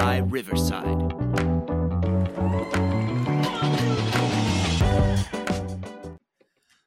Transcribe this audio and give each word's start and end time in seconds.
by 0.00 0.16
Riverside. 0.16 1.12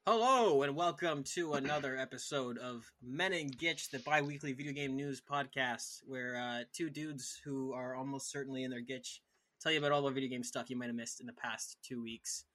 Hello 0.08 0.64
and 0.64 0.76
welcome 0.76 1.24
to 1.36 1.54
another 1.54 1.96
episode 1.96 2.58
of 2.58 2.92
Men 3.04 3.34
and 3.34 3.56
Gitch, 3.56 3.92
the 3.92 4.00
bi-weekly 4.00 4.54
video 4.54 4.74
game 4.74 4.96
news 4.96 5.22
podcast, 5.22 6.00
where 6.08 6.38
uh, 6.38 6.64
two 6.74 6.90
dudes 6.90 7.40
who 7.46 7.72
are 7.74 7.96
almost 7.96 8.32
certainly 8.32 8.64
in 8.64 8.72
their 8.72 8.82
gitch 8.82 9.20
tell 9.62 9.72
you 9.72 9.78
about 9.78 9.92
all 9.92 10.02
the 10.02 10.10
video 10.10 10.32
game 10.32 10.44
stuff 10.44 10.72
you 10.72 10.76
might 10.76 10.88
have 10.88 10.96
missed 10.96 11.22
in 11.22 11.28
the 11.28 11.34
past 11.34 11.78
two 11.88 12.02
weeks. 12.02 12.46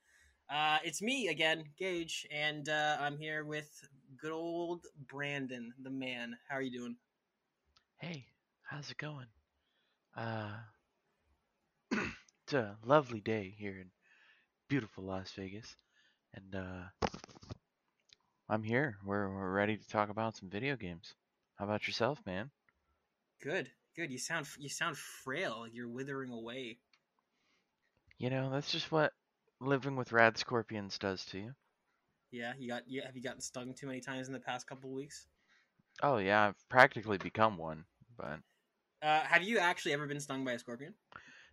Uh, 0.53 0.79
it's 0.83 1.01
me 1.01 1.29
again, 1.29 1.63
Gage, 1.79 2.27
and 2.33 2.69
uh, 2.69 2.97
I'm 2.99 3.17
here 3.17 3.45
with 3.45 3.71
good 4.21 4.33
old 4.33 4.87
Brandon, 5.09 5.73
the 5.81 5.91
man. 5.91 6.37
How 6.49 6.57
are 6.57 6.63
you 6.63 6.77
doing? 6.77 6.97
Hey, 8.01 8.27
how's 8.69 8.91
it 8.91 8.99
going? 8.99 9.27
Uh, 10.19 10.51
it's 11.93 12.53
a 12.53 12.77
lovely 12.85 13.21
day 13.21 13.55
here 13.57 13.79
in 13.79 13.91
beautiful 14.69 15.05
Las 15.05 15.31
Vegas, 15.37 15.77
and 16.35 16.57
uh, 16.57 17.09
I'm 18.49 18.65
here. 18.65 18.97
We're 19.07 19.29
we're 19.33 19.53
ready 19.53 19.77
to 19.77 19.89
talk 19.89 20.09
about 20.09 20.37
some 20.37 20.51
video 20.51 20.75
games. 20.75 21.15
How 21.55 21.67
about 21.67 21.87
yourself, 21.87 22.19
man? 22.27 22.51
Good, 23.41 23.71
good. 23.95 24.11
You 24.11 24.19
sound 24.19 24.49
you 24.59 24.69
sound 24.69 24.97
frail. 24.97 25.67
You're 25.71 25.89
withering 25.89 26.33
away. 26.33 26.79
You 28.19 28.31
know 28.31 28.51
that's 28.51 28.73
just 28.73 28.91
what 28.91 29.13
living 29.61 29.95
with 29.95 30.11
rad 30.11 30.37
scorpions 30.37 30.99
does 30.99 31.25
to 31.27 31.39
you. 31.39 31.55
Yeah, 32.33 32.55
you 32.59 32.69
got. 32.69 32.83
You, 32.89 33.03
have 33.03 33.15
you 33.15 33.23
gotten 33.23 33.41
stung 33.41 33.73
too 33.73 33.87
many 33.87 34.01
times 34.01 34.27
in 34.27 34.33
the 34.33 34.41
past 34.41 34.67
couple 34.67 34.91
weeks? 34.91 35.29
Oh 36.03 36.17
yeah, 36.17 36.49
I've 36.49 36.69
practically 36.69 37.19
become 37.19 37.57
one, 37.57 37.85
but 38.17 38.41
Uh, 39.03 39.21
have 39.21 39.43
you 39.43 39.59
actually 39.59 39.93
ever 39.93 40.07
been 40.07 40.21
stung 40.21 40.45
by 40.45 40.53
a 40.53 40.59
scorpion? 40.59 40.95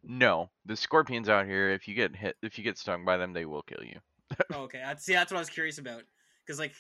no, 0.08 0.50
the 0.66 0.76
scorpions 0.76 1.30
out 1.30 1.46
here. 1.46 1.70
If 1.70 1.88
you 1.88 1.96
get 1.96 2.16
hit, 2.16 2.36
if 2.42 2.58
you 2.58 2.64
get 2.64 2.78
stung 2.78 3.06
by 3.06 3.18
them, 3.18 3.34
they 3.34 3.46
will 3.46 3.64
kill 3.64 3.84
you. 3.84 4.00
oh, 4.54 4.62
okay. 4.64 4.82
I'd, 4.82 5.02
see, 5.02 5.14
that's 5.14 5.32
what 5.32 5.38
I 5.38 5.42
was 5.42 5.50
curious 5.50 5.78
about. 5.78 6.04
Because 6.46 6.60
like 6.60 6.74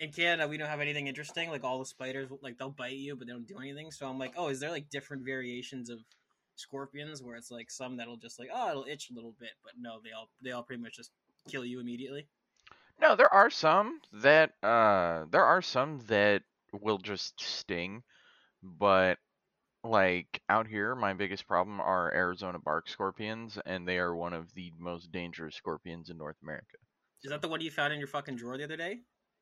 in 0.00 0.12
Canada, 0.12 0.48
we 0.48 0.56
don't 0.56 0.68
have 0.68 0.80
anything 0.80 1.06
interesting. 1.06 1.50
Like 1.50 1.64
all 1.64 1.78
the 1.78 1.86
spiders, 1.86 2.28
like 2.42 2.56
they'll 2.58 2.70
bite 2.70 2.92
you, 2.92 3.16
but 3.16 3.26
they 3.26 3.32
don't 3.32 3.46
do 3.46 3.58
anything. 3.58 3.90
So 3.90 4.06
I'm 4.08 4.18
like, 4.18 4.34
oh, 4.36 4.48
is 4.48 4.60
there 4.60 4.70
like 4.70 4.90
different 4.90 5.24
variations 5.24 5.90
of 5.90 5.98
scorpions 6.54 7.22
where 7.22 7.36
it's 7.36 7.50
like 7.50 7.70
some 7.70 7.96
that'll 7.96 8.16
just 8.16 8.38
like, 8.38 8.48
oh, 8.54 8.70
it'll 8.70 8.86
itch 8.88 9.10
a 9.10 9.14
little 9.14 9.34
bit, 9.38 9.50
but 9.64 9.72
no, 9.78 9.98
they 10.02 10.10
all 10.12 10.28
they 10.42 10.52
all 10.52 10.62
pretty 10.62 10.82
much 10.82 10.96
just 10.96 11.10
kill 11.48 11.64
you 11.64 11.80
immediately. 11.80 12.26
No, 13.00 13.16
there 13.16 13.32
are 13.32 13.50
some 13.50 14.00
that 14.12 14.52
uh 14.62 15.24
there 15.30 15.44
are 15.44 15.62
some 15.62 16.00
that 16.08 16.42
will 16.72 16.98
just 16.98 17.40
sting, 17.40 18.02
but 18.62 19.18
like 19.84 20.40
out 20.48 20.66
here 20.66 20.94
my 20.94 21.12
biggest 21.12 21.46
problem 21.46 21.80
are 21.80 22.12
Arizona 22.12 22.58
bark 22.58 22.88
scorpions 22.88 23.58
and 23.64 23.86
they 23.86 23.98
are 23.98 24.14
one 24.14 24.32
of 24.32 24.52
the 24.54 24.72
most 24.78 25.12
dangerous 25.12 25.54
scorpions 25.54 26.10
in 26.10 26.18
North 26.18 26.36
America. 26.42 26.76
Is 27.22 27.30
that 27.30 27.42
the 27.42 27.48
one 27.48 27.60
you 27.60 27.70
found 27.70 27.92
in 27.92 27.98
your 27.98 28.08
fucking 28.08 28.36
drawer 28.36 28.56
the 28.56 28.64
other 28.64 28.76
day? 28.76 28.98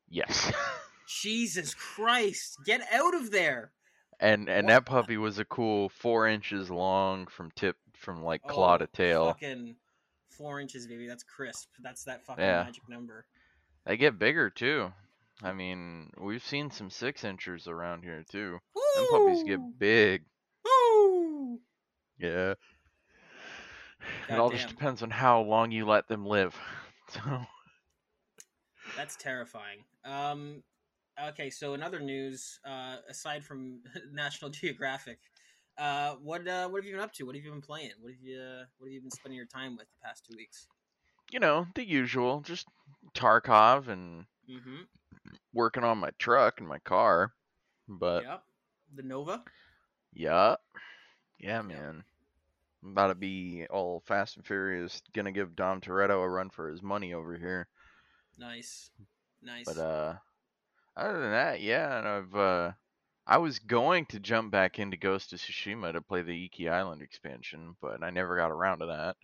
Yes. 0.09 0.51
Jesus 1.07 1.73
Christ! 1.73 2.57
Get 2.65 2.81
out 2.91 3.15
of 3.15 3.31
there! 3.31 3.71
and 4.19 4.49
and 4.49 4.65
What 4.65 4.71
that 4.71 4.85
puppy 4.85 5.17
was 5.17 5.37
a 5.39 5.45
cool 5.45 5.89
4 5.89 6.27
inches 6.27 6.69
long 6.71 7.27
from 7.27 7.51
tip 7.55 7.75
from 7.93 8.23
like 8.23 8.41
Oh, 8.45 8.49
claw 8.49 8.77
to 8.77 8.87
tail. 8.87 9.27
Fucking 9.27 9.75
four 10.29 10.59
inches, 10.59 10.85
baby. 10.87 11.07
That's 11.07 11.23
crisp. 11.23 11.69
That's 11.81 12.03
that 12.03 12.25
fucking 12.25 12.43
Yeah. 12.43 12.63
magic 12.63 12.87
number. 12.89 13.25
They 13.85 13.97
get 13.97 14.19
bigger 14.19 14.49
too. 14.49 14.91
I 15.43 15.53
mean, 15.53 16.11
we've 16.19 16.43
seen 16.43 16.71
some 16.71 16.89
6 16.89 17.23
inchers 17.23 17.67
around 17.67 18.03
here 18.03 18.23
too. 18.29 18.59
Them 18.95 19.07
puppies 19.09 19.43
get 19.43 19.59
big. 19.77 20.23
Woo! 20.65 21.59
Yeah. 22.17 22.55
It 24.29 24.39
all 24.39 24.49
just 24.49 24.67
depends 24.67 25.03
on 25.03 25.09
how 25.09 25.41
long 25.41 25.71
you 25.71 25.85
let 25.85 26.07
them 26.07 26.25
live. 26.25 26.55
So, 27.09 27.21
That's 28.97 29.15
terrifying. 29.15 29.85
Um, 30.03 30.61
okay, 31.29 31.49
so 31.49 31.73
in 31.73 31.81
other 31.81 32.01
news, 32.01 32.59
uh, 32.65 32.97
aside 33.09 33.45
from 33.45 33.79
National 34.11 34.51
Geographic, 34.51 35.19
uh, 35.77 36.15
what 36.15 36.45
uh, 36.45 36.67
what 36.67 36.79
have 36.79 36.85
you 36.85 36.91
been 36.95 37.01
up 37.01 37.13
to? 37.13 37.25
What 37.25 37.35
have 37.35 37.45
you 37.45 37.51
been 37.51 37.61
playing? 37.61 37.91
What 38.01 38.11
have 38.11 38.21
you 38.21 38.41
uh, 38.41 38.65
what 38.77 38.87
have 38.87 38.93
you 38.93 38.99
been 38.99 39.09
spending 39.09 39.37
your 39.37 39.45
time 39.45 39.77
with 39.77 39.87
the 39.87 40.05
past 40.05 40.25
two 40.29 40.35
weeks? 40.35 40.67
you 41.31 41.39
know, 41.39 41.67
the 41.75 41.85
usual, 41.85 42.41
just 42.41 42.67
Tarkov 43.13 43.87
and 43.87 44.25
Mm-hmm. 44.49 44.83
Working 45.53 45.83
on 45.83 45.97
my 45.97 46.11
truck 46.19 46.59
and 46.59 46.67
my 46.67 46.79
car. 46.79 47.33
But 47.87 48.23
yep. 48.23 48.43
The 48.95 49.03
Nova. 49.03 49.43
yeah. 50.13 50.55
Yeah, 51.39 51.61
man. 51.61 52.03
I'm 52.83 52.91
about 52.91 53.07
to 53.07 53.15
be 53.15 53.65
all 53.69 54.01
fast 54.05 54.37
and 54.37 54.45
furious, 54.45 55.01
gonna 55.13 55.31
give 55.31 55.55
Dom 55.55 55.81
Toretto 55.81 56.23
a 56.23 56.29
run 56.29 56.49
for 56.49 56.69
his 56.69 56.81
money 56.81 57.13
over 57.13 57.35
here. 57.35 57.67
Nice. 58.37 58.91
Nice. 59.41 59.65
But 59.65 59.77
uh 59.77 60.13
other 60.95 61.21
than 61.21 61.31
that, 61.31 61.61
yeah, 61.61 61.97
and 61.97 62.07
I've 62.07 62.35
uh 62.35 62.71
I 63.25 63.37
was 63.39 63.59
going 63.59 64.05
to 64.07 64.19
jump 64.19 64.51
back 64.51 64.79
into 64.79 64.95
Ghost 64.95 65.33
of 65.33 65.39
Tsushima 65.39 65.91
to 65.91 66.01
play 66.01 66.21
the 66.21 66.45
Iki 66.45 66.69
Island 66.69 67.01
expansion, 67.01 67.75
but 67.81 68.01
I 68.01 68.09
never 68.09 68.37
got 68.37 68.51
around 68.51 68.79
to 68.79 68.85
that. 68.87 69.17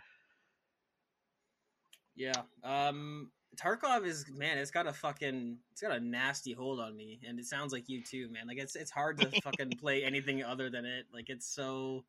Yeah. 2.15 2.41
Um 2.63 3.31
Tarkov 3.55 4.05
is 4.05 4.25
man, 4.35 4.57
it's 4.57 4.71
got 4.71 4.87
a 4.87 4.93
fucking 4.93 5.57
it's 5.71 5.81
got 5.81 5.91
a 5.91 5.99
nasty 5.99 6.53
hold 6.53 6.79
on 6.79 6.95
me 6.95 7.19
and 7.27 7.39
it 7.39 7.45
sounds 7.45 7.71
like 7.71 7.87
you 7.87 8.01
too, 8.01 8.29
man. 8.29 8.47
Like 8.47 8.57
it's 8.57 8.75
it's 8.75 8.91
hard 8.91 9.19
to 9.19 9.41
fucking 9.41 9.71
play 9.79 10.03
anything 10.03 10.43
other 10.43 10.69
than 10.69 10.85
it. 10.85 11.05
Like 11.13 11.29
it's 11.29 11.45
so 11.45 12.03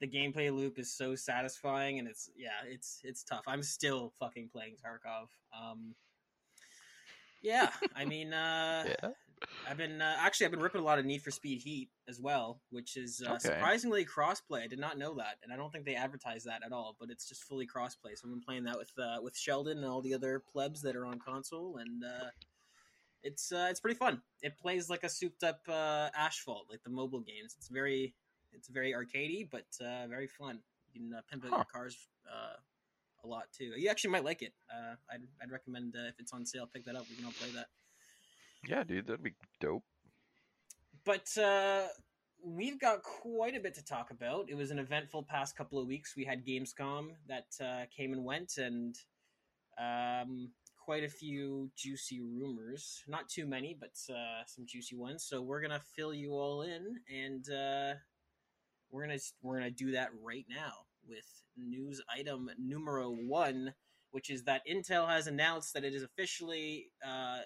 the 0.00 0.06
gameplay 0.06 0.54
loop 0.54 0.78
is 0.78 0.92
so 0.92 1.14
satisfying 1.14 1.98
and 1.98 2.06
it's 2.06 2.30
yeah, 2.36 2.64
it's 2.66 3.00
it's 3.02 3.24
tough. 3.24 3.44
I'm 3.46 3.62
still 3.62 4.12
fucking 4.18 4.48
playing 4.52 4.76
Tarkov. 4.76 5.28
Um 5.58 5.94
yeah, 7.42 7.70
I 7.94 8.04
mean 8.04 8.32
uh 8.32 8.84
Yeah. 9.02 9.10
I've 9.68 9.76
been 9.76 10.00
uh, 10.00 10.16
actually 10.20 10.46
I've 10.46 10.52
been 10.52 10.60
ripping 10.60 10.80
a 10.80 10.84
lot 10.84 10.98
of 10.98 11.04
Need 11.04 11.22
for 11.22 11.30
Speed 11.32 11.60
Heat 11.60 11.90
as 12.08 12.20
well, 12.20 12.60
which 12.70 12.96
is 12.96 13.20
uh, 13.26 13.32
Okay. 13.32 13.38
surprisingly 13.38 14.04
crossplay. 14.04 14.62
I 14.62 14.66
did 14.68 14.78
not 14.78 14.96
know 14.96 15.14
that, 15.16 15.38
and 15.42 15.52
I 15.52 15.56
don't 15.56 15.72
think 15.72 15.84
they 15.84 15.96
advertise 15.96 16.44
that 16.44 16.62
at 16.64 16.72
all. 16.72 16.96
But 17.00 17.10
it's 17.10 17.28
just 17.28 17.42
fully 17.44 17.66
crossplay. 17.66 18.14
So 18.14 18.24
I've 18.26 18.30
been 18.30 18.40
playing 18.40 18.64
that 18.64 18.78
with 18.78 18.92
uh, 18.98 19.18
with 19.22 19.36
Sheldon 19.36 19.78
and 19.78 19.86
all 19.86 20.02
the 20.02 20.14
other 20.14 20.42
plebs 20.52 20.82
that 20.82 20.94
are 20.94 21.04
on 21.04 21.18
console, 21.18 21.78
and 21.78 22.04
uh, 22.04 22.30
it's 23.22 23.50
uh, 23.52 23.66
it's 23.70 23.80
pretty 23.80 23.98
fun. 23.98 24.22
It 24.42 24.56
plays 24.56 24.88
like 24.88 25.02
a 25.02 25.08
souped 25.08 25.42
up 25.42 25.60
uh, 25.68 26.10
Asphalt, 26.16 26.66
like 26.70 26.82
the 26.84 26.90
mobile 26.90 27.20
games. 27.20 27.56
It's 27.58 27.68
very 27.68 28.14
it's 28.52 28.68
very 28.68 28.92
arcadey, 28.92 29.48
but 29.50 29.66
uh, 29.84 30.06
very 30.06 30.28
fun. 30.28 30.60
You 30.92 31.00
can 31.00 31.14
uh, 31.14 31.20
pimp 31.30 31.44
out 31.44 31.50
Huh. 31.50 31.56
your 31.56 31.66
cars 31.72 31.96
uh, 32.32 32.56
a 33.24 33.26
lot 33.26 33.44
too. 33.56 33.72
You 33.76 33.88
actually 33.90 34.10
might 34.10 34.24
like 34.24 34.42
it. 34.42 34.52
Uh, 34.72 34.94
I'd, 35.12 35.22
I'd 35.42 35.50
recommend 35.50 35.94
uh, 35.96 36.08
if 36.08 36.20
it's 36.20 36.32
on 36.32 36.46
sale, 36.46 36.68
pick 36.72 36.84
that 36.84 36.94
up. 36.96 37.06
We 37.10 37.16
can 37.16 37.24
all 37.24 37.32
play 37.32 37.50
that. 37.54 37.66
Yeah, 38.66 38.84
dude, 38.84 39.06
that'd 39.06 39.22
be 39.22 39.34
dope. 39.60 39.84
But 41.04 41.36
uh, 41.38 41.86
we've 42.44 42.80
got 42.80 43.02
quite 43.02 43.56
a 43.56 43.60
bit 43.60 43.74
to 43.74 43.84
talk 43.84 44.10
about. 44.10 44.46
It 44.48 44.56
was 44.56 44.70
an 44.70 44.78
eventful 44.78 45.24
past 45.24 45.56
couple 45.56 45.78
of 45.78 45.86
weeks. 45.86 46.14
We 46.16 46.24
had 46.24 46.44
Gamescom 46.44 47.10
that 47.28 47.46
uh, 47.62 47.84
came 47.96 48.12
and 48.12 48.24
went, 48.24 48.58
and 48.58 48.96
um, 49.78 50.50
quite 50.84 51.04
a 51.04 51.08
few 51.08 51.70
juicy 51.76 52.20
rumors. 52.20 53.04
Not 53.06 53.28
too 53.28 53.46
many, 53.46 53.76
but 53.78 53.96
uh, 54.12 54.44
some 54.46 54.66
juicy 54.66 54.96
ones. 54.96 55.24
So 55.24 55.42
we're 55.42 55.60
gonna 55.60 55.80
fill 55.94 56.12
you 56.12 56.32
all 56.32 56.62
in, 56.62 56.96
and 57.08 57.44
uh, 57.50 57.94
we're 58.90 59.06
gonna 59.06 59.18
we're 59.42 59.58
gonna 59.58 59.70
do 59.70 59.92
that 59.92 60.10
right 60.22 60.46
now 60.48 60.72
with 61.08 61.26
news 61.56 62.00
item 62.12 62.50
numero 62.58 63.10
one, 63.10 63.74
which 64.10 64.30
is 64.30 64.42
that 64.44 64.62
Intel 64.68 65.08
has 65.08 65.26
announced 65.26 65.72
that 65.74 65.84
it 65.84 65.94
is 65.94 66.02
officially 66.02 66.86
uh, 67.06 67.38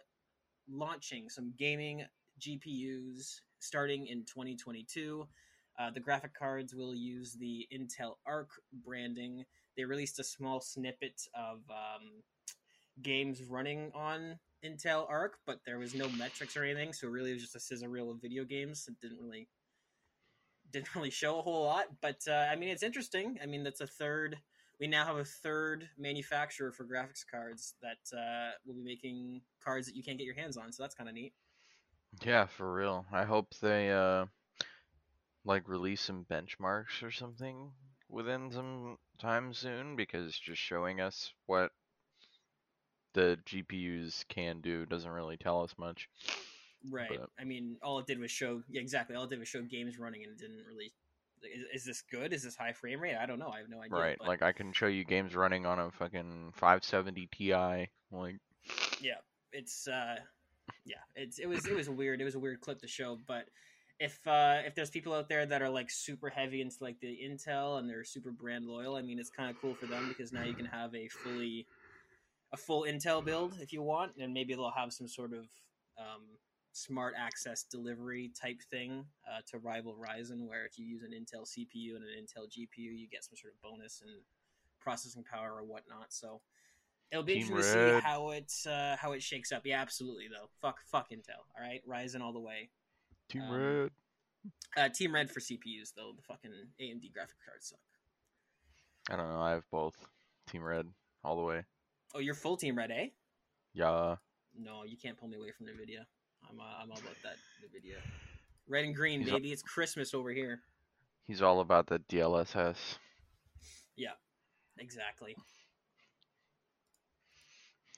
launching 0.70 1.28
some 1.28 1.52
gaming 1.58 2.04
GPUs 2.40 3.40
starting 3.58 4.06
in 4.06 4.24
2022. 4.24 5.26
Uh, 5.78 5.90
the 5.90 6.00
graphic 6.00 6.34
cards 6.34 6.74
will 6.74 6.94
use 6.94 7.34
the 7.34 7.66
Intel 7.72 8.14
Arc 8.26 8.50
branding. 8.84 9.44
They 9.76 9.84
released 9.84 10.18
a 10.18 10.24
small 10.24 10.60
snippet 10.60 11.20
of 11.34 11.58
um, 11.70 12.22
games 13.02 13.42
running 13.44 13.90
on 13.94 14.38
Intel 14.64 15.08
Arc, 15.08 15.38
but 15.46 15.60
there 15.64 15.78
was 15.78 15.94
no 15.94 16.08
metrics 16.10 16.56
or 16.56 16.64
anything, 16.64 16.92
so 16.92 17.08
really 17.08 17.30
it 17.30 17.34
was 17.34 17.42
just 17.42 17.56
a 17.56 17.60
sizzle 17.60 17.88
reel 17.88 18.10
of 18.10 18.20
video 18.20 18.44
games. 18.44 18.86
It 18.88 19.00
didn't 19.00 19.20
really 19.20 19.48
didn't 20.70 20.94
really 20.94 21.10
show 21.10 21.38
a 21.38 21.42
whole 21.42 21.64
lot, 21.64 21.86
but 22.00 22.20
uh, 22.28 22.46
I 22.50 22.56
mean 22.56 22.68
it's 22.68 22.82
interesting. 22.82 23.38
I 23.42 23.46
mean 23.46 23.62
that's 23.62 23.80
a 23.80 23.86
third. 23.86 24.36
We 24.80 24.86
now 24.86 25.04
have 25.04 25.16
a 25.16 25.24
third 25.24 25.88
manufacturer 25.98 26.72
for 26.72 26.84
graphics 26.84 27.24
cards 27.30 27.74
that 27.82 28.16
uh, 28.16 28.52
will 28.66 28.74
be 28.74 28.82
making 28.82 29.42
cards 29.62 29.86
that 29.86 29.94
you 29.94 30.02
can't 30.02 30.16
get 30.16 30.24
your 30.24 30.34
hands 30.34 30.56
on, 30.56 30.72
so 30.72 30.82
that's 30.82 30.94
kind 30.94 31.08
of 31.08 31.14
neat. 31.14 31.34
Yeah, 32.24 32.46
for 32.46 32.72
real. 32.72 33.04
I 33.12 33.24
hope 33.24 33.54
they 33.60 33.90
uh 33.92 34.26
like 35.44 35.68
release 35.68 36.00
some 36.00 36.26
benchmarks 36.30 37.02
or 37.02 37.10
something 37.10 37.70
within 38.08 38.50
some 38.52 38.98
time 39.18 39.54
soon 39.54 39.96
because 39.96 40.36
just 40.38 40.60
showing 40.60 41.00
us 41.00 41.32
what 41.46 41.70
the 43.14 43.38
GPUs 43.46 44.24
can 44.28 44.60
do 44.60 44.86
doesn't 44.86 45.10
really 45.10 45.36
tell 45.36 45.62
us 45.62 45.74
much. 45.78 46.08
Right. 46.90 47.08
But- 47.10 47.30
I 47.38 47.44
mean, 47.44 47.76
all 47.82 47.98
it 47.98 48.06
did 48.06 48.18
was 48.18 48.30
show. 48.30 48.62
Yeah, 48.68 48.80
exactly. 48.80 49.14
All 49.16 49.24
it 49.24 49.30
did 49.30 49.38
was 49.38 49.48
show 49.48 49.62
games 49.62 49.98
running, 49.98 50.22
and 50.24 50.32
it 50.32 50.38
didn't 50.38 50.64
really 50.66 50.92
is, 51.42 51.64
is 51.80 51.84
this 51.84 52.02
good? 52.10 52.32
Is 52.32 52.42
this 52.42 52.56
high 52.56 52.72
frame 52.72 53.00
rate? 53.00 53.16
I 53.16 53.26
don't 53.26 53.38
know. 53.38 53.50
I 53.50 53.58
have 53.58 53.68
no 53.68 53.80
idea. 53.80 53.96
right. 53.96 54.16
but- 54.18 54.28
Like 54.28 54.42
I 54.42 54.52
can 54.52 54.72
show 54.72 54.86
you 54.86 55.04
games 55.04 55.34
running 55.34 55.66
on 55.66 55.78
a 55.78 55.90
fucking 55.90 56.52
570 56.54 57.28
Ti. 57.32 57.88
Like 58.12 58.36
yeah 59.00 59.14
it's 59.52 59.88
uh 59.88 60.16
yeah 60.84 60.96
it's 61.16 61.38
it 61.38 61.48
was 61.48 61.66
it 61.66 61.74
was 61.74 61.88
weird 61.88 62.20
it 62.20 62.24
was 62.24 62.34
a 62.34 62.38
weird 62.38 62.60
clip 62.60 62.78
to 62.80 62.86
show 62.86 63.18
but 63.26 63.46
if 63.98 64.20
uh 64.26 64.58
if 64.66 64.74
there's 64.74 64.90
people 64.90 65.12
out 65.14 65.28
there 65.28 65.46
that 65.46 65.62
are 65.62 65.70
like 65.70 65.90
super 65.90 66.28
heavy 66.28 66.60
into 66.60 66.76
like 66.80 67.00
the 67.00 67.18
intel 67.24 67.78
and 67.78 67.88
they're 67.88 68.04
super 68.04 68.30
brand 68.30 68.66
loyal 68.66 68.94
i 68.96 69.02
mean 69.02 69.18
it's 69.18 69.30
kind 69.30 69.50
of 69.50 69.60
cool 69.60 69.74
for 69.74 69.86
them 69.86 70.06
because 70.08 70.32
now 70.32 70.42
you 70.44 70.54
can 70.54 70.66
have 70.66 70.94
a 70.94 71.08
fully 71.08 71.66
a 72.52 72.56
full 72.56 72.82
intel 72.84 73.24
build 73.24 73.54
if 73.60 73.72
you 73.72 73.82
want 73.82 74.12
and 74.20 74.32
maybe 74.34 74.54
they'll 74.54 74.70
have 74.70 74.92
some 74.92 75.08
sort 75.08 75.32
of 75.32 75.46
um 75.98 76.22
smart 76.72 77.14
access 77.18 77.64
delivery 77.64 78.30
type 78.40 78.60
thing 78.70 79.04
uh, 79.28 79.40
to 79.46 79.58
rival 79.58 79.96
ryzen 79.96 80.46
where 80.46 80.64
if 80.64 80.78
you 80.78 80.84
use 80.86 81.02
an 81.02 81.10
intel 81.10 81.42
cpu 81.42 81.96
and 81.96 82.04
an 82.04 82.10
intel 82.22 82.46
gpu 82.46 82.68
you 82.76 83.08
get 83.10 83.24
some 83.24 83.36
sort 83.36 83.52
of 83.52 83.60
bonus 83.60 84.02
and 84.02 84.22
processing 84.80 85.24
power 85.24 85.52
or 85.56 85.64
whatnot 85.64 86.06
so 86.10 86.40
It'll 87.10 87.24
be 87.24 87.34
Team 87.34 87.42
interesting 87.42 87.74
to 87.74 87.96
see 87.96 88.00
how 88.02 88.30
it 88.30 88.52
uh, 88.68 88.96
how 88.96 89.12
it 89.12 89.22
shakes 89.22 89.50
up. 89.50 89.62
Yeah, 89.64 89.80
absolutely 89.80 90.28
though. 90.28 90.48
Fuck 90.62 90.78
fuck 90.86 91.10
Intel. 91.10 91.42
All 91.56 91.60
right, 91.60 91.80
Ryzen 91.84 92.20
all 92.20 92.32
the 92.32 92.38
way. 92.38 92.70
Team 93.28 93.42
Um, 93.42 93.50
Red. 93.50 93.90
Uh, 94.76 94.88
Team 94.90 95.12
Red 95.12 95.28
for 95.28 95.40
CPUs 95.40 95.92
though. 95.96 96.12
The 96.14 96.22
fucking 96.22 96.52
AMD 96.80 97.12
graphic 97.12 97.34
cards 97.44 97.68
suck. 97.68 97.80
I 99.10 99.16
don't 99.16 99.28
know. 99.28 99.40
I 99.40 99.50
have 99.50 99.64
both. 99.72 99.96
Team 100.48 100.62
Red 100.62 100.86
all 101.24 101.34
the 101.34 101.42
way. 101.42 101.64
Oh, 102.14 102.20
you're 102.20 102.34
full 102.34 102.56
Team 102.56 102.78
Red, 102.78 102.92
eh? 102.92 103.08
Yeah. 103.74 104.16
No, 104.56 104.84
you 104.84 104.96
can't 104.96 105.18
pull 105.18 105.28
me 105.28 105.36
away 105.36 105.50
from 105.50 105.66
Nvidia. 105.66 106.04
I'm 106.48 106.58
uh, 106.60 106.62
I'm 106.82 106.90
all 106.90 106.98
about 106.98 107.16
that 107.24 107.36
Nvidia. 107.64 107.96
Red 108.68 108.84
and 108.84 108.94
green, 108.94 109.20
He's 109.22 109.30
baby. 109.30 109.52
It's 109.52 109.62
Christmas 109.62 110.14
over 110.14 110.30
here. 110.30 110.60
He's 111.26 111.42
all 111.42 111.60
about 111.60 111.86
the 111.86 111.98
DLSS. 112.10 112.76
Yeah, 113.96 114.10
exactly. 114.78 115.36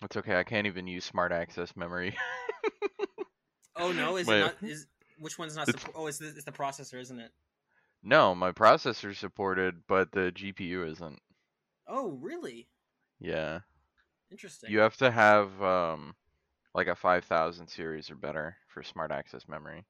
It's 0.03 0.17
okay. 0.17 0.37
I 0.37 0.43
can't 0.43 0.67
even 0.67 0.87
use 0.87 1.05
smart 1.05 1.33
access 1.33 1.77
memory. 1.77 2.17
Oh 3.75 3.91
no, 3.91 4.17
is 4.19 4.27
My- 4.27 4.37
it 4.37 4.41
not? 4.41 4.56
Is 4.62 4.87
which 5.19 5.38
one's 5.38 5.56
not? 5.56 5.67
Support- 5.67 5.95
oh, 5.97 6.06
it's 6.06 6.19
the, 6.19 6.27
it's 6.29 6.45
the 6.45 6.53
processor, 6.53 7.00
isn't 7.00 7.19
it? 7.19 7.31
no, 8.03 8.35
my 8.35 8.53
processor's 8.53 9.19
supported, 9.19 9.77
but 9.88 10.12
the 10.12 10.31
GPU 10.31 10.91
isn't. 10.93 11.19
Oh, 11.88 12.11
really? 12.21 12.69
Yeah. 13.19 13.61
Interesting. 14.31 14.71
You 14.71 14.81
have 14.81 14.97
to 14.99 15.11
have 15.11 15.62
um 15.62 16.15
like 16.87 16.96
a 16.96 16.99
5000 16.99 17.69
series 17.69 18.11
or 18.11 18.17
better 18.17 18.56
for 18.67 18.82
smart 18.82 19.12
access 19.12 19.46
memory. 19.49 19.84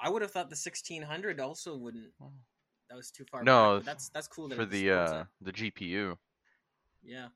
I 0.00 0.08
would 0.08 0.22
have 0.22 0.30
thought 0.30 0.48
the 0.48 0.56
1600 0.56 1.40
also 1.40 1.76
wouldn't. 1.76 2.12
Oh. 2.22 2.32
That 2.88 2.96
was 2.96 3.10
too 3.10 3.24
far. 3.30 3.42
No, 3.42 3.76
back, 3.76 3.80
but 3.80 3.84
that's 3.84 4.08
that's 4.08 4.28
cool 4.28 4.48
that 4.48 4.56
For 4.56 4.64
the 4.64 4.90
uh 4.92 5.24
the 5.42 5.52
GPU. 5.52 6.16
Yeah. 7.04 7.28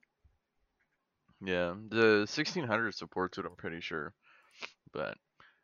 Yeah, 1.45 1.75
the 1.91 2.27
1600 2.27 2.95
supports 2.95 3.37
it, 3.37 3.45
I'm 3.45 3.57
pretty 3.57 3.81
sure. 3.81 4.15
But 4.95 5.19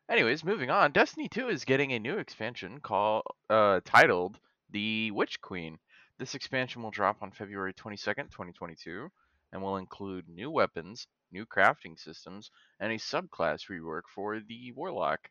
anyways, 0.07 0.43
moving 0.43 0.69
on. 0.69 0.91
Destiny 0.91 1.27
2 1.27 1.49
is 1.49 1.65
getting 1.65 1.93
a 1.93 1.99
new 1.99 2.19
expansion 2.19 2.79
called 2.81 3.23
uh 3.49 3.79
titled 3.83 4.37
The 4.69 5.09
Witch 5.09 5.41
Queen. 5.41 5.79
This 6.19 6.35
expansion 6.35 6.83
will 6.83 6.91
drop 6.91 7.23
on 7.23 7.31
February 7.31 7.73
22nd, 7.73 8.29
2022 8.29 9.09
and 9.51 9.61
will 9.63 9.77
include 9.77 10.29
new 10.29 10.51
weapons, 10.51 11.07
new 11.31 11.45
crafting 11.45 11.99
systems, 11.99 12.51
and 12.79 12.91
a 12.91 12.97
subclass 12.97 13.69
rework 13.69 14.03
for 14.13 14.39
the 14.39 14.71
Warlock 14.73 15.29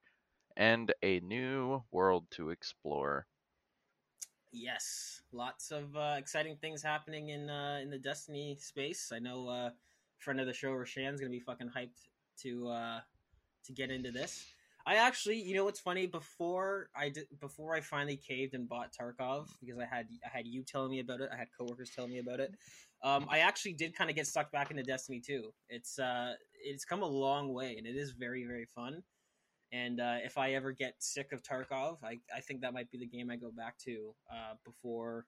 and 0.56 0.92
a 1.02 1.20
new 1.20 1.82
world 1.90 2.26
to 2.32 2.50
explore. 2.50 3.26
Yes, 4.52 5.22
lots 5.32 5.70
of 5.70 5.96
uh, 5.96 6.16
exciting 6.18 6.56
things 6.56 6.82
happening 6.82 7.28
in 7.28 7.50
uh, 7.50 7.80
in 7.82 7.90
the 7.90 7.98
Destiny 7.98 8.56
space. 8.60 9.12
I 9.12 9.18
know 9.18 9.48
uh, 9.48 9.70
friend 10.18 10.40
of 10.40 10.46
the 10.46 10.54
show 10.54 10.70
Rashan's 10.70 11.20
gonna 11.20 11.30
be 11.30 11.40
fucking 11.40 11.70
hyped 11.70 12.08
to 12.42 12.68
uh, 12.68 13.00
to 13.64 13.72
get 13.72 13.90
into 13.90 14.10
this. 14.10 14.46
I 14.88 14.94
actually, 14.94 15.36
you 15.36 15.54
know 15.54 15.64
what's 15.64 15.80
funny? 15.80 16.06
Before 16.06 16.88
I 16.96 17.10
did, 17.10 17.26
before 17.42 17.74
I 17.74 17.82
finally 17.82 18.16
caved 18.16 18.54
and 18.54 18.66
bought 18.66 18.90
Tarkov 18.98 19.48
because 19.60 19.78
I 19.78 19.84
had 19.84 20.06
I 20.24 20.34
had 20.34 20.46
you 20.46 20.62
telling 20.62 20.90
me 20.90 21.00
about 21.00 21.20
it, 21.20 21.28
I 21.30 21.36
had 21.36 21.48
coworkers 21.58 21.90
telling 21.94 22.10
me 22.10 22.20
about 22.20 22.40
it. 22.40 22.54
Um, 23.04 23.26
I 23.28 23.40
actually 23.40 23.74
did 23.74 23.94
kind 23.94 24.08
of 24.08 24.16
get 24.16 24.26
sucked 24.26 24.50
back 24.50 24.70
into 24.70 24.82
Destiny 24.82 25.20
too. 25.20 25.52
It's 25.68 25.98
uh, 25.98 26.32
it's 26.64 26.86
come 26.86 27.02
a 27.02 27.06
long 27.06 27.52
way 27.52 27.76
and 27.76 27.86
it 27.86 27.96
is 27.96 28.12
very 28.12 28.46
very 28.46 28.64
fun. 28.64 29.02
And 29.72 30.00
uh, 30.00 30.16
if 30.24 30.38
I 30.38 30.52
ever 30.52 30.72
get 30.72 30.94
sick 31.00 31.32
of 31.32 31.42
Tarkov, 31.42 31.98
I, 32.02 32.20
I 32.34 32.40
think 32.40 32.62
that 32.62 32.72
might 32.72 32.90
be 32.90 32.96
the 32.96 33.06
game 33.06 33.30
I 33.30 33.36
go 33.36 33.50
back 33.54 33.76
to 33.80 34.14
uh, 34.32 34.54
before 34.64 35.26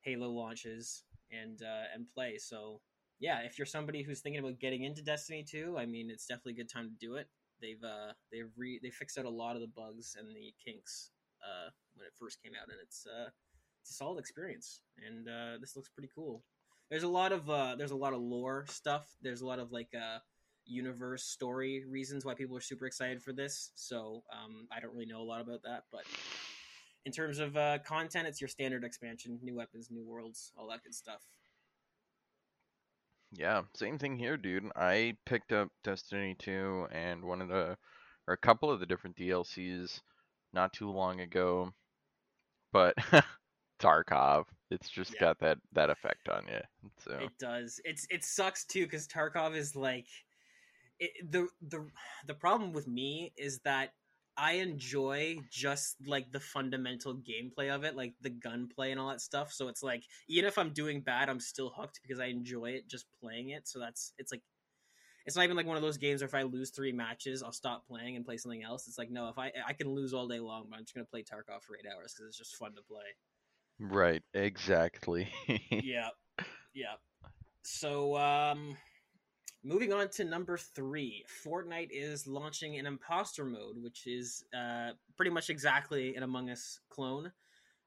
Halo 0.00 0.30
launches 0.30 1.04
and 1.30 1.62
uh, 1.62 1.84
and 1.94 2.06
play. 2.12 2.38
So 2.38 2.80
yeah, 3.20 3.42
if 3.42 3.56
you're 3.56 3.66
somebody 3.66 4.02
who's 4.02 4.18
thinking 4.18 4.40
about 4.40 4.58
getting 4.58 4.82
into 4.82 5.00
Destiny 5.00 5.44
2, 5.48 5.76
I 5.78 5.86
mean, 5.86 6.10
it's 6.10 6.26
definitely 6.26 6.54
a 6.54 6.56
good 6.56 6.72
time 6.72 6.88
to 6.88 7.06
do 7.06 7.14
it. 7.14 7.28
They've 7.60 7.82
uh, 7.82 8.12
they've 8.32 8.50
re- 8.56 8.80
they 8.82 8.90
fixed 8.90 9.18
out 9.18 9.24
a 9.24 9.30
lot 9.30 9.54
of 9.56 9.62
the 9.62 9.68
bugs 9.68 10.16
and 10.18 10.28
the 10.34 10.52
kinks 10.64 11.10
uh, 11.42 11.70
when 11.94 12.06
it 12.06 12.12
first 12.18 12.42
came 12.42 12.52
out, 12.60 12.68
and 12.68 12.78
it's 12.82 13.06
uh, 13.06 13.30
it's 13.82 13.90
a 13.90 13.94
solid 13.94 14.18
experience. 14.18 14.82
And 15.06 15.28
uh, 15.28 15.58
this 15.60 15.76
looks 15.76 15.88
pretty 15.88 16.10
cool. 16.14 16.42
There's 16.90 17.04
a 17.04 17.08
lot 17.08 17.32
of 17.32 17.48
uh, 17.48 17.76
there's 17.76 17.92
a 17.92 17.96
lot 17.96 18.12
of 18.12 18.20
lore 18.20 18.66
stuff. 18.68 19.06
There's 19.22 19.42
a 19.42 19.46
lot 19.46 19.58
of 19.58 19.72
like 19.72 19.90
uh, 19.94 20.18
universe 20.64 21.24
story 21.24 21.84
reasons 21.88 22.24
why 22.24 22.34
people 22.34 22.56
are 22.56 22.60
super 22.62 22.86
excited 22.86 23.22
for 23.22 23.32
this. 23.32 23.72
So 23.74 24.22
um, 24.32 24.66
I 24.72 24.80
don't 24.80 24.92
really 24.92 25.06
know 25.06 25.20
a 25.20 25.24
lot 25.24 25.40
about 25.40 25.62
that, 25.64 25.84
but 25.92 26.04
in 27.04 27.12
terms 27.12 27.38
of 27.38 27.56
uh, 27.56 27.78
content, 27.78 28.28
it's 28.28 28.40
your 28.40 28.48
standard 28.48 28.84
expansion, 28.84 29.38
new 29.42 29.56
weapons, 29.56 29.88
new 29.90 30.04
worlds, 30.04 30.52
all 30.56 30.68
that 30.68 30.82
good 30.82 30.94
stuff. 30.94 31.22
Yeah, 33.32 33.62
same 33.74 33.98
thing 33.98 34.16
here, 34.18 34.36
dude. 34.36 34.70
I 34.76 35.16
picked 35.24 35.52
up 35.52 35.70
Destiny 35.84 36.34
2 36.34 36.88
and 36.92 37.24
one 37.24 37.40
of 37.40 37.48
the, 37.48 37.76
or 38.26 38.34
a 38.34 38.38
couple 38.38 38.70
of 38.70 38.80
the 38.80 38.86
different 38.86 39.16
DLCs 39.16 40.00
not 40.52 40.72
too 40.72 40.90
long 40.90 41.20
ago, 41.20 41.72
but 42.72 42.94
Tarkov, 43.80 44.46
it's 44.70 44.88
just 44.90 45.14
Yeah. 45.14 45.20
got 45.20 45.38
that 45.40 45.58
that 45.72 45.90
effect 45.90 46.28
on 46.28 46.46
you. 46.48 46.60
So 47.04 47.12
It 47.24 47.38
does. 47.38 47.80
It's 47.84 48.06
it 48.10 48.24
sucks 48.24 48.64
too 48.64 48.84
because 48.84 49.06
Tarkov 49.06 49.54
is 49.54 49.76
like 49.76 50.06
it, 50.98 51.10
the 51.30 51.48
the 51.60 51.86
the 52.26 52.34
problem 52.34 52.72
with 52.72 52.86
me 52.86 53.32
is 53.36 53.60
that 53.60 53.92
I 54.40 54.52
enjoy 54.52 55.36
just 55.50 55.96
like 56.06 56.32
the 56.32 56.40
fundamental 56.40 57.14
gameplay 57.14 57.74
of 57.74 57.84
it, 57.84 57.94
like 57.94 58.14
the 58.22 58.30
gunplay 58.30 58.90
and 58.90 58.98
all 58.98 59.08
that 59.08 59.20
stuff. 59.20 59.52
So 59.52 59.68
it's 59.68 59.82
like 59.82 60.04
even 60.28 60.48
if 60.48 60.56
I'm 60.56 60.72
doing 60.72 61.02
bad, 61.02 61.28
I'm 61.28 61.40
still 61.40 61.70
hooked 61.76 62.00
because 62.02 62.20
I 62.20 62.26
enjoy 62.26 62.70
it 62.70 62.88
just 62.88 63.04
playing 63.20 63.50
it. 63.50 63.68
So 63.68 63.78
that's 63.78 64.14
it's 64.16 64.32
like 64.32 64.40
it's 65.26 65.36
not 65.36 65.44
even 65.44 65.58
like 65.58 65.66
one 65.66 65.76
of 65.76 65.82
those 65.82 65.98
games 65.98 66.22
where 66.22 66.28
if 66.28 66.34
I 66.34 66.42
lose 66.42 66.70
three 66.70 66.92
matches, 66.92 67.42
I'll 67.42 67.52
stop 67.52 67.86
playing 67.86 68.16
and 68.16 68.24
play 68.24 68.38
something 68.38 68.62
else. 68.62 68.88
It's 68.88 68.96
like 68.96 69.10
no, 69.10 69.28
if 69.28 69.38
I 69.38 69.52
I 69.66 69.74
can 69.74 69.90
lose 69.90 70.14
all 70.14 70.26
day 70.26 70.40
long, 70.40 70.68
but 70.70 70.78
I'm 70.78 70.84
just 70.84 70.94
gonna 70.94 71.04
play 71.04 71.22
Tarkov 71.22 71.62
for 71.62 71.76
eight 71.76 71.86
hours 71.86 72.14
because 72.14 72.28
it's 72.28 72.38
just 72.38 72.56
fun 72.56 72.74
to 72.76 72.82
play. 72.82 73.04
right, 73.78 74.22
exactly. 74.32 75.28
yeah 75.70 76.08
yeah 76.72 76.94
so 77.62 78.16
um 78.16 78.76
moving 79.62 79.92
on 79.92 80.08
to 80.08 80.24
number 80.24 80.56
three 80.56 81.24
fortnite 81.44 81.88
is 81.90 82.26
launching 82.26 82.78
an 82.78 82.86
imposter 82.86 83.44
mode 83.44 83.76
which 83.82 84.06
is 84.06 84.44
uh 84.56 84.90
pretty 85.16 85.30
much 85.30 85.50
exactly 85.50 86.14
an 86.16 86.22
among 86.22 86.50
us 86.50 86.80
clone 86.88 87.30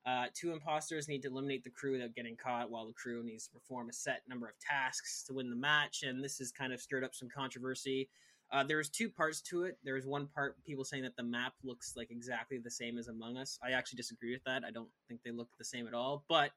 uh, 0.06 0.26
two 0.34 0.52
imposters 0.52 1.08
need 1.08 1.22
to 1.22 1.30
eliminate 1.30 1.64
the 1.64 1.70
crew 1.70 1.94
without 1.94 2.14
getting 2.14 2.36
caught, 2.36 2.70
while 2.70 2.86
the 2.86 2.94
crew 2.94 3.24
needs 3.24 3.48
to 3.48 3.54
perform 3.54 3.90
a 3.90 3.94
set 3.94 4.22
number 4.28 4.48
of 4.48 4.60
tasks 4.60 5.24
to 5.24 5.34
win 5.34 5.50
the 5.50 5.56
match. 5.56 6.04
And 6.04 6.22
this 6.22 6.40
has 6.40 6.52
kind 6.52 6.74
of 6.74 6.82
stirred 6.82 7.06
up 7.06 7.16
some 7.16 7.30
controversy. 7.30 8.10
Uh, 8.52 8.64
there's 8.64 8.90
two 8.90 9.10
parts 9.10 9.42
to 9.42 9.64
it. 9.64 9.78
There's 9.84 10.06
one 10.06 10.28
part 10.28 10.62
people 10.66 10.84
saying 10.84 11.04
that 11.04 11.16
the 11.16 11.24
map 11.24 11.54
looks 11.64 11.96
like 11.96 12.12
exactly 12.12 12.58
the 12.58 12.70
same 12.70 12.98
as 12.98 13.08
Among 13.08 13.38
Us. 13.38 13.58
I 13.64 13.72
actually 13.72 13.98
disagree 13.98 14.34
with 14.34 14.44
that. 14.44 14.64
I 14.68 14.72
don't 14.72 14.90
think 15.08 15.22
they 15.24 15.32
look 15.32 15.48
the 15.58 15.64
same 15.64 15.88
at 15.88 15.94
all. 15.94 16.26
But 16.28 16.52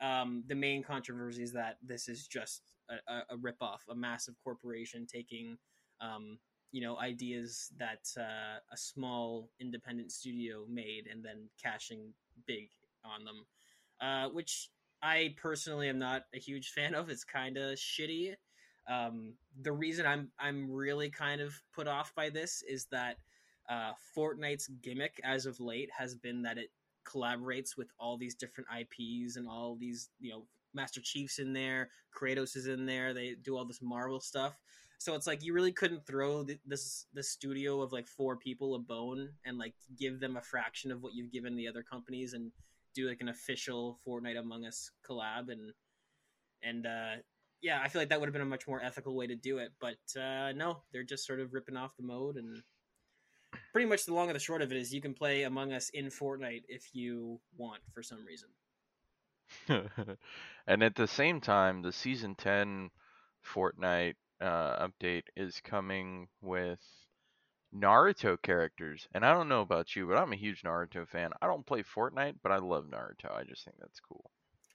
um, 0.00 0.44
the 0.46 0.54
main 0.54 0.82
controversy 0.82 1.42
is 1.42 1.52
that 1.52 1.78
this 1.82 2.08
is 2.08 2.26
just 2.26 2.62
a, 2.88 3.34
a, 3.34 3.36
ripoff, 3.36 3.78
a 3.88 3.94
massive 3.94 4.34
corporation 4.42 5.06
taking, 5.06 5.56
um, 6.00 6.38
you 6.72 6.82
know, 6.82 6.98
ideas 6.98 7.70
that 7.78 8.06
uh, 8.18 8.58
a 8.72 8.76
small 8.76 9.50
independent 9.60 10.12
studio 10.12 10.64
made 10.68 11.06
and 11.10 11.24
then 11.24 11.48
cashing 11.62 12.12
big 12.46 12.68
on 13.04 13.24
them, 13.24 13.46
uh, 14.00 14.28
which 14.30 14.70
I 15.02 15.34
personally 15.40 15.88
am 15.88 15.98
not 15.98 16.22
a 16.34 16.38
huge 16.38 16.70
fan 16.70 16.94
of. 16.94 17.10
It's 17.10 17.24
kind 17.24 17.56
of 17.56 17.78
shitty. 17.78 18.34
Um, 18.88 19.34
the 19.62 19.72
reason 19.72 20.04
I'm 20.04 20.30
I'm 20.38 20.70
really 20.70 21.10
kind 21.10 21.40
of 21.40 21.54
put 21.74 21.88
off 21.88 22.14
by 22.14 22.28
this 22.28 22.62
is 22.68 22.86
that 22.90 23.16
uh, 23.70 23.92
Fortnite's 24.16 24.68
gimmick 24.82 25.20
as 25.24 25.46
of 25.46 25.60
late 25.60 25.90
has 25.96 26.14
been 26.14 26.42
that 26.42 26.58
it 26.58 26.70
collaborates 27.04 27.76
with 27.76 27.88
all 27.98 28.16
these 28.16 28.34
different 28.34 28.68
IPs 28.70 29.36
and 29.36 29.48
all 29.48 29.76
these 29.78 30.10
you 30.20 30.30
know 30.30 30.46
Master 30.74 31.00
Chiefs 31.00 31.38
in 31.38 31.52
there, 31.52 31.90
Kratos 32.16 32.56
is 32.56 32.66
in 32.66 32.84
there. 32.84 33.14
They 33.14 33.36
do 33.42 33.56
all 33.56 33.64
this 33.64 33.80
Marvel 33.80 34.20
stuff. 34.20 34.58
So 34.98 35.14
it's 35.14 35.26
like 35.26 35.44
you 35.44 35.52
really 35.52 35.72
couldn't 35.72 36.06
throw 36.06 36.44
th- 36.44 36.60
this 36.66 37.06
this 37.12 37.30
studio 37.30 37.80
of 37.82 37.92
like 37.92 38.06
four 38.06 38.36
people 38.36 38.74
a 38.74 38.78
bone 38.78 39.28
and 39.44 39.58
like 39.58 39.74
give 39.98 40.20
them 40.20 40.36
a 40.36 40.42
fraction 40.42 40.90
of 40.90 41.02
what 41.02 41.14
you've 41.14 41.32
given 41.32 41.56
the 41.56 41.68
other 41.68 41.82
companies 41.82 42.32
and 42.32 42.52
do 42.94 43.08
like 43.08 43.20
an 43.20 43.28
official 43.28 43.98
Fortnite 44.06 44.38
Among 44.38 44.64
Us 44.64 44.90
collab 45.08 45.50
and 45.50 45.72
and 46.62 46.86
uh, 46.86 47.16
yeah, 47.60 47.80
I 47.82 47.88
feel 47.88 48.00
like 48.00 48.08
that 48.10 48.20
would 48.20 48.26
have 48.26 48.32
been 48.32 48.42
a 48.42 48.46
much 48.46 48.66
more 48.66 48.82
ethical 48.82 49.14
way 49.16 49.26
to 49.26 49.34
do 49.34 49.58
it. 49.58 49.72
But 49.80 50.20
uh, 50.20 50.52
no, 50.52 50.82
they're 50.92 51.02
just 51.02 51.26
sort 51.26 51.40
of 51.40 51.52
ripping 51.52 51.76
off 51.76 51.96
the 51.96 52.06
mode 52.06 52.36
and 52.36 52.62
pretty 53.72 53.88
much 53.88 54.04
the 54.04 54.14
long 54.14 54.28
and 54.28 54.36
the 54.36 54.40
short 54.40 54.62
of 54.62 54.72
it 54.72 54.78
is 54.78 54.92
you 54.92 55.00
can 55.00 55.14
play 55.14 55.42
Among 55.42 55.72
Us 55.72 55.90
in 55.90 56.06
Fortnite 56.06 56.64
if 56.68 56.94
you 56.94 57.40
want 57.56 57.80
for 57.92 58.02
some 58.02 58.24
reason. 58.24 58.48
and 60.66 60.82
at 60.82 60.94
the 60.94 61.06
same 61.06 61.40
time, 61.40 61.82
the 61.82 61.92
season 61.92 62.34
10 62.34 62.90
Fortnite 63.44 64.14
uh, 64.40 64.88
update 64.88 65.24
is 65.36 65.60
coming 65.62 66.28
with 66.40 66.80
Naruto 67.74 68.40
characters. 68.40 69.08
And 69.12 69.24
I 69.24 69.32
don't 69.32 69.48
know 69.48 69.60
about 69.60 69.94
you, 69.96 70.06
but 70.06 70.16
I'm 70.16 70.32
a 70.32 70.36
huge 70.36 70.62
Naruto 70.62 71.06
fan. 71.06 71.30
I 71.42 71.46
don't 71.46 71.66
play 71.66 71.82
Fortnite, 71.82 72.36
but 72.42 72.52
I 72.52 72.58
love 72.58 72.86
Naruto. 72.86 73.34
I 73.34 73.44
just 73.44 73.64
think 73.64 73.76
that's 73.80 74.00
cool. 74.00 74.30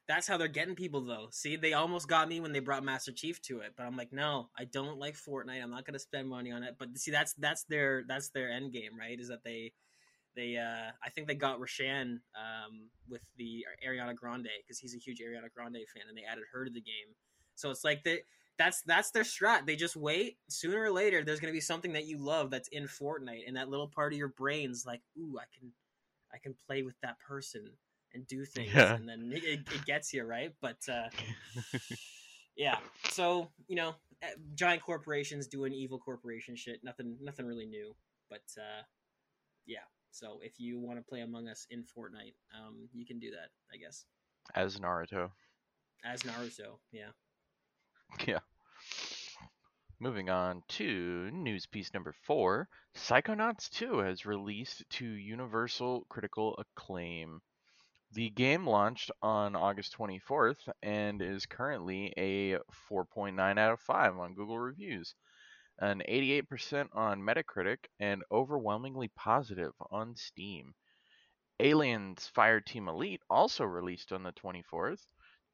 That's 0.10 0.28
how 0.28 0.38
they're 0.38 0.48
getting 0.48 0.74
people 0.74 1.02
though. 1.02 1.28
See, 1.30 1.56
they 1.56 1.74
almost 1.74 2.08
got 2.08 2.28
me 2.28 2.40
when 2.40 2.52
they 2.52 2.62
brought 2.62 2.84
Master 2.84 3.12
Chief 3.12 3.40
to 3.44 3.60
it, 3.60 3.74
but 3.78 3.84
I'm 3.84 3.96
like, 3.96 4.12
no, 4.12 4.50
I 4.58 4.66
don't 4.66 4.98
like 4.98 5.14
Fortnite. 5.14 5.62
I'm 5.62 5.70
not 5.70 5.86
going 5.86 5.94
to 5.94 6.00
spend 6.00 6.28
money 6.28 6.52
on 6.52 6.64
it. 6.64 6.78
But 6.80 6.98
see, 6.98 7.12
that's 7.12 7.34
that's 7.34 7.66
their 7.66 8.04
that's 8.08 8.30
their 8.30 8.50
end 8.50 8.74
game, 8.74 8.98
right? 8.98 9.20
Is 9.20 9.28
that 9.28 9.44
they 9.44 9.72
they 10.36 10.58
uh 10.58 10.90
I 11.06 11.10
think 11.12 11.28
they 11.28 11.36
got 11.36 11.60
Roshan 11.60 12.22
um 12.36 12.90
with 13.08 13.22
the 13.38 13.64
Ariana 13.88 14.16
Grande 14.16 14.48
because 14.66 14.80
he's 14.80 14.96
a 14.96 14.98
huge 14.98 15.20
Ariana 15.20 15.54
Grande 15.56 15.78
fan, 15.94 16.06
and 16.10 16.18
they 16.18 16.24
added 16.24 16.46
her 16.54 16.66
to 16.66 16.72
the 16.72 16.82
game. 16.82 17.14
So 17.54 17.70
it's 17.70 17.84
like 17.84 18.04
they 18.04 18.22
that's 18.58 18.82
that's 18.82 19.12
their 19.12 19.22
strat. 19.22 19.68
They 19.68 19.76
just 19.76 19.96
wait. 19.96 20.40
Sooner 20.48 20.82
or 20.82 20.92
later, 20.92 21.24
there's 21.24 21.40
gonna 21.40 21.54
be 21.54 21.62
something 21.62 21.94
that 21.94 22.08
you 22.08 22.18
love 22.18 22.50
that's 22.50 22.70
in 22.70 22.86
Fortnite, 22.86 23.44
and 23.48 23.56
that 23.58 23.70
little 23.70 23.88
part 23.88 24.12
of 24.12 24.18
your 24.18 24.30
brain's 24.30 24.88
like, 24.88 25.02
"Ooh, 25.20 25.38
I 25.40 25.46
can, 25.56 25.72
I 26.34 26.40
can 26.40 26.56
play 26.66 26.82
with 26.82 26.96
that 27.04 27.20
person 27.20 27.70
and 28.14 28.26
do 28.28 28.46
things," 28.46 28.72
Yeah. 28.74 28.96
and 28.96 29.08
then 29.08 29.32
it, 29.34 29.62
it 29.74 29.86
gets 29.86 30.14
you 30.14 30.24
right. 30.24 30.54
But 30.62 30.78
uh, 30.92 31.10
yeah, 32.56 32.78
so 33.12 33.50
you 33.68 33.76
know, 33.76 33.96
eh, 34.22 34.28
giant 34.56 34.82
corporations 34.84 35.48
doing 35.48 35.74
evil 35.74 36.00
corporation 36.00 36.56
shit. 36.56 36.84
Nothing, 36.84 37.18
nothing 37.22 37.46
really 37.46 37.66
new. 37.66 37.96
But 38.30 38.44
uh, 38.58 38.84
yeah, 39.66 39.86
so 40.12 40.40
if 40.44 40.60
you 40.60 40.80
want 40.80 41.00
to 41.00 41.04
play 41.04 41.22
Among 41.22 41.48
Us 41.48 41.66
in 41.70 41.84
Fortnite, 41.84 42.36
um, 42.58 42.88
you 42.94 43.06
can 43.06 43.20
do 43.20 43.32
that, 43.32 43.50
I 43.74 43.78
guess, 43.78 44.06
As 44.56 44.78
Naruto. 44.80 45.32
as 46.04 46.22
Naruto. 46.24 46.80
Yeah. 46.92 47.10
Yeah. 48.28 48.40
Moving 50.00 50.30
on 50.30 50.64
to 50.70 51.30
news 51.32 51.68
piece 51.68 51.94
number 51.94 52.14
four 52.26 52.70
Psychonauts 52.96 53.70
2 53.70 54.00
has 54.00 54.26
released 54.26 54.84
to 54.92 55.06
universal 55.06 56.06
critical 56.10 56.58
acclaim. 56.58 57.42
The 58.12 58.32
game 58.32 58.66
launched 58.66 59.12
on 59.22 59.56
August 59.56 59.96
24th 59.96 60.68
and 60.82 61.22
is 61.22 61.46
currently 61.46 62.12
a 62.18 62.58
4.9 62.90 63.60
out 63.60 63.74
of 63.74 63.80
5 63.82 64.18
on 64.18 64.34
Google 64.34 64.58
reviews, 64.58 65.14
an 65.78 66.02
88% 66.10 66.90
on 66.96 67.22
Metacritic, 67.22 67.86
and 68.00 68.24
overwhelmingly 68.32 69.10
positive 69.10 69.74
on 69.92 70.16
Steam. 70.16 70.74
Aliens 71.60 72.32
Fireteam 72.36 72.88
Elite 72.88 73.22
also 73.30 73.64
released 73.64 74.12
on 74.12 74.24
the 74.24 74.34
24th 74.34 75.06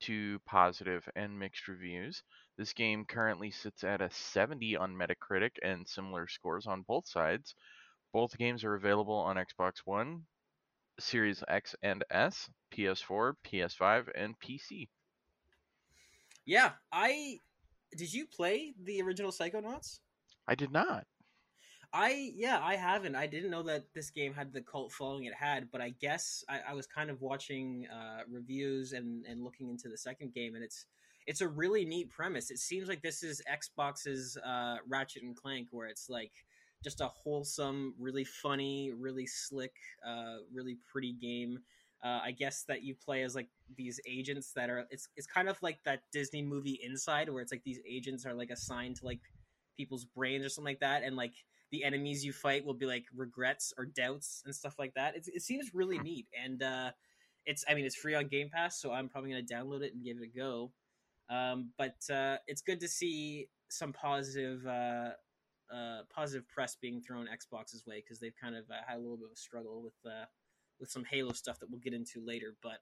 to 0.02 0.40
positive 0.46 1.10
and 1.14 1.38
mixed 1.38 1.68
reviews. 1.68 2.24
This 2.58 2.72
game 2.72 3.04
currently 3.04 3.52
sits 3.52 3.84
at 3.84 4.02
a 4.02 4.10
70 4.10 4.78
on 4.78 4.96
Metacritic 4.96 5.58
and 5.62 5.86
similar 5.86 6.28
scores 6.28 6.68
on 6.68 6.84
both 6.84 7.06
sides. 7.06 7.54
Both 8.14 8.38
games 8.38 8.64
are 8.64 8.76
available 8.76 9.18
on 9.18 9.36
Xbox 9.36 9.80
One, 9.84 10.26
Series 11.00 11.44
X 11.48 11.76
and 11.84 12.04
S, 12.10 12.50
PS4, 12.74 13.34
PS5, 13.46 14.08
and 14.16 14.36
PC. 14.40 14.88
Yeah, 16.46 16.72
I 16.92 17.40
did 17.96 18.14
you 18.14 18.26
play 18.26 18.74
the 18.84 19.02
original 19.02 19.32
Psychonauts? 19.32 20.00
I 20.48 20.56
did 20.56 20.72
not. 20.72 21.06
I 21.94 22.32
yeah, 22.36 22.60
I 22.62 22.76
haven't. 22.76 23.16
I 23.16 23.26
didn't 23.26 23.52
know 23.52 23.64
that 23.64 23.86
this 23.94 24.10
game 24.10 24.34
had 24.34 24.52
the 24.52 24.62
cult 24.62 24.92
following 24.92 25.26
it 25.26 25.34
had, 25.34 25.72
but 25.72 25.82
I 25.82 25.92
guess 26.02 26.44
I, 26.50 26.60
I 26.70 26.74
was 26.74 26.86
kind 26.88 27.10
of 27.10 27.22
watching 27.22 27.88
uh, 27.88 28.24
reviews 28.30 28.92
and 28.92 29.26
and 29.26 29.44
looking 29.44 29.70
into 29.70 29.88
the 29.88 29.98
second 29.98 30.34
game, 30.34 30.56
and 30.56 30.64
it's 30.64 30.86
it's 31.26 31.42
a 31.42 31.48
really 31.48 31.86
neat 31.86 32.10
premise. 32.10 32.52
It 32.52 32.60
seems 32.60 32.90
like 32.90 33.02
this 33.02 33.24
is 33.24 33.42
Xbox's 33.50 34.38
uh, 34.46 34.78
Ratchet 34.88 35.24
and 35.24 35.36
Clank, 35.36 35.70
where 35.72 35.88
it's 35.88 36.10
like 36.10 36.34
just 36.86 37.02
a 37.02 37.08
wholesome, 37.08 37.96
really 38.00 38.24
funny, 38.24 38.94
really 38.96 39.26
slick, 39.26 39.74
uh, 40.08 40.36
really 40.54 40.78
pretty 40.90 41.14
game. 41.14 41.58
Uh, 42.04 42.20
I 42.24 42.32
guess 42.32 42.64
that 42.68 42.84
you 42.84 42.94
play 42.94 43.24
as 43.24 43.34
like 43.34 43.50
these 43.76 44.00
agents 44.08 44.52
that 44.56 44.70
are. 44.70 44.86
It's 44.92 45.10
it's 45.16 45.26
kind 45.26 45.50
of 45.50 45.58
like 45.64 45.80
that 45.86 46.04
Disney 46.14 46.44
movie 46.44 46.80
Inside, 46.84 47.28
where 47.30 47.42
it's 47.42 47.52
like 47.52 47.64
these 47.66 47.80
agents 47.90 48.24
are 48.28 48.36
like 48.36 48.52
assigned 48.52 48.98
to 48.98 49.06
like 49.06 49.22
people's 49.76 50.06
brains 50.06 50.46
or 50.46 50.50
something 50.50 50.74
like 50.74 50.82
that, 50.82 51.02
and 51.02 51.16
like 51.16 51.34
the 51.72 51.84
enemies 51.84 52.24
you 52.24 52.32
fight 52.32 52.64
will 52.64 52.76
be 52.76 52.86
like 52.86 53.06
regrets 53.16 53.74
or 53.80 53.86
doubts 53.86 54.44
and 54.46 54.54
stuff 54.54 54.76
like 54.78 54.94
that. 54.94 55.16
It's, 55.16 55.28
it 55.28 55.42
seems 55.42 55.74
really 55.74 55.98
neat, 55.98 56.28
and 56.40 56.62
uh, 56.62 56.92
it's 57.48 57.66
I 57.68 57.74
mean 57.74 57.86
it's 57.86 57.96
free 57.96 58.14
on 58.14 58.28
Game 58.28 58.52
Pass, 58.54 58.80
so 58.80 58.92
I'm 58.92 59.10
probably 59.10 59.32
gonna 59.32 59.42
download 59.42 59.82
it 59.82 59.96
and 59.96 60.04
give 60.04 60.18
it 60.18 60.30
a 60.32 60.38
go. 60.38 60.72
Um, 61.28 61.72
but 61.80 61.98
uh, 62.14 62.38
it's 62.46 62.62
good 62.62 62.80
to 62.82 62.88
see 62.88 63.48
some 63.70 63.94
positive 63.94 64.66
uh, 64.68 65.10
uh, 65.74 66.02
positive 66.14 66.48
press 66.48 66.76
being 66.80 67.02
thrown 67.02 67.28
Xbox's 67.28 67.86
way 67.86 68.02
because 68.02 68.20
they've 68.20 68.36
kind 68.40 68.56
of 68.56 68.70
uh, 68.70 68.76
had 68.86 68.98
a 68.98 69.02
little 69.02 69.18
bit 69.18 69.28
of 69.28 69.34
a 69.34 69.38
struggle 69.38 69.82
with 69.82 69.96
uh, 70.06 70.26
with 70.80 70.90
some 70.90 71.04
Halo 71.06 71.32
stuff 71.32 71.60
that 71.60 71.70
we'll 71.70 71.80
get 71.80 71.94
into 71.94 72.24
later. 72.26 72.56
But 72.62 72.80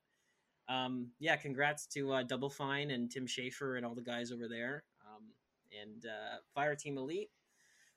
um, 0.73 1.11
yeah, 1.19 1.35
congrats 1.35 1.85
to 1.87 2.13
uh, 2.13 2.23
Double 2.23 2.49
Fine 2.49 2.91
and 2.91 3.11
Tim 3.11 3.27
Schafer 3.27 3.77
and 3.77 3.85
all 3.85 3.95
the 3.95 4.01
guys 4.01 4.31
over 4.31 4.47
there. 4.47 4.83
Um, 5.05 5.23
and 5.81 6.05
uh, 6.05 6.37
Fire 6.53 6.75
Team 6.75 6.97
Elite 6.97 7.29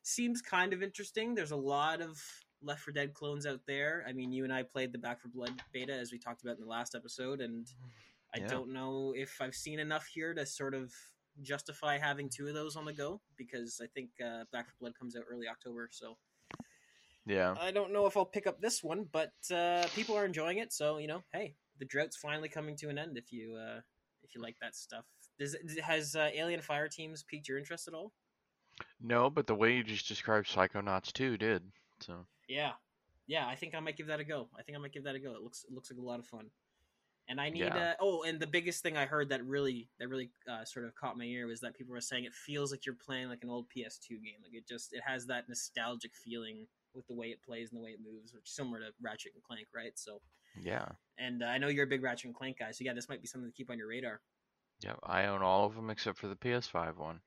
seems 0.02 0.40
kind 0.42 0.72
of 0.72 0.82
interesting. 0.82 1.34
There's 1.34 1.50
a 1.52 1.56
lot 1.56 2.00
of 2.00 2.20
Left 2.62 2.80
4 2.80 2.92
Dead 2.92 3.14
clones 3.14 3.46
out 3.46 3.60
there. 3.66 4.04
I 4.08 4.12
mean, 4.12 4.32
you 4.32 4.44
and 4.44 4.52
I 4.52 4.62
played 4.62 4.92
the 4.92 4.98
Back 4.98 5.20
4 5.20 5.30
Blood 5.34 5.52
beta 5.72 5.92
as 5.92 6.10
we 6.12 6.18
talked 6.18 6.42
about 6.42 6.56
in 6.56 6.60
the 6.62 6.68
last 6.68 6.94
episode, 6.94 7.40
and 7.40 7.66
I 8.34 8.38
Yeah. 8.38 8.48
don't 8.48 8.72
know 8.72 9.14
if 9.16 9.40
I've 9.40 9.54
seen 9.54 9.78
enough 9.78 10.06
here 10.06 10.34
to 10.34 10.44
sort 10.46 10.74
of 10.74 10.92
justify 11.42 11.98
having 11.98 12.28
two 12.28 12.48
of 12.48 12.54
those 12.54 12.76
on 12.76 12.84
the 12.84 12.92
go 12.92 13.20
because 13.36 13.80
I 13.82 13.86
think 13.86 14.10
uh, 14.24 14.44
Back 14.52 14.66
4 14.66 14.74
Blood 14.80 14.92
comes 14.98 15.16
out 15.16 15.24
early 15.30 15.48
October, 15.48 15.88
so 15.92 16.16
Yeah. 17.26 17.54
I 17.60 17.70
don't 17.70 17.92
know 17.92 18.06
if 18.06 18.16
I'll 18.16 18.24
pick 18.24 18.46
up 18.46 18.60
this 18.60 18.82
one, 18.82 19.06
but 19.12 19.32
uh, 19.52 19.86
people 19.94 20.16
are 20.16 20.24
enjoying 20.24 20.58
it, 20.58 20.72
so 20.72 20.98
you 20.98 21.06
know, 21.06 21.22
hey, 21.32 21.54
the 21.78 21.84
drought's 21.84 22.16
finally 22.16 22.48
coming 22.48 22.76
to 22.76 22.88
an 22.88 22.98
end. 22.98 23.16
If 23.18 23.32
you 23.32 23.56
uh, 23.56 23.80
if 24.22 24.34
you 24.34 24.40
like 24.40 24.56
that 24.60 24.74
stuff, 24.74 25.04
Does 25.38 25.56
has 25.82 26.14
uh, 26.16 26.30
Alien 26.34 26.62
Fire 26.62 26.88
Teams 26.88 27.22
piqued 27.22 27.48
your 27.48 27.58
interest 27.58 27.88
at 27.88 27.94
all? 27.94 28.12
No, 29.00 29.30
but 29.30 29.46
the 29.46 29.54
way 29.54 29.74
you 29.74 29.82
just 29.82 30.08
described 30.08 30.48
Psychonauts 30.48 31.12
2 31.12 31.38
did. 31.38 31.62
So, 32.00 32.26
Yeah, 32.48 32.72
yeah, 33.26 33.46
I 33.46 33.54
think 33.54 33.74
I 33.74 33.80
might 33.80 33.96
give 33.96 34.08
that 34.08 34.20
a 34.20 34.24
go. 34.24 34.48
I 34.58 34.62
think 34.62 34.76
I 34.76 34.80
might 34.80 34.92
give 34.92 35.04
that 35.04 35.14
a 35.14 35.18
go. 35.18 35.34
It 35.34 35.42
looks 35.42 35.64
it 35.64 35.72
looks 35.74 35.90
like 35.90 35.98
a 35.98 36.02
lot 36.02 36.18
of 36.18 36.26
fun. 36.26 36.50
And 37.28 37.40
I 37.40 37.50
need 37.50 37.60
Yeah. 37.60 37.90
uh, 37.90 37.94
oh, 38.00 38.22
and 38.22 38.38
the 38.38 38.46
biggest 38.46 38.82
thing 38.82 38.96
I 38.96 39.04
heard 39.04 39.28
that 39.30 39.44
really 39.44 39.88
that 39.98 40.08
really 40.08 40.30
uh, 40.48 40.64
sort 40.64 40.86
of 40.86 40.94
caught 40.94 41.18
my 41.18 41.24
ear 41.24 41.46
was 41.46 41.60
that 41.60 41.74
people 41.74 41.92
were 41.92 42.00
saying 42.00 42.24
it 42.24 42.34
feels 42.34 42.70
like 42.70 42.86
you're 42.86 42.94
playing 42.94 43.28
like 43.28 43.42
an 43.42 43.50
old 43.50 43.66
PS2 43.68 44.10
game. 44.10 44.40
Like 44.42 44.54
it 44.54 44.66
just 44.68 44.92
it 44.92 45.02
has 45.04 45.26
that 45.26 45.48
nostalgic 45.48 46.12
feeling 46.14 46.66
with 46.94 47.06
the 47.08 47.14
way 47.14 47.26
it 47.26 47.42
plays 47.42 47.70
and 47.70 47.78
the 47.78 47.84
way 47.84 47.90
it 47.90 47.98
moves, 48.00 48.32
which 48.32 48.44
is 48.44 48.54
similar 48.54 48.78
to 48.78 48.86
Ratchet 49.02 49.32
and 49.34 49.42
Clank, 49.42 49.66
right? 49.74 49.92
So, 49.96 50.20
yeah. 50.58 50.86
and 51.18 51.42
uh, 51.42 51.46
I 51.46 51.58
know 51.58 51.68
you're 51.68 51.84
a 51.84 51.88
big 51.88 52.02
Ratchet 52.02 52.26
and 52.26 52.34
Clank 52.34 52.58
guy, 52.60 52.70
so 52.70 52.84
yeah, 52.84 52.94
this 52.94 53.08
might 53.08 53.20
be 53.20 53.26
something 53.26 53.50
to 53.50 53.56
keep 53.56 53.70
on 53.70 53.76
your 53.76 53.88
radar. 53.88 54.20
Yeah, 54.82 54.94
I 55.02 55.26
own 55.26 55.42
all 55.42 55.66
of 55.66 55.74
them 55.74 55.90
except 55.90 56.18
for 56.18 56.28
the 56.28 56.36
PS5 56.36 56.96
one. 56.96 57.20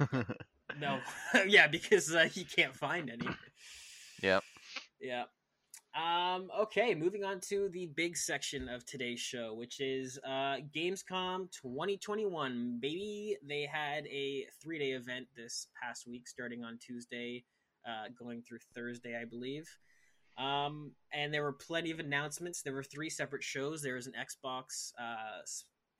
No, 0.78 0.98
yeah, 1.46 1.68
because 1.68 2.14
uh, 2.14 2.28
you 2.34 2.44
can't 2.44 2.74
find 2.74 3.08
any. 3.10 3.28
Yep. 4.22 4.42
Yeah. 5.00 5.24
Um, 5.96 6.50
okay, 6.60 6.94
moving 6.94 7.24
on 7.24 7.40
to 7.48 7.70
the 7.70 7.86
big 7.86 8.18
section 8.18 8.68
of 8.68 8.84
today's 8.84 9.20
show, 9.20 9.54
which 9.54 9.80
is 9.80 10.18
uh, 10.26 10.56
Gamescom 10.74 11.50
2021. 11.50 12.78
Baby, 12.82 13.38
they 13.42 13.62
had 13.62 14.06
a 14.08 14.44
three 14.60 14.78
day 14.78 14.90
event 14.90 15.26
this 15.34 15.68
past 15.80 16.06
week, 16.06 16.28
starting 16.28 16.62
on 16.62 16.76
Tuesday, 16.76 17.44
uh, 17.88 18.08
going 18.18 18.42
through 18.42 18.58
Thursday, 18.74 19.18
I 19.18 19.24
believe. 19.24 19.66
Um, 20.36 20.92
and 21.14 21.32
there 21.32 21.42
were 21.42 21.54
plenty 21.54 21.90
of 21.90 21.98
announcements. 21.98 22.60
There 22.60 22.74
were 22.74 22.84
three 22.84 23.08
separate 23.08 23.42
shows. 23.42 23.80
There 23.80 23.94
was 23.94 24.06
an 24.06 24.12
Xbox 24.12 24.92
uh, 25.00 25.46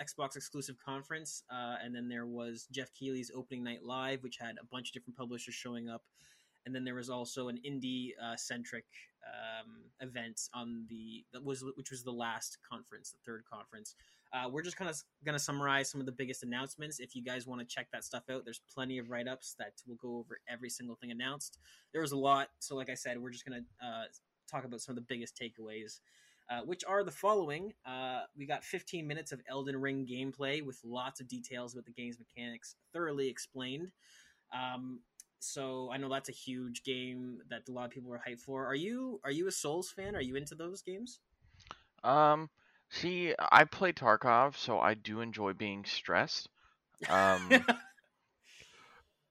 Xbox 0.02 0.36
exclusive 0.36 0.76
conference, 0.84 1.42
uh, 1.50 1.76
and 1.82 1.94
then 1.94 2.06
there 2.06 2.26
was 2.26 2.68
Geoff 2.70 2.92
Keighley's 2.92 3.30
opening 3.34 3.64
night 3.64 3.82
live, 3.82 4.22
which 4.22 4.36
had 4.38 4.56
a 4.60 4.66
bunch 4.70 4.90
of 4.90 4.92
different 4.92 5.16
publishers 5.16 5.54
showing 5.54 5.88
up 5.88 6.02
and 6.66 6.74
then 6.74 6.84
there 6.84 6.94
was 6.96 7.10
also 7.10 7.48
an 7.48 7.58
indie 7.66 8.10
uh, 8.22 8.36
centric 8.36 8.84
um, 9.26 9.76
event 10.00 10.42
on 10.54 10.84
the 10.90 11.24
that 11.32 11.44
was 11.44 11.64
which 11.76 11.90
was 11.90 12.02
the 12.04 12.12
last 12.12 12.58
conference, 12.68 13.12
the 13.12 13.18
third 13.24 13.44
conference. 13.50 13.94
Uh, 14.32 14.48
we're 14.50 14.62
just 14.62 14.76
kind 14.76 14.90
of 14.90 15.00
going 15.24 15.34
to 15.38 15.42
summarize 15.42 15.88
some 15.88 16.00
of 16.00 16.06
the 16.06 16.12
biggest 16.12 16.42
announcements. 16.42 17.00
If 17.00 17.14
you 17.16 17.22
guys 17.22 17.46
want 17.46 17.60
to 17.60 17.66
check 17.66 17.86
that 17.92 18.04
stuff 18.04 18.24
out, 18.30 18.44
there's 18.44 18.60
plenty 18.74 18.98
of 18.98 19.08
write 19.08 19.28
ups 19.28 19.54
that 19.58 19.72
will 19.86 19.96
go 19.96 20.18
over 20.18 20.38
every 20.48 20.68
single 20.68 20.96
thing 20.96 21.12
announced. 21.12 21.58
There 21.92 22.02
was 22.02 22.12
a 22.12 22.18
lot, 22.18 22.48
so 22.58 22.76
like 22.76 22.90
I 22.90 22.94
said, 22.94 23.18
we're 23.22 23.30
just 23.30 23.46
going 23.46 23.62
to 23.62 23.86
uh, 23.86 24.04
talk 24.50 24.64
about 24.64 24.80
some 24.80 24.92
of 24.92 24.96
the 24.96 25.06
biggest 25.08 25.40
takeaways. 25.40 26.00
uh, 26.50 26.60
which 26.60 26.84
are 26.86 27.02
the 27.02 27.10
following. 27.10 27.72
Uh, 27.84 28.20
we 28.36 28.46
got 28.46 28.64
15 28.64 29.06
minutes 29.06 29.32
of 29.32 29.40
Elden 29.48 29.80
Ring 29.80 30.06
gameplay 30.06 30.64
with 30.64 30.78
lots 30.84 31.20
of 31.20 31.28
details 31.28 31.72
about 31.72 31.86
the 31.86 31.92
game's 31.92 32.18
mechanics 32.18 32.76
thoroughly 32.92 33.28
explained. 33.28 33.90
Um, 34.54 35.00
so 35.40 35.90
I 35.92 35.96
know 35.96 36.08
that's 36.08 36.28
a 36.28 36.32
huge 36.32 36.82
game 36.82 37.38
that 37.50 37.68
a 37.68 37.72
lot 37.72 37.84
of 37.84 37.90
people 37.90 38.12
are 38.12 38.22
hyped 38.26 38.40
for. 38.40 38.66
Are 38.66 38.74
you 38.74 39.20
are 39.24 39.30
you 39.30 39.46
a 39.48 39.52
Souls 39.52 39.90
fan? 39.90 40.16
Are 40.16 40.22
you 40.22 40.36
into 40.36 40.54
those 40.54 40.82
games? 40.82 41.20
Um, 42.04 42.48
see, 42.90 43.34
I 43.38 43.64
play 43.64 43.92
Tarkov, 43.92 44.56
so 44.56 44.78
I 44.78 44.94
do 44.94 45.20
enjoy 45.20 45.52
being 45.52 45.84
stressed. 45.84 46.48
Um, 47.08 47.50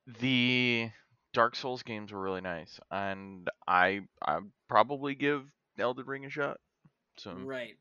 the 0.20 0.92
Dark 1.34 1.56
Souls 1.56 1.84
games 1.84 2.12
were 2.12 2.22
really 2.22 2.42
nice, 2.42 2.80
and 2.92 3.50
I 3.68 4.02
I 4.26 4.40
probably 4.68 5.16
give 5.16 5.44
Elden 5.80 6.06
Ring 6.06 6.26
a 6.26 6.30
shot. 6.30 6.60
So 7.18 7.34
right. 7.34 7.76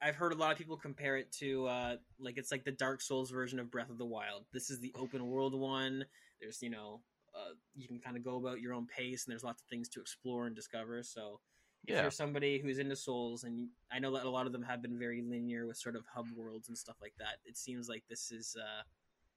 I've 0.00 0.14
heard 0.14 0.32
a 0.32 0.36
lot 0.36 0.52
of 0.52 0.58
people 0.58 0.76
compare 0.76 1.16
it 1.16 1.32
to 1.38 1.66
uh, 1.66 1.96
like 2.20 2.36
it's 2.36 2.52
like 2.52 2.64
the 2.64 2.72
Dark 2.72 3.00
Souls 3.00 3.30
version 3.30 3.58
of 3.58 3.70
Breath 3.70 3.90
of 3.90 3.98
the 3.98 4.04
Wild. 4.04 4.44
This 4.52 4.70
is 4.70 4.80
the 4.80 4.92
open 4.98 5.26
world 5.26 5.54
one. 5.54 6.04
There's 6.40 6.62
you 6.62 6.70
know 6.70 7.00
uh, 7.36 7.54
you 7.74 7.86
can 7.86 7.98
kind 7.98 8.16
of 8.16 8.24
go 8.24 8.36
about 8.36 8.60
your 8.60 8.72
own 8.72 8.86
pace, 8.86 9.24
and 9.26 9.32
there's 9.32 9.44
lots 9.44 9.62
of 9.62 9.68
things 9.68 9.88
to 9.90 10.00
explore 10.00 10.46
and 10.46 10.56
discover. 10.56 11.02
So 11.02 11.40
if 11.86 11.94
Yeah. 11.94 12.02
you're 12.02 12.10
somebody 12.10 12.58
who's 12.58 12.78
into 12.78 12.96
Souls, 12.96 13.44
and 13.44 13.68
I 13.92 13.98
know 13.98 14.12
that 14.14 14.24
a 14.24 14.30
lot 14.30 14.46
of 14.46 14.52
them 14.52 14.62
have 14.62 14.82
been 14.82 14.98
very 14.98 15.22
linear 15.22 15.66
with 15.66 15.76
sort 15.76 15.96
of 15.96 16.04
hub 16.12 16.26
worlds 16.34 16.68
and 16.68 16.76
stuff 16.78 16.96
like 17.00 17.14
that, 17.18 17.38
it 17.44 17.56
seems 17.56 17.88
like 17.88 18.04
this 18.08 18.30
is 18.32 18.56
uh, 18.58 18.82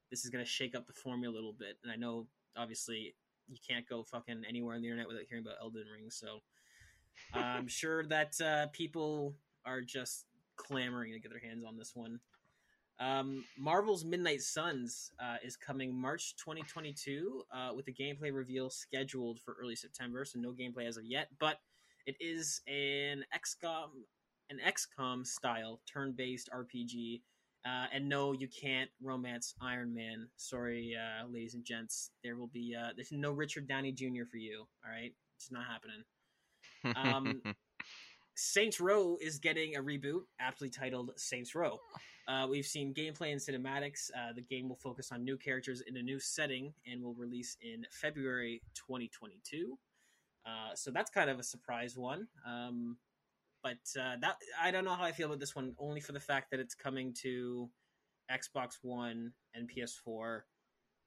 this 0.10 0.24
is 0.24 0.32
going 0.32 0.44
to 0.44 0.50
shake 0.50 0.76
up 0.76 0.88
the 0.88 0.94
formula 0.94 1.34
a 1.34 1.36
little 1.36 1.54
bit. 1.54 1.78
And 1.84 1.92
I 1.92 1.96
know 1.96 2.28
obviously 2.58 3.16
you 3.48 3.58
can't 3.68 3.88
go 3.88 4.04
fucking 4.04 4.44
anywhere 4.48 4.76
on 4.76 4.82
the 4.82 4.88
internet 4.88 5.08
without 5.08 5.24
hearing 5.30 5.44
about 5.44 5.58
Elden 5.62 5.86
Ring, 5.94 6.10
so 6.10 6.42
I'm 7.34 7.68
sure 7.68 8.06
that 8.06 8.40
uh, 8.42 8.68
people 8.68 9.36
are 9.66 9.82
just 9.82 10.26
clamoring 10.56 11.14
to 11.14 11.20
get 11.20 11.32
their 11.32 11.40
hands 11.40 11.64
on 11.66 11.78
this 11.78 11.96
one. 11.96 12.20
Um, 13.00 13.46
Marvel's 13.58 14.04
Midnight 14.04 14.42
Suns 14.42 15.12
uh, 15.24 15.38
is 15.44 15.56
coming 15.56 15.96
March 15.96 16.36
2022 16.36 17.44
uh, 17.54 17.70
with 17.74 17.88
a 17.88 17.92
gameplay 17.92 18.34
reveal 18.34 18.70
scheduled 18.70 19.40
for 19.40 19.56
early 19.62 19.76
September, 19.76 20.26
so 20.26 20.40
no 20.40 20.52
gameplay 20.52 20.86
as 20.86 20.98
of 20.98 21.06
yet. 21.06 21.30
But 21.40 21.60
it 22.06 22.16
is 22.20 22.62
an 22.68 23.24
XCOM, 23.34 23.90
an 24.50 24.60
XCOM 24.66 25.26
style 25.26 25.80
turn-based 25.92 26.50
RPG. 26.54 27.22
Uh, 27.66 27.86
and 27.94 28.08
no, 28.08 28.34
you 28.34 28.48
can't 28.48 28.90
romance 29.02 29.54
Iron 29.62 29.94
Man. 29.94 30.28
Sorry, 30.38 30.96
uh, 30.96 31.28
ladies 31.28 31.56
and 31.56 31.64
gents. 31.64 32.12
There 32.24 32.36
will 32.36 32.48
be 32.48 32.76
uh, 32.78 32.90
there's 32.96 33.12
no 33.12 33.32
Richard 33.32 33.68
Downey 33.68 33.92
Jr. 33.92 34.24
for 34.30 34.38
you. 34.38 34.66
All 34.86 34.92
right, 34.92 35.14
it's 35.38 35.52
not 35.52 35.66
happening. 35.66 36.04
um, 36.96 37.42
Saints 38.40 38.80
Row 38.80 39.18
is 39.20 39.38
getting 39.38 39.76
a 39.76 39.84
reboot, 39.84 40.22
aptly 40.40 40.70
titled 40.70 41.12
Saints 41.18 41.56
Row. 41.56 41.78
Uh, 42.26 42.48
we've 42.50 42.66
seen 42.66 42.94
gameplay 42.94 43.34
and 43.34 43.42
cinematics. 43.42 44.10
Uh, 44.18 44.32
the 44.34 44.42
game 44.42 44.70
will 44.70 44.78
focus 44.78 45.12
on 45.12 45.26
new 45.26 45.36
characters 45.36 45.84
in 45.86 45.98
a 45.98 46.02
new 46.02 46.22
setting 46.22 46.74
and 46.90 47.04
will 47.04 47.16
release 47.16 47.58
in 47.62 47.86
February 47.92 48.62
2022. 48.76 49.78
Uh, 50.46 50.74
so 50.74 50.90
that's 50.90 51.10
kind 51.10 51.30
of 51.30 51.38
a 51.38 51.44
surprise 51.44 51.98
one. 51.98 52.28
Um, 52.48 52.96
but 53.62 53.74
uh, 54.00 54.16
that 54.22 54.38
I 54.62 54.72
don't 54.72 54.86
know 54.86 54.94
how 54.94 55.04
I 55.04 55.12
feel 55.12 55.28
about 55.28 55.42
this 55.42 55.54
one, 55.54 55.76
only 55.78 56.00
for 56.00 56.14
the 56.14 56.20
fact 56.22 56.50
that 56.52 56.62
it's 56.62 56.74
coming 56.74 57.14
to 57.24 57.70
Xbox 58.32 58.78
One 58.84 59.34
and 59.54 59.70
PS4, 59.70 60.44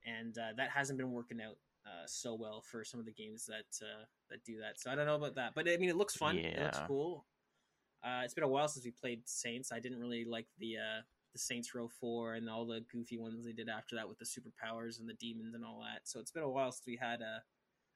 and 0.04 0.36
uh, 0.36 0.52
that 0.58 0.68
hasn't 0.68 0.98
been 0.98 1.12
working 1.12 1.40
out 1.40 1.56
uh, 2.02 2.06
so 2.06 2.34
well 2.34 2.60
for 2.60 2.84
some 2.84 3.00
of 3.00 3.06
the 3.06 3.12
games 3.12 3.46
that 3.46 3.84
uh, 3.84 4.04
that 4.30 4.44
do 4.44 4.58
that. 4.60 4.80
So 4.80 4.90
I 4.90 4.94
don't 4.94 5.06
know 5.06 5.16
about 5.16 5.34
that, 5.36 5.52
but 5.54 5.68
I 5.68 5.76
mean, 5.76 5.88
it 5.88 5.96
looks 5.96 6.16
fun. 6.16 6.38
It 6.38 6.60
looks 6.60 6.80
cool. 6.86 7.26
Uh, 8.04 8.22
it's 8.24 8.34
been 8.34 8.44
a 8.44 8.48
while 8.48 8.68
since 8.68 8.84
we 8.84 8.90
played 8.90 9.22
Saints. 9.26 9.70
I 9.72 9.78
didn't 9.78 10.00
really 10.00 10.24
like 10.24 10.46
the 10.58 10.76
uh, 10.78 11.02
the 11.32 11.38
Saints 11.38 11.74
Row 11.74 11.88
Four 11.88 12.34
and 12.34 12.48
all 12.48 12.66
the 12.66 12.84
goofy 12.92 13.18
ones 13.18 13.44
they 13.44 13.52
did 13.52 13.68
after 13.68 13.96
that 13.96 14.08
with 14.08 14.18
the 14.18 14.24
superpowers 14.24 14.98
and 14.98 15.08
the 15.08 15.14
demons 15.14 15.54
and 15.54 15.64
all 15.64 15.80
that. 15.80 16.02
So 16.04 16.20
it's 16.20 16.30
been 16.30 16.42
a 16.42 16.48
while 16.48 16.72
since 16.72 16.86
we 16.86 16.98
had 17.00 17.20
a 17.20 17.42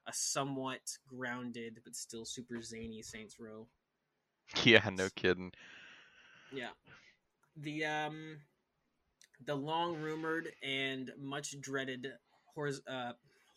a 0.07 0.13
somewhat 0.13 0.97
grounded 1.05 1.81
but 1.83 1.95
still 1.95 2.25
super 2.25 2.61
zany 2.61 3.01
Saints 3.01 3.39
Row. 3.39 3.67
yeah, 4.63 4.89
no 4.91 5.09
kidding. 5.15 5.51
Yeah. 6.53 6.69
The 7.57 7.85
um 7.85 8.37
the 9.45 9.55
long 9.55 9.97
rumored 9.97 10.49
and 10.63 11.11
much 11.19 11.59
dreaded 11.59 12.07
Horza 12.57 12.79
uh 12.87 13.11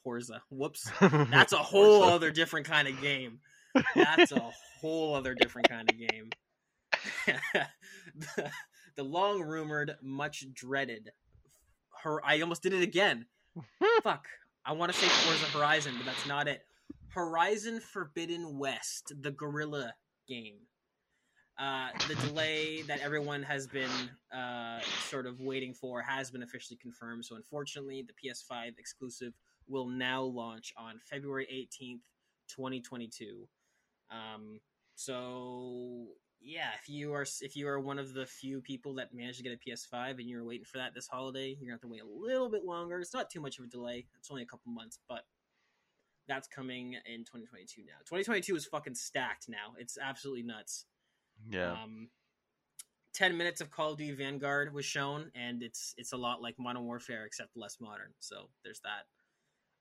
Horza. 0.06 0.40
Whoops. 0.50 0.90
That's 1.00 1.52
a 1.52 1.58
whole 1.58 2.02
other 2.04 2.30
different 2.30 2.66
kind 2.66 2.88
of 2.88 3.00
game. 3.00 3.40
That's 3.94 4.32
a 4.32 4.50
whole 4.80 5.14
other 5.14 5.34
different 5.34 5.68
kind 5.68 5.90
of 5.90 5.98
game. 5.98 6.30
the, 7.26 8.50
the 8.96 9.02
long 9.02 9.42
rumored, 9.42 9.96
much 10.02 10.46
dreaded. 10.52 11.10
Her, 12.02 12.24
I 12.24 12.40
almost 12.40 12.62
did 12.62 12.72
it 12.72 12.82
again. 12.82 13.26
Fuck. 14.02 14.26
I 14.64 14.72
want 14.72 14.92
to 14.92 14.98
say 14.98 15.06
Forza 15.06 15.46
Horizon, 15.58 15.94
but 15.96 16.06
that's 16.06 16.26
not 16.26 16.48
it. 16.48 16.62
Horizon 17.08 17.80
Forbidden 17.80 18.58
West, 18.58 19.12
the 19.20 19.30
Guerrilla 19.30 19.94
game. 20.28 20.58
Uh, 21.58 21.88
the 22.08 22.14
delay 22.26 22.82
that 22.82 23.00
everyone 23.00 23.42
has 23.42 23.66
been 23.66 23.90
uh, 24.34 24.80
sort 25.08 25.26
of 25.26 25.40
waiting 25.40 25.74
for 25.74 26.00
has 26.00 26.30
been 26.30 26.42
officially 26.42 26.78
confirmed. 26.80 27.24
So, 27.24 27.36
unfortunately, 27.36 28.02
the 28.06 28.14
PS5 28.14 28.78
exclusive 28.78 29.34
will 29.70 29.86
now 29.86 30.22
launch 30.22 30.72
on 30.76 31.00
February 31.08 31.46
18th, 31.52 32.00
2022. 32.48 33.48
Um, 34.10 34.60
so 34.96 36.08
yeah, 36.42 36.70
if 36.80 36.88
you 36.88 37.12
are 37.14 37.26
if 37.40 37.54
you 37.54 37.68
are 37.68 37.78
one 37.80 37.98
of 37.98 38.14
the 38.14 38.26
few 38.26 38.60
people 38.60 38.94
that 38.94 39.14
managed 39.14 39.38
to 39.38 39.44
get 39.44 39.52
a 39.52 39.70
PS5 39.70 40.18
and 40.18 40.28
you're 40.28 40.44
waiting 40.44 40.64
for 40.64 40.78
that 40.78 40.94
this 40.94 41.06
holiday, 41.06 41.48
you're 41.48 41.68
gonna 41.68 41.74
have 41.74 41.80
to 41.82 41.88
wait 41.88 42.02
a 42.02 42.06
little 42.06 42.50
bit 42.50 42.64
longer. 42.64 42.98
It's 42.98 43.14
not 43.14 43.30
too 43.30 43.40
much 43.40 43.58
of 43.58 43.64
a 43.64 43.68
delay. 43.68 44.06
It's 44.18 44.30
only 44.30 44.42
a 44.42 44.46
couple 44.46 44.72
months, 44.72 44.98
but 45.08 45.24
that's 46.28 46.48
coming 46.48 46.94
in 47.06 47.20
2022 47.20 47.82
now. 47.82 47.98
2022 48.00 48.56
is 48.56 48.66
fucking 48.66 48.94
stacked 48.94 49.48
now. 49.48 49.74
It's 49.78 49.98
absolutely 50.00 50.44
nuts. 50.44 50.86
Yeah. 51.48 51.72
Um, 51.72 52.08
Ten 53.12 53.36
minutes 53.36 53.60
of 53.60 53.70
Call 53.70 53.92
of 53.92 53.98
Duty 53.98 54.14
Vanguard 54.14 54.72
was 54.72 54.84
shown, 54.84 55.32
and 55.34 55.62
it's 55.62 55.94
it's 55.98 56.12
a 56.12 56.16
lot 56.16 56.40
like 56.40 56.54
Modern 56.58 56.84
Warfare 56.84 57.26
except 57.26 57.56
less 57.56 57.78
modern. 57.80 58.12
So 58.20 58.48
there's 58.62 58.80
that. 58.84 59.06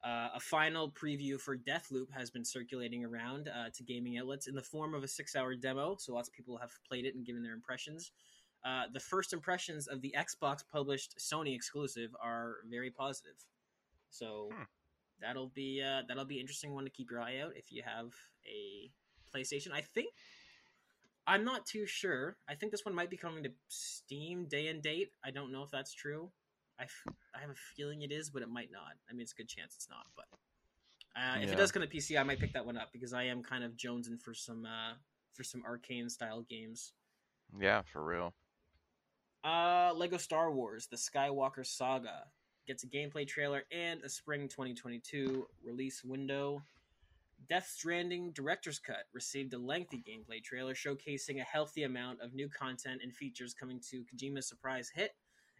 Uh, 0.03 0.29
a 0.33 0.39
final 0.39 0.89
preview 0.91 1.39
for 1.39 1.57
Deathloop 1.57 2.09
has 2.15 2.29
been 2.29 2.45
circulating 2.45 3.03
around 3.03 3.49
uh, 3.49 3.69
to 3.73 3.83
gaming 3.83 4.17
outlets 4.17 4.47
in 4.47 4.55
the 4.55 4.61
form 4.61 4.93
of 4.93 5.03
a 5.03 5.07
six-hour 5.07 5.55
demo. 5.55 5.97
So 5.99 6.13
lots 6.13 6.29
of 6.29 6.33
people 6.33 6.57
have 6.57 6.71
played 6.87 7.05
it 7.05 7.15
and 7.15 7.25
given 7.25 7.43
their 7.43 7.53
impressions. 7.53 8.11
Uh, 8.63 8.83
the 8.93 8.99
first 8.99 9.33
impressions 9.33 9.87
of 9.87 10.01
the 10.01 10.15
Xbox 10.17 10.63
published 10.71 11.17
Sony 11.19 11.53
exclusive 11.55 12.11
are 12.21 12.57
very 12.69 12.91
positive. 12.91 13.35
So 14.09 14.49
Hmm. 14.53 14.63
that'll 15.21 15.49
be 15.49 15.81
uh, 15.81 16.03
that'll 16.07 16.25
be 16.25 16.39
interesting 16.39 16.73
one 16.73 16.85
to 16.85 16.89
keep 16.89 17.11
your 17.11 17.21
eye 17.21 17.39
out 17.39 17.53
if 17.55 17.71
you 17.71 17.83
have 17.83 18.13
a 18.47 18.89
PlayStation. 19.33 19.71
I 19.73 19.81
think 19.81 20.13
I'm 21.27 21.43
not 21.43 21.65
too 21.65 21.85
sure. 21.85 22.37
I 22.47 22.55
think 22.55 22.71
this 22.71 22.85
one 22.85 22.95
might 22.95 23.09
be 23.09 23.17
coming 23.17 23.43
to 23.43 23.51
Steam 23.67 24.45
day 24.45 24.67
and 24.67 24.81
date. 24.81 25.11
I 25.23 25.31
don't 25.31 25.51
know 25.51 25.61
if 25.63 25.71
that's 25.71 25.93
true. 25.93 26.31
I, 26.79 26.83
f- 26.83 27.13
I 27.35 27.41
have 27.41 27.49
a 27.49 27.55
feeling 27.75 28.01
it 28.03 28.11
is, 28.11 28.29
but 28.29 28.41
it 28.41 28.49
might 28.49 28.71
not. 28.71 28.93
I 29.09 29.13
mean, 29.13 29.21
it's 29.21 29.33
a 29.33 29.35
good 29.35 29.49
chance 29.49 29.75
it's 29.75 29.89
not. 29.89 30.05
But 30.15 30.25
uh, 31.19 31.39
if 31.41 31.51
it 31.51 31.57
does 31.57 31.71
come 31.71 31.81
to 31.81 31.87
PC, 31.87 32.19
I 32.19 32.23
might 32.23 32.39
pick 32.39 32.53
that 32.53 32.65
one 32.65 32.77
up 32.77 32.89
because 32.93 33.13
I 33.13 33.23
am 33.23 33.43
kind 33.43 33.63
of 33.63 33.73
jonesing 33.73 34.19
for 34.21 34.33
some 34.33 34.65
uh, 34.65 34.93
for 35.33 35.43
some 35.43 35.63
Arkane 35.63 36.09
style 36.09 36.45
games. 36.49 36.93
Yeah, 37.59 37.81
for 37.81 38.03
real. 38.03 38.33
Uh, 39.43 39.91
Lego 39.95 40.17
Star 40.17 40.51
Wars: 40.51 40.87
The 40.87 40.97
Skywalker 40.97 41.65
Saga 41.65 42.25
gets 42.67 42.83
a 42.83 42.87
gameplay 42.87 43.27
trailer 43.27 43.63
and 43.71 44.01
a 44.03 44.09
spring 44.09 44.47
2022 44.47 45.47
release 45.65 46.03
window. 46.03 46.61
Death 47.47 47.67
Stranding 47.67 48.31
Director's 48.31 48.79
Cut 48.79 49.05
received 49.13 49.53
a 49.53 49.57
lengthy 49.57 50.03
gameplay 50.07 50.43
trailer 50.43 50.75
showcasing 50.75 51.39
a 51.39 51.43
healthy 51.43 51.83
amount 51.83 52.21
of 52.21 52.33
new 52.33 52.47
content 52.49 53.01
and 53.01 53.13
features 53.15 53.53
coming 53.53 53.79
to 53.89 54.03
Kojima's 54.03 54.47
surprise 54.47 54.91
hit. 54.93 55.15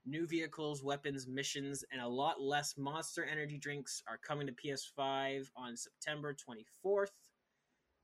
New 0.06 0.26
vehicles, 0.26 0.84
weapons, 0.84 1.28
missions, 1.28 1.84
and 1.92 2.02
a 2.02 2.08
lot 2.08 2.42
less 2.42 2.78
monster 2.78 3.26
energy 3.26 3.58
drinks 3.58 4.02
are 4.08 4.18
coming 4.18 4.48
to 4.48 4.54
PS5 4.54 5.48
on 5.56 5.76
September 5.76 6.34
24th. 6.34 7.12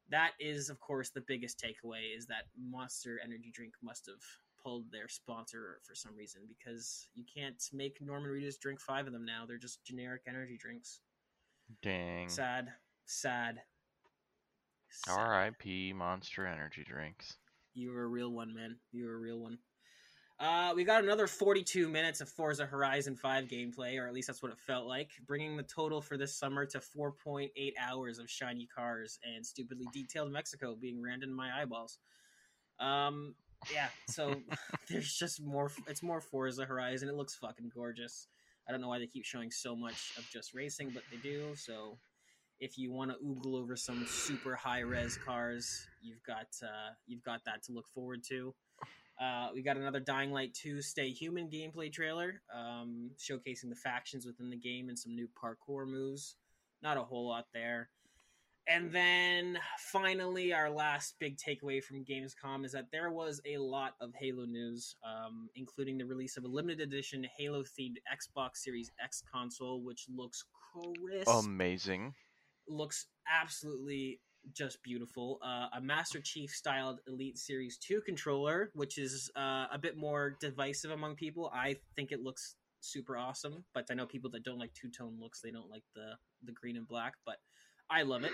That 0.09 0.31
is, 0.39 0.69
of 0.69 0.79
course, 0.79 1.09
the 1.09 1.23
biggest 1.27 1.59
takeaway 1.59 2.15
is 2.15 2.27
that 2.27 2.45
Monster 2.59 3.19
Energy 3.23 3.51
Drink 3.51 3.73
must 3.81 4.05
have 4.05 4.21
pulled 4.61 4.91
their 4.91 5.07
sponsor 5.07 5.79
for 5.83 5.95
some 5.95 6.15
reason 6.15 6.41
because 6.47 7.07
you 7.15 7.23
can't 7.33 7.61
make 7.73 7.97
Norman 8.01 8.29
Reedus 8.29 8.59
drink 8.59 8.79
five 8.79 9.07
of 9.07 9.13
them 9.13 9.25
now. 9.25 9.45
They're 9.47 9.57
just 9.57 9.83
generic 9.83 10.21
energy 10.27 10.57
drinks. 10.59 10.99
Dang. 11.81 12.29
Sad. 12.29 12.69
Sad. 13.05 13.61
Sad. 14.89 15.17
R.I.P. 15.17 15.93
Monster 15.93 16.45
Energy 16.45 16.83
drinks. 16.83 17.37
You 17.73 17.91
were 17.91 18.03
a 18.03 18.07
real 18.07 18.31
one, 18.31 18.53
man. 18.55 18.77
You 18.91 19.05
were 19.05 19.15
a 19.15 19.19
real 19.19 19.39
one. 19.39 19.57
Uh, 20.37 20.73
we 20.75 20.83
got 20.83 21.01
another 21.01 21.27
42 21.27 21.87
minutes 21.87 22.19
of 22.19 22.27
Forza 22.27 22.65
Horizon 22.65 23.15
5 23.15 23.45
gameplay, 23.45 23.97
or 23.97 24.05
at 24.05 24.13
least 24.13 24.27
that's 24.27 24.43
what 24.43 24.51
it 24.51 24.59
felt 24.59 24.85
like, 24.85 25.11
bringing 25.25 25.55
the 25.55 25.63
total 25.63 26.01
for 26.01 26.17
this 26.17 26.37
summer 26.37 26.65
to 26.65 26.79
4.8 26.79 27.49
hours 27.79 28.19
of 28.19 28.29
shiny 28.29 28.67
cars 28.67 29.17
and 29.23 29.45
stupidly 29.45 29.85
detailed 29.93 30.31
Mexico 30.31 30.75
being 30.75 31.01
rammed 31.01 31.23
in 31.23 31.33
my 31.33 31.61
eyeballs. 31.61 31.99
Um, 32.81 33.35
yeah, 33.73 33.87
so 34.09 34.35
there's 34.89 35.13
just 35.13 35.41
more. 35.41 35.71
It's 35.87 36.03
more 36.03 36.19
Forza 36.19 36.65
Horizon. 36.65 37.07
It 37.07 37.15
looks 37.15 37.35
fucking 37.35 37.71
gorgeous. 37.73 38.27
I 38.67 38.71
don't 38.71 38.81
know 38.81 38.89
why 38.89 38.99
they 38.99 39.07
keep 39.07 39.23
showing 39.23 39.51
so 39.51 39.73
much 39.75 40.13
of 40.17 40.29
just 40.29 40.53
racing, 40.53 40.89
but 40.89 41.03
they 41.11 41.17
do. 41.17 41.55
So 41.55 41.97
if 42.59 42.77
you 42.77 42.91
want 42.91 43.11
to 43.11 43.17
oogle 43.23 43.55
over 43.55 43.75
some 43.75 44.05
super 44.07 44.55
high 44.55 44.79
res 44.79 45.17
cars, 45.17 45.87
you've 46.01 46.23
got 46.23 46.47
uh, 46.61 46.91
you've 47.05 47.23
got 47.23 47.45
that 47.45 47.63
to 47.63 47.71
look 47.71 47.87
forward 47.87 48.21
to. 48.29 48.53
Uh, 49.21 49.49
we 49.53 49.61
got 49.61 49.77
another 49.77 49.99
Dying 49.99 50.31
Light 50.31 50.53
2 50.53 50.81
Stay 50.81 51.09
Human 51.09 51.49
gameplay 51.49 51.91
trailer, 51.91 52.41
um, 52.53 53.11
showcasing 53.17 53.69
the 53.69 53.75
factions 53.75 54.25
within 54.25 54.49
the 54.49 54.57
game 54.57 54.89
and 54.89 54.99
some 54.99 55.15
new 55.15 55.27
parkour 55.41 55.87
moves. 55.87 56.35
Not 56.81 56.97
a 56.97 57.03
whole 57.03 57.27
lot 57.29 57.45
there. 57.53 57.89
And 58.67 58.91
then 58.91 59.59
finally, 59.77 60.51
our 60.51 60.71
last 60.71 61.15
big 61.19 61.37
takeaway 61.37 61.83
from 61.83 62.03
Gamescom 62.03 62.65
is 62.65 62.71
that 62.71 62.87
there 62.91 63.11
was 63.11 63.39
a 63.45 63.57
lot 63.57 63.93
of 64.01 64.11
Halo 64.19 64.45
news, 64.45 64.95
um, 65.05 65.49
including 65.55 65.99
the 65.99 66.05
release 66.05 66.35
of 66.35 66.45
a 66.45 66.47
limited 66.47 66.81
edition 66.81 67.25
Halo 67.37 67.61
themed 67.61 67.97
Xbox 68.11 68.57
Series 68.57 68.91
X 69.01 69.21
console, 69.31 69.83
which 69.83 70.07
looks 70.13 70.45
crisp. 70.73 71.29
Amazing. 71.29 72.15
Looks 72.67 73.05
absolutely 73.31 74.19
just 74.53 74.81
beautiful. 74.83 75.39
Uh, 75.43 75.67
a 75.77 75.81
Master 75.81 76.19
Chief 76.21 76.49
styled 76.49 76.99
Elite 77.07 77.37
Series 77.37 77.77
2 77.77 78.01
controller, 78.01 78.71
which 78.73 78.97
is 78.97 79.29
uh, 79.35 79.67
a 79.71 79.77
bit 79.79 79.97
more 79.97 80.37
divisive 80.39 80.91
among 80.91 81.15
people. 81.15 81.51
I 81.53 81.77
think 81.95 82.11
it 82.11 82.21
looks 82.21 82.55
super 82.79 83.17
awesome, 83.17 83.63
but 83.73 83.85
I 83.89 83.93
know 83.95 84.05
people 84.05 84.29
that 84.31 84.43
don't 84.43 84.59
like 84.59 84.73
two 84.73 84.89
tone 84.89 85.17
looks, 85.19 85.41
they 85.41 85.51
don't 85.51 85.69
like 85.69 85.83
the, 85.95 86.13
the 86.43 86.51
green 86.51 86.77
and 86.77 86.87
black, 86.87 87.15
but 87.25 87.37
I 87.89 88.03
love 88.03 88.23
it. 88.23 88.31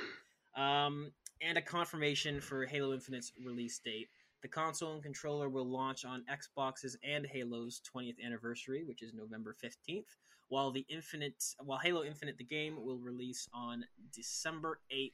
Um, 0.56 1.12
and 1.42 1.58
a 1.58 1.62
confirmation 1.62 2.42
for 2.42 2.66
Halo 2.66 2.94
Infinite's 2.94 3.32
release 3.44 3.80
date. 3.80 4.10
The 4.42 4.48
console 4.48 4.94
and 4.94 5.04
controller 5.04 5.50
will 5.50 5.66
launch 5.66 6.04
on 6.04 6.26
Xboxes 6.30 6.96
and 7.04 7.26
Halo's 7.26 7.82
20th 7.96 8.24
anniversary, 8.24 8.84
which 8.84 9.04
is 9.04 9.14
November 9.14 9.56
15th, 9.64 10.18
while 10.50 10.72
the 10.72 10.86
Infinite 10.90 11.44
while 11.64 11.80
Halo 11.80 12.04
Infinite 12.04 12.38
the 12.38 12.44
game 12.44 12.84
will 12.84 12.98
release 12.98 13.48
on 13.54 13.86
December 14.14 14.80
8th. 14.94 15.14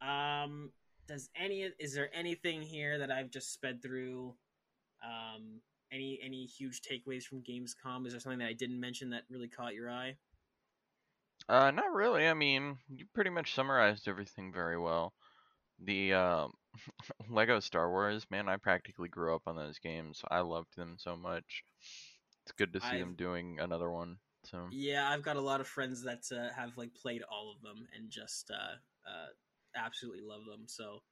Um 0.00 0.70
does 1.08 1.30
any 1.36 1.70
is 1.78 1.94
there 1.94 2.10
anything 2.14 2.62
here 2.62 2.98
that 2.98 3.10
I've 3.10 3.30
just 3.30 3.52
sped 3.52 3.82
through 3.82 4.34
um 5.04 5.60
any 5.92 6.18
any 6.22 6.44
huge 6.46 6.80
takeaways 6.82 7.24
from 7.24 7.42
Gamescom? 7.42 8.06
Is 8.06 8.12
there 8.12 8.20
something 8.20 8.40
that 8.40 8.48
I 8.48 8.52
didn't 8.54 8.80
mention 8.80 9.10
that 9.10 9.22
really 9.30 9.48
caught 9.48 9.74
your 9.74 9.90
eye? 9.90 10.16
Uh, 11.48 11.70
not 11.70 11.92
really. 11.92 12.26
I 12.26 12.34
mean, 12.34 12.76
you 12.88 13.06
pretty 13.14 13.30
much 13.30 13.54
summarized 13.54 14.08
everything 14.08 14.52
very 14.52 14.78
well. 14.78 15.12
The 15.84 16.12
uh, 16.12 16.48
Lego 17.30 17.60
Star 17.60 17.88
Wars, 17.90 18.26
man, 18.30 18.48
I 18.48 18.56
practically 18.56 19.08
grew 19.08 19.34
up 19.34 19.42
on 19.46 19.54
those 19.54 19.78
games. 19.78 20.22
I 20.28 20.40
loved 20.40 20.76
them 20.76 20.96
so 20.98 21.16
much. 21.16 21.62
It's 22.42 22.52
good 22.52 22.72
to 22.72 22.80
see 22.80 22.86
I've- 22.88 23.00
them 23.00 23.14
doing 23.14 23.58
another 23.60 23.90
one. 23.90 24.16
So 24.44 24.68
Yeah, 24.70 25.08
I've 25.10 25.22
got 25.22 25.36
a 25.36 25.40
lot 25.40 25.60
of 25.60 25.66
friends 25.66 26.02
that 26.04 26.22
uh, 26.32 26.52
have 26.54 26.76
like 26.76 26.94
played 26.94 27.22
all 27.30 27.52
of 27.52 27.62
them 27.62 27.86
and 27.96 28.08
just 28.10 28.50
uh, 28.50 28.76
uh, 29.08 29.26
absolutely 29.76 30.22
love 30.22 30.44
them. 30.46 30.64
So 30.66 31.02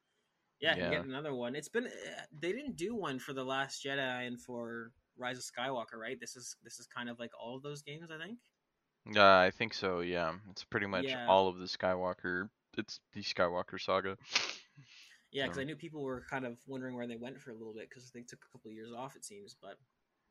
yeah, 0.60 0.76
Yeah. 0.76 0.90
get 0.90 1.04
another 1.04 1.34
one. 1.34 1.54
It's 1.56 1.68
been 1.68 1.86
uh, 1.86 2.22
they 2.40 2.52
didn't 2.52 2.76
do 2.76 2.94
one 2.94 3.18
for 3.18 3.32
the 3.32 3.44
Last 3.44 3.84
Jedi 3.84 4.26
and 4.26 4.40
for 4.40 4.92
Rise 5.16 5.38
of 5.38 5.44
Skywalker, 5.44 5.96
right? 6.00 6.18
This 6.18 6.36
is 6.36 6.56
this 6.62 6.78
is 6.78 6.86
kind 6.86 7.08
of 7.08 7.18
like 7.18 7.30
all 7.40 7.56
of 7.56 7.62
those 7.62 7.82
games, 7.82 8.10
I 8.10 8.18
think. 8.18 8.38
uh, 9.16 9.22
I 9.38 9.50
think 9.50 9.74
so. 9.74 10.00
Yeah, 10.00 10.32
it's 10.50 10.64
pretty 10.64 10.86
much 10.86 11.04
Yeah. 11.04 11.26
all 11.28 11.48
of 11.48 11.58
the 11.58 11.66
Skywalker. 11.66 12.48
It's 12.78 13.00
the 13.12 13.20
Skywalker 13.22 13.80
saga. 13.80 14.16
Yeah, 15.30 15.44
because 15.44 15.56
So- 15.56 15.62
I 15.62 15.64
knew 15.64 15.76
people 15.76 16.02
were 16.02 16.22
kind 16.30 16.46
of 16.46 16.58
wondering 16.66 16.94
where 16.94 17.06
they 17.06 17.16
went 17.16 17.40
for 17.40 17.50
a 17.50 17.54
little 17.54 17.74
bit 17.74 17.88
because 17.88 18.10
they 18.12 18.22
took 18.22 18.38
a 18.44 18.52
couple 18.52 18.70
of 18.70 18.74
years 18.74 18.92
off, 18.92 19.16
it 19.16 19.24
seems. 19.24 19.54
But 19.60 19.78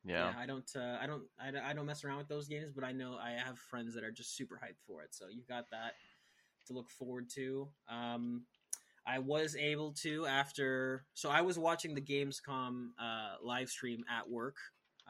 Yeah. 0.05 0.31
yeah, 0.31 0.39
I 0.39 0.45
don't, 0.45 0.69
uh, 0.75 0.97
I 1.01 1.05
don't, 1.07 1.29
I, 1.37 1.51
don't- 1.51 1.63
I 1.63 1.73
don't 1.73 1.85
mess 1.85 2.03
around 2.03 2.17
with 2.17 2.27
those 2.29 2.47
games, 2.47 2.71
but 2.73 2.83
I 2.83 2.91
know 2.93 3.17
I 3.17 3.31
have 3.31 3.59
friends 3.59 3.93
that 3.95 4.03
are 4.03 4.11
just 4.11 4.35
super 4.35 4.55
hyped 4.63 4.79
for 4.87 5.03
it. 5.03 5.13
So 5.13 5.27
you've 5.27 5.47
got 5.47 5.69
that 5.71 5.95
to 6.67 6.73
look 6.73 6.89
forward 6.89 7.29
to. 7.35 7.69
Um, 7.89 8.45
I 9.05 9.19
was 9.19 9.55
able 9.55 9.91
to 10.03 10.25
after, 10.25 11.05
so 11.13 11.29
I 11.29 11.41
was 11.41 11.59
watching 11.59 11.93
the 11.93 12.01
Gamescom 12.01 12.89
uh, 12.99 13.35
live 13.43 13.69
stream 13.69 14.03
at 14.09 14.29
work 14.29 14.55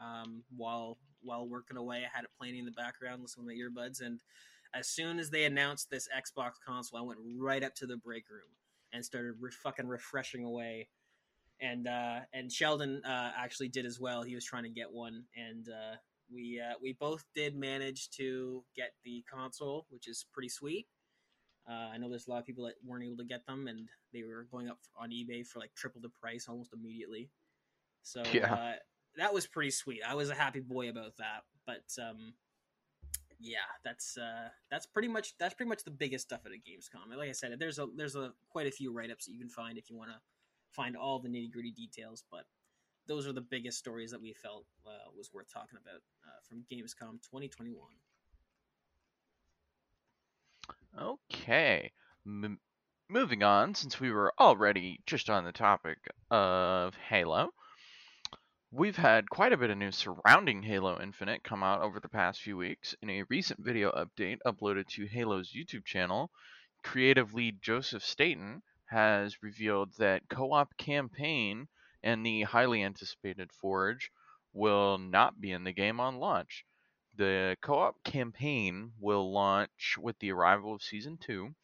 um, 0.02 0.42
while 0.56 0.98
while 1.22 1.48
working 1.48 1.76
away. 1.76 1.98
I 1.98 2.14
had 2.16 2.24
it 2.24 2.30
playing 2.38 2.58
in 2.58 2.64
the 2.64 2.72
background, 2.72 3.22
listening 3.22 3.46
to 3.48 3.54
my 3.54 3.58
earbuds, 3.58 4.00
and 4.00 4.20
as 4.74 4.88
soon 4.88 5.18
as 5.18 5.30
they 5.30 5.44
announced 5.44 5.88
this 5.90 6.08
Xbox 6.14 6.52
console, 6.66 6.98
I 6.98 7.02
went 7.02 7.20
right 7.38 7.62
up 7.62 7.74
to 7.76 7.86
the 7.86 7.96
break 7.96 8.28
room 8.28 8.50
and 8.92 9.04
started 9.04 9.34
re- 9.40 9.50
fucking 9.50 9.86
refreshing 9.86 10.44
away 10.44 10.88
and 11.60 11.86
uh, 11.86 12.20
and 12.32 12.52
Sheldon 12.52 13.02
uh, 13.04 13.32
actually 13.36 13.68
did 13.68 13.86
as 13.86 14.00
well. 14.00 14.22
He 14.22 14.34
was 14.34 14.44
trying 14.44 14.64
to 14.64 14.68
get 14.68 14.90
one, 14.92 15.24
and 15.36 15.68
uh, 15.68 15.96
we 16.32 16.60
uh, 16.60 16.74
we 16.82 16.94
both 16.94 17.24
did 17.34 17.56
manage 17.56 18.10
to 18.10 18.64
get 18.76 18.92
the 19.04 19.24
console, 19.32 19.86
which 19.90 20.08
is 20.08 20.26
pretty 20.32 20.48
sweet. 20.48 20.86
Uh, 21.68 21.90
I 21.94 21.98
know 21.98 22.08
there's 22.08 22.26
a 22.26 22.30
lot 22.30 22.40
of 22.40 22.46
people 22.46 22.64
that 22.64 22.74
weren't 22.84 23.04
able 23.04 23.16
to 23.18 23.24
get 23.24 23.46
them, 23.46 23.68
and 23.68 23.88
they 24.12 24.22
were 24.22 24.46
going 24.50 24.68
up 24.68 24.78
on 24.98 25.10
eBay 25.10 25.46
for 25.46 25.60
like 25.60 25.74
triple 25.74 26.00
the 26.00 26.10
price 26.10 26.46
almost 26.48 26.72
immediately. 26.72 27.30
So 28.02 28.22
Yeah. 28.32 28.54
uh, 28.54 28.72
that 29.16 29.32
was 29.32 29.46
pretty 29.46 29.70
sweet. 29.70 30.00
I 30.06 30.14
was 30.14 30.30
a 30.30 30.34
happy 30.34 30.60
boy 30.60 30.90
about 30.90 31.16
that. 31.18 31.44
But 31.66 31.84
um, 32.02 32.34
yeah, 33.40 33.58
that's 33.84 34.16
uh, 34.16 34.48
that's 34.70 34.86
pretty 34.86 35.08
much 35.08 35.36
that's 35.38 35.54
pretty 35.54 35.68
much 35.68 35.84
the 35.84 35.90
biggest 35.90 36.26
stuff 36.26 36.40
at 36.44 36.52
a 36.52 36.56
Gamescom. 36.56 37.16
Like 37.16 37.28
I 37.28 37.32
said, 37.32 37.56
there's 37.58 37.78
a 37.78 37.86
there's 37.96 38.16
a 38.16 38.32
quite 38.50 38.66
a 38.66 38.70
few 38.70 38.92
write 38.92 39.10
ups 39.10 39.26
that 39.26 39.32
you 39.32 39.38
can 39.38 39.48
find 39.48 39.78
if 39.78 39.90
you 39.90 39.96
want 39.96 40.10
to 40.10 40.16
find 40.72 40.96
all 40.96 41.18
the 41.18 41.28
nitty 41.28 41.52
gritty 41.52 41.70
details, 41.70 42.24
but 42.30 42.44
those 43.06 43.26
are 43.26 43.32
the 43.32 43.40
biggest 43.40 43.78
stories 43.78 44.10
that 44.10 44.20
we 44.20 44.32
felt 44.32 44.64
uh, 44.86 45.10
was 45.16 45.30
worth 45.32 45.52
talking 45.52 45.78
about 45.80 46.00
uh, 46.26 46.40
from 46.48 46.64
Gamescom 46.70 47.22
2021. 47.22 47.76
Okay. 51.00 51.92
M- 52.24 52.60
moving 53.08 53.42
on, 53.42 53.74
since 53.74 53.98
we 53.98 54.12
were 54.12 54.32
already 54.38 55.00
just 55.06 55.28
on 55.28 55.44
the 55.44 55.52
topic 55.52 55.98
of 56.30 56.94
Halo, 56.94 57.52
we've 58.70 58.96
had 58.96 59.28
quite 59.28 59.52
a 59.52 59.56
bit 59.56 59.70
of 59.70 59.78
news 59.78 59.96
surrounding 59.96 60.62
Halo 60.62 61.00
Infinite 61.00 61.42
come 61.42 61.62
out 61.62 61.82
over 61.82 61.98
the 61.98 62.08
past 62.08 62.40
few 62.40 62.56
weeks. 62.56 62.94
In 63.02 63.10
a 63.10 63.24
recent 63.24 63.58
video 63.58 63.90
update 63.92 64.38
uploaded 64.46 64.86
to 64.90 65.06
Halo's 65.06 65.52
YouTube 65.52 65.84
channel, 65.84 66.30
creative 66.82 67.34
lead 67.34 67.60
Joseph 67.60 68.04
Staten 68.04 68.62
has 68.86 69.42
revealed 69.42 69.92
that 69.98 70.28
co 70.28 70.52
op 70.52 70.76
campaign 70.76 71.66
and 72.04 72.24
the 72.24 72.42
highly 72.42 72.84
anticipated 72.84 73.50
Forge 73.52 74.12
will 74.52 74.98
not 74.98 75.40
be 75.40 75.50
in 75.50 75.64
the 75.64 75.72
game 75.72 75.98
on 75.98 76.18
launch. 76.18 76.64
The 77.16 77.56
co 77.60 77.78
op 77.78 78.02
campaign 78.02 78.92
will 78.98 79.32
launch 79.32 79.96
with 79.96 80.18
the 80.18 80.32
arrival 80.32 80.74
of 80.74 80.82
Season 80.82 81.16
2, 81.16 81.54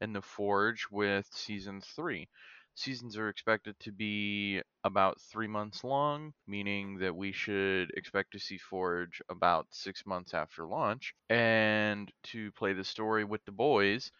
and 0.00 0.16
the 0.16 0.22
Forge 0.22 0.88
with 0.90 1.26
Season 1.26 1.82
3. 1.82 2.26
Seasons 2.74 3.18
are 3.18 3.28
expected 3.28 3.78
to 3.80 3.92
be 3.92 4.62
about 4.82 5.20
three 5.20 5.46
months 5.46 5.84
long, 5.84 6.32
meaning 6.46 6.98
that 7.00 7.14
we 7.14 7.32
should 7.32 7.90
expect 7.90 8.32
to 8.32 8.38
see 8.38 8.56
Forge 8.56 9.20
about 9.28 9.74
six 9.74 10.06
months 10.06 10.32
after 10.32 10.66
launch, 10.66 11.14
and 11.28 12.10
to 12.22 12.50
play 12.52 12.72
the 12.72 12.82
story 12.82 13.24
with 13.24 13.44
the 13.44 13.52
boys 13.52 14.10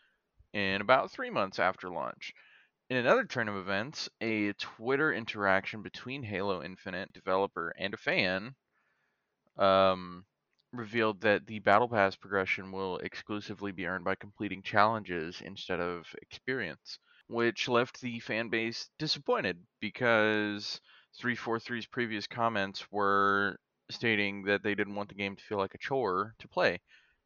in 0.52 0.82
about 0.82 1.10
three 1.10 1.30
months 1.30 1.58
after 1.58 1.88
launch. 1.88 2.34
In 2.90 2.98
another 2.98 3.24
turn 3.24 3.48
of 3.48 3.56
events, 3.56 4.10
a 4.20 4.52
Twitter 4.52 5.12
interaction 5.14 5.80
between 5.80 6.22
Halo 6.22 6.62
Infinite 6.62 7.12
developer 7.14 7.70
and 7.78 7.94
a 7.94 7.96
fan 7.96 8.54
um, 9.56 10.26
revealed 10.76 11.20
that 11.22 11.46
the 11.46 11.58
Battle 11.60 11.88
Pass 11.88 12.16
progression 12.16 12.72
will 12.72 12.98
exclusively 12.98 13.72
be 13.72 13.86
earned 13.86 14.04
by 14.04 14.14
completing 14.14 14.62
challenges 14.62 15.40
instead 15.40 15.80
of 15.80 16.06
experience, 16.22 16.98
which 17.28 17.68
left 17.68 18.00
the 18.00 18.20
fan 18.20 18.48
base 18.48 18.88
disappointed 18.98 19.58
because 19.80 20.80
343's 21.20 21.86
previous 21.86 22.26
comments 22.26 22.90
were 22.90 23.58
stating 23.90 24.44
that 24.44 24.62
they 24.62 24.74
didn't 24.74 24.94
want 24.94 25.08
the 25.08 25.14
game 25.14 25.36
to 25.36 25.44
feel 25.44 25.58
like 25.58 25.74
a 25.74 25.78
chore 25.78 26.34
to 26.38 26.48
play 26.48 26.80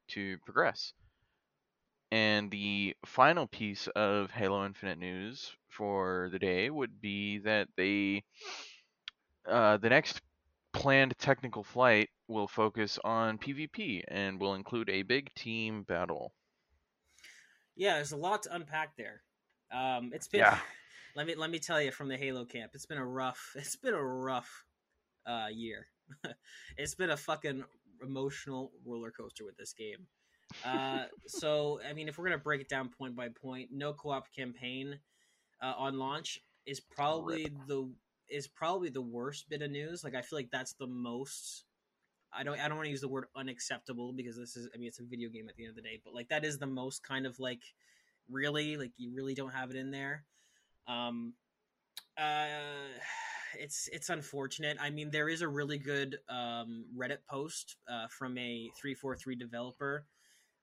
to 0.08 0.38
progress. 0.44 0.92
And 2.10 2.50
the 2.50 2.96
final 3.04 3.46
piece 3.46 3.86
of 3.88 4.30
Halo 4.30 4.64
Infinite 4.64 4.98
news 4.98 5.54
for 5.68 6.28
the 6.32 6.38
day 6.38 6.70
would 6.70 7.00
be 7.00 7.38
that 7.38 7.68
they, 7.76 8.24
uh, 9.46 9.76
the 9.76 9.90
next 9.90 10.20
planned 10.78 11.18
technical 11.18 11.64
flight 11.64 12.08
will 12.28 12.46
focus 12.46 13.00
on 13.02 13.36
PvP 13.36 14.02
and 14.06 14.40
will 14.40 14.54
include 14.54 14.88
a 14.88 15.02
big 15.02 15.34
team 15.34 15.82
battle. 15.82 16.32
Yeah, 17.74 17.94
there's 17.94 18.12
a 18.12 18.16
lot 18.16 18.44
to 18.44 18.54
unpack 18.54 18.96
there. 18.96 19.22
Um, 19.72 20.12
it's 20.14 20.28
been 20.28 20.40
Yeah. 20.40 20.58
let 21.16 21.26
me 21.26 21.34
let 21.34 21.50
me 21.50 21.58
tell 21.58 21.82
you 21.82 21.90
from 21.90 22.08
the 22.08 22.16
Halo 22.16 22.44
camp, 22.44 22.72
it's 22.74 22.86
been 22.86 22.98
a 22.98 23.06
rough 23.06 23.52
it's 23.56 23.76
been 23.76 23.94
a 23.94 24.02
rough 24.02 24.64
uh, 25.26 25.48
year. 25.52 25.88
it's 26.78 26.94
been 26.94 27.10
a 27.10 27.16
fucking 27.16 27.64
emotional 28.00 28.70
roller 28.86 29.10
coaster 29.10 29.44
with 29.44 29.56
this 29.56 29.72
game. 29.72 30.06
Uh, 30.64 31.04
so 31.26 31.80
I 31.88 31.92
mean, 31.92 32.08
if 32.08 32.18
we're 32.18 32.24
gonna 32.24 32.38
break 32.38 32.60
it 32.60 32.68
down 32.68 32.88
point 32.88 33.16
by 33.16 33.28
point, 33.28 33.70
no 33.72 33.92
co-op 33.94 34.32
campaign 34.32 35.00
uh, 35.60 35.74
on 35.76 35.98
launch 35.98 36.40
is 36.66 36.78
probably 36.80 37.48
the 37.66 37.90
is 38.30 38.48
probably 38.48 38.90
the 38.90 39.02
worst 39.02 39.48
bit 39.48 39.62
of 39.62 39.70
news. 39.70 40.04
Like 40.04 40.14
I 40.14 40.22
feel 40.22 40.38
like 40.38 40.50
that's 40.50 40.74
the 40.74 40.86
most 40.86 41.64
I 42.32 42.42
don't 42.42 42.58
I 42.58 42.68
don't 42.68 42.76
want 42.76 42.86
to 42.86 42.90
use 42.90 43.00
the 43.00 43.08
word 43.08 43.26
unacceptable 43.36 44.12
because 44.12 44.36
this 44.36 44.56
is 44.56 44.68
I 44.74 44.78
mean 44.78 44.88
it's 44.88 45.00
a 45.00 45.04
video 45.04 45.28
game 45.30 45.48
at 45.48 45.56
the 45.56 45.64
end 45.64 45.70
of 45.70 45.76
the 45.76 45.82
day, 45.82 46.00
but 46.04 46.14
like 46.14 46.28
that 46.28 46.44
is 46.44 46.58
the 46.58 46.66
most 46.66 47.02
kind 47.02 47.26
of 47.26 47.38
like 47.40 47.62
really 48.30 48.76
like 48.76 48.92
you 48.96 49.12
really 49.14 49.34
don't 49.34 49.52
have 49.52 49.70
it 49.70 49.76
in 49.76 49.90
there. 49.90 50.24
Um 50.86 51.34
uh 52.18 52.46
it's 53.58 53.88
it's 53.92 54.10
unfortunate. 54.10 54.76
I 54.80 54.90
mean 54.90 55.10
there 55.10 55.28
is 55.28 55.40
a 55.40 55.48
really 55.48 55.78
good 55.78 56.18
um 56.28 56.84
Reddit 56.96 57.24
post 57.28 57.76
uh 57.88 58.06
from 58.08 58.36
a 58.36 58.70
343 58.80 59.34
developer. 59.36 60.04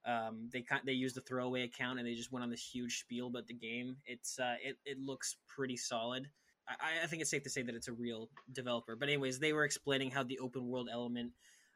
Um 0.06 0.50
they 0.54 0.64
they 0.86 0.94
used 0.94 1.18
a 1.18 1.22
throwaway 1.22 1.64
account 1.64 1.98
and 1.98 2.08
they 2.08 2.14
just 2.14 2.32
went 2.32 2.44
on 2.44 2.52
this 2.52 2.70
huge 2.72 3.00
spiel 3.00 3.28
about 3.28 3.48
the 3.48 3.56
game. 3.56 3.98
It's 4.06 4.38
uh 4.40 4.56
it 4.64 4.78
it 4.86 5.00
looks 5.00 5.38
pretty 5.48 5.78
solid. 5.78 6.30
I, 6.68 7.04
I 7.04 7.08
think 7.08 7.22
it's 7.22 7.32
safe 7.32 7.44
to 7.44 7.50
say 7.50 7.62
that 7.64 7.76
it's 7.76 7.88
a 7.88 7.94
real 7.94 8.30
developer. 8.54 8.96
But 8.96 9.10
anyways, 9.10 9.40
they 9.40 9.54
were 9.54 9.66
explaining 9.66 10.12
how 10.12 10.24
the 10.24 10.40
open 10.40 10.68
world 10.68 10.90
element 10.92 11.32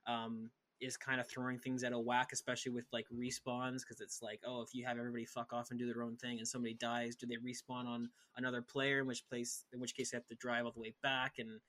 um, 0.07 0.49
is 0.81 0.97
kind 0.97 1.19
of 1.19 1.27
throwing 1.27 1.59
things 1.59 1.83
at 1.83 1.93
a 1.93 1.99
whack, 1.99 2.29
especially 2.31 2.71
with 2.71 2.85
like 2.91 3.05
respawns, 3.13 3.81
because 3.81 4.01
it's 4.01 4.21
like, 4.21 4.41
oh, 4.45 4.61
if 4.61 4.73
you 4.73 4.85
have 4.85 4.97
everybody 4.97 5.25
fuck 5.25 5.53
off 5.53 5.69
and 5.71 5.79
do 5.79 5.91
their 5.91 6.03
own 6.03 6.15
thing, 6.17 6.39
and 6.39 6.47
somebody 6.47 6.73
dies, 6.73 7.15
do 7.15 7.27
they 7.27 7.35
respawn 7.35 7.85
on 7.85 8.09
another 8.37 8.61
player? 8.61 8.99
In 8.99 9.07
which 9.07 9.27
place, 9.27 9.65
in 9.73 9.79
which 9.79 9.95
case, 9.95 10.11
they 10.11 10.17
have 10.17 10.27
to 10.27 10.35
drive 10.35 10.65
all 10.65 10.71
the 10.71 10.79
way 10.79 10.93
back 11.03 11.33
and 11.37 11.59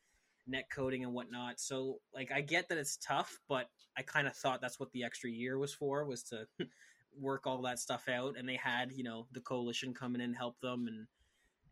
net 0.47 0.69
coding 0.73 1.05
and 1.05 1.13
whatnot. 1.13 1.61
So, 1.61 1.99
like, 2.15 2.33
I 2.33 2.41
get 2.41 2.69
that 2.69 2.79
it's 2.79 2.97
tough, 2.97 3.39
but 3.49 3.69
I 3.97 4.03
kind 4.03 4.27
of 4.27 4.35
thought 4.35 4.61
that's 4.61 4.81
what 4.81 4.93
the 4.93 5.05
extra 5.05 5.31
year 5.31 5.59
was 5.59 5.75
for, 5.75 6.05
was 6.05 6.23
to 6.25 6.47
work 7.21 7.47
all 7.47 7.63
that 7.63 7.79
stuff 7.79 8.09
out. 8.09 8.37
And 8.39 8.49
they 8.49 8.57
had, 8.57 8.93
you 8.93 9.05
know, 9.05 9.27
the 9.33 9.41
coalition 9.41 9.93
come 9.93 10.15
in 10.15 10.21
and 10.21 10.37
help 10.37 10.59
them 10.61 10.87
and 10.87 11.07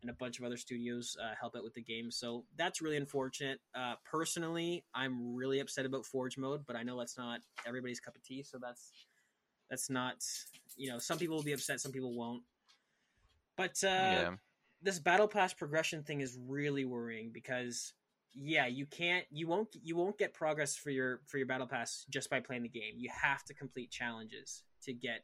and 0.01 0.09
a 0.09 0.13
bunch 0.13 0.39
of 0.39 0.45
other 0.45 0.57
studios 0.57 1.17
uh, 1.21 1.33
help 1.39 1.55
out 1.55 1.63
with 1.63 1.73
the 1.73 1.81
game. 1.81 2.09
So 2.09 2.45
that's 2.57 2.81
really 2.81 2.97
unfortunate. 2.97 3.59
Uh, 3.75 3.95
personally, 4.09 4.85
I'm 4.93 5.35
really 5.35 5.59
upset 5.59 5.85
about 5.85 6.05
Forge 6.05 6.37
mode, 6.37 6.61
but 6.65 6.75
I 6.75 6.83
know 6.83 6.97
that's 6.97 7.17
not 7.17 7.41
everybody's 7.67 7.99
cup 7.99 8.15
of 8.15 8.23
tea. 8.23 8.43
So 8.43 8.57
that's 8.61 8.91
that's 9.69 9.89
not 9.89 10.23
you 10.77 10.89
know 10.89 10.97
some 10.97 11.17
people 11.17 11.35
will 11.35 11.43
be 11.43 11.53
upset, 11.53 11.81
some 11.81 11.91
people 11.91 12.13
won't. 12.15 12.43
But 13.57 13.77
uh, 13.83 13.87
yeah. 13.87 14.31
this 14.81 14.99
battle 14.99 15.27
pass 15.27 15.53
progression 15.53 16.03
thing 16.03 16.21
is 16.21 16.37
really 16.47 16.85
worrying 16.85 17.31
because 17.33 17.93
yeah, 18.33 18.67
you 18.67 18.85
can't 18.85 19.25
you 19.31 19.47
won't 19.47 19.75
you 19.83 19.95
won't 19.95 20.17
get 20.17 20.33
progress 20.33 20.75
for 20.75 20.91
your 20.91 21.21
for 21.25 21.37
your 21.37 21.47
battle 21.47 21.67
pass 21.67 22.05
just 22.09 22.29
by 22.29 22.39
playing 22.39 22.63
the 22.63 22.69
game. 22.69 22.93
You 22.95 23.09
have 23.21 23.43
to 23.45 23.53
complete 23.53 23.91
challenges 23.91 24.63
to 24.83 24.93
get 24.93 25.23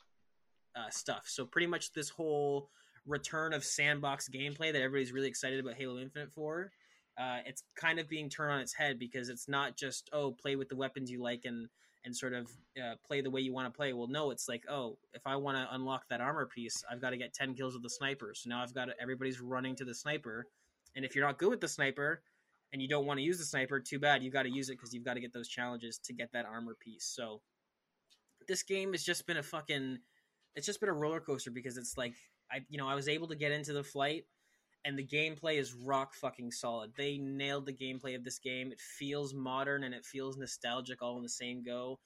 uh, 0.76 0.90
stuff. 0.90 1.24
So 1.28 1.46
pretty 1.46 1.68
much 1.68 1.94
this 1.94 2.10
whole 2.10 2.70
return 3.06 3.54
of 3.54 3.64
sandbox 3.64 4.30
gameplay 4.30 4.72
that 4.74 4.82
everybody's 4.82 5.12
really 5.12 5.28
excited 5.28 5.60
about 5.60 5.76
Halo 5.76 6.00
Infinite 6.00 6.32
for. 6.32 6.72
Uh, 7.18 7.40
it's 7.46 7.64
kind 7.76 8.00
of 8.00 8.10
being 8.10 8.30
turned 8.30 8.52
on 8.52 8.60
its 8.60 8.74
head 8.74 9.00
because 9.00 9.30
it's 9.30 9.48
not 9.48 9.78
just 9.78 10.10
oh 10.12 10.32
play 10.32 10.56
with 10.56 10.68
the 10.70 10.76
weapons 10.76 11.10
you 11.10 11.22
like 11.22 11.46
and 11.46 11.70
and 12.04 12.16
sort 12.16 12.34
of 12.34 12.48
uh, 12.82 12.96
play 13.06 13.22
the 13.22 13.32
way 13.32 13.42
you 13.42 13.54
want 13.54 13.72
to 13.72 13.76
play. 13.76 13.94
Well, 13.94 14.08
no, 14.08 14.32
it's 14.32 14.50
like 14.50 14.64
oh 14.70 14.98
if 15.14 15.22
I 15.26 15.36
want 15.38 15.58
to 15.58 15.74
unlock 15.74 16.10
that 16.10 16.22
armor 16.22 16.46
piece, 16.46 16.84
I've 16.92 17.02
got 17.02 17.12
to 17.12 17.18
get 17.18 17.34
ten 17.34 17.54
kills 17.54 17.74
with 17.74 17.84
the 17.84 17.90
sniper. 17.90 18.34
So 18.36 18.50
now 18.50 18.62
I've 18.62 18.74
got 18.74 18.86
to, 18.86 18.94
everybody's 19.00 19.40
running 19.40 19.76
to 19.78 19.86
the 19.86 19.96
sniper, 19.96 20.48
and 20.96 21.06
if 21.06 21.16
you're 21.16 21.26
not 21.26 21.38
good 21.38 21.50
with 21.50 21.62
the 21.62 21.68
sniper 21.68 22.22
and 22.74 22.82
you 22.82 22.90
don't 22.90 23.06
want 23.06 23.20
to 23.20 23.24
use 23.24 23.38
the 23.38 23.46
sniper, 23.46 23.80
too 23.80 24.00
bad. 24.00 24.22
You 24.22 24.32
got 24.32 24.44
to 24.44 24.50
use 24.50 24.70
it 24.70 24.74
because 24.74 24.94
you've 24.94 25.06
got 25.06 25.14
to 25.14 25.22
get 25.22 25.32
those 25.32 25.48
challenges 25.48 25.98
to 26.00 26.14
get 26.14 26.34
that 26.34 26.46
armor 26.46 26.76
piece. 26.78 27.06
So 27.06 27.42
this 28.48 28.64
game 28.64 28.92
has 28.92 29.04
just 29.04 29.26
been 29.26 29.38
a 29.38 29.44
fucking 29.44 30.00
it's 30.56 30.66
just 30.66 30.80
been 30.80 30.90
a 30.90 30.94
roller 30.94 31.20
coaster 31.20 31.52
because 31.52 31.78
it's 31.78 31.98
like 31.98 32.16
I 32.52 32.62
you 32.70 32.78
know 32.78 32.88
I 32.88 32.96
was 32.96 33.08
able 33.08 33.28
to 33.30 33.36
get 33.36 33.52
into 33.52 33.74
the 33.74 33.84
flight, 33.84 34.26
and 34.84 34.98
the 34.98 35.06
gameplay 35.06 35.60
is 35.60 35.74
rock 35.74 36.14
fucking 36.14 36.52
solid. 36.52 36.92
They 36.98 37.18
nailed 37.18 37.66
the 37.66 37.74
gameplay 37.74 38.16
of 38.16 38.24
this 38.24 38.40
game. 38.40 38.72
It 38.72 38.80
feels 38.80 39.34
modern 39.34 39.84
and 39.84 39.94
it 39.94 40.06
feels 40.06 40.38
nostalgic 40.38 41.02
all 41.02 41.18
in 41.18 41.24
the 41.24 41.30
same 41.30 41.64
go, 41.64 42.00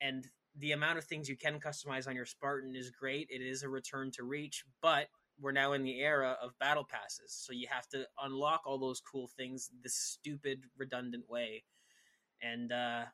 and 0.00 0.26
the 0.56 0.72
amount 0.72 0.98
of 0.98 1.04
things 1.04 1.28
you 1.28 1.36
can 1.36 1.60
customize 1.60 2.08
on 2.08 2.16
your 2.16 2.26
Spartan 2.26 2.74
is 2.74 2.90
great. 2.90 3.28
It 3.30 3.42
is 3.42 3.62
a 3.62 3.68
return 3.68 4.10
to 4.12 4.24
Reach, 4.24 4.64
but 4.82 5.08
we're 5.40 5.52
now 5.52 5.72
in 5.72 5.84
the 5.84 6.00
era 6.00 6.36
of 6.42 6.58
battle 6.58 6.84
passes, 6.84 7.32
so 7.32 7.52
you 7.52 7.68
have 7.70 7.88
to 7.88 8.06
unlock 8.20 8.62
all 8.66 8.78
those 8.78 9.00
cool 9.00 9.28
things 9.36 9.70
this 9.82 9.94
stupid, 9.94 10.62
redundant 10.76 11.28
way. 11.28 11.64
And 12.42 12.72
uh, 12.72 13.04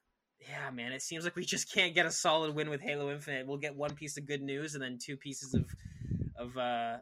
yeah, 0.40 0.70
man, 0.72 0.92
it 0.92 1.02
seems 1.02 1.24
like 1.24 1.36
we 1.36 1.44
just 1.44 1.72
can't 1.72 1.94
get 1.94 2.06
a 2.06 2.10
solid 2.10 2.54
win 2.54 2.70
with 2.70 2.80
Halo 2.80 3.10
Infinite. 3.10 3.46
We'll 3.46 3.58
get 3.58 3.76
one 3.76 3.94
piece 3.94 4.16
of 4.16 4.26
good 4.26 4.42
news 4.42 4.74
and 4.74 4.82
then 4.82 4.98
two 4.98 5.16
pieces 5.16 5.54
of 5.54 5.64
of 6.36 6.56
uh, 6.56 6.98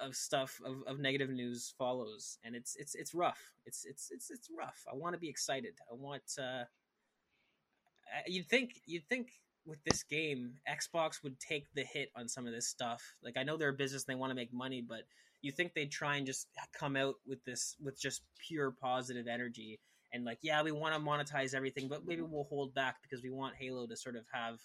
of 0.00 0.14
stuff 0.14 0.60
of, 0.64 0.82
of 0.86 0.98
negative 0.98 1.30
news 1.30 1.74
follows, 1.78 2.38
and 2.44 2.54
it's 2.54 2.76
it's 2.76 2.94
it's 2.94 3.14
rough. 3.14 3.52
It's 3.66 3.84
it's 3.84 4.10
it's 4.10 4.30
it's 4.30 4.48
rough. 4.56 4.84
I 4.90 4.96
want 4.96 5.14
to 5.14 5.20
be 5.20 5.28
excited. 5.28 5.74
I 5.90 5.94
want. 5.94 6.22
Uh, 6.38 6.64
you'd 8.26 8.48
think 8.48 8.80
you'd 8.86 9.08
think 9.08 9.28
with 9.66 9.82
this 9.84 10.02
game, 10.02 10.54
Xbox 10.68 11.22
would 11.22 11.38
take 11.38 11.66
the 11.74 11.84
hit 11.84 12.10
on 12.16 12.28
some 12.28 12.46
of 12.46 12.52
this 12.52 12.68
stuff. 12.68 13.02
Like 13.22 13.36
I 13.36 13.42
know 13.42 13.56
they're 13.56 13.68
a 13.68 13.74
business 13.74 14.04
and 14.06 14.14
they 14.14 14.18
want 14.18 14.30
to 14.30 14.36
make 14.36 14.52
money, 14.52 14.82
but 14.86 15.02
you 15.42 15.52
think 15.52 15.74
they'd 15.74 15.90
try 15.90 16.16
and 16.16 16.26
just 16.26 16.48
come 16.72 16.96
out 16.96 17.16
with 17.26 17.44
this 17.44 17.76
with 17.82 18.00
just 18.00 18.22
pure 18.46 18.70
positive 18.70 19.26
energy 19.26 19.80
and 20.12 20.24
like, 20.24 20.38
yeah, 20.42 20.62
we 20.62 20.72
want 20.72 20.94
to 20.94 21.00
monetize 21.00 21.54
everything, 21.54 21.88
but 21.88 22.06
maybe 22.06 22.22
we'll 22.22 22.44
hold 22.44 22.74
back 22.74 22.96
because 23.02 23.22
we 23.22 23.30
want 23.30 23.54
Halo 23.56 23.86
to 23.86 23.96
sort 23.96 24.16
of 24.16 24.24
have 24.32 24.58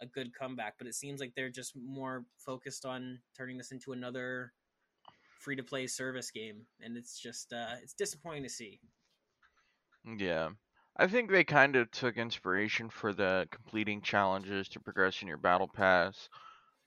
a 0.00 0.06
good 0.06 0.32
comeback, 0.34 0.74
but 0.78 0.86
it 0.86 0.94
seems 0.94 1.20
like 1.20 1.32
they're 1.34 1.50
just 1.50 1.74
more 1.76 2.24
focused 2.38 2.84
on 2.84 3.20
turning 3.36 3.58
this 3.58 3.72
into 3.72 3.92
another 3.92 4.52
free 5.38 5.56
to 5.56 5.62
play 5.62 5.86
service 5.86 6.30
game, 6.30 6.66
and 6.80 6.96
it's 6.96 7.18
just 7.18 7.52
uh, 7.52 7.76
it's 7.82 7.94
disappointing 7.94 8.42
to 8.42 8.48
see. 8.48 8.80
Yeah. 10.18 10.50
I 10.96 11.08
think 11.08 11.30
they 11.30 11.42
kind 11.42 11.74
of 11.74 11.90
took 11.90 12.16
inspiration 12.16 12.88
for 12.88 13.12
the 13.12 13.48
completing 13.50 14.00
challenges 14.00 14.68
to 14.68 14.80
progress 14.80 15.22
in 15.22 15.28
your 15.28 15.38
battle 15.38 15.68
pass 15.68 16.28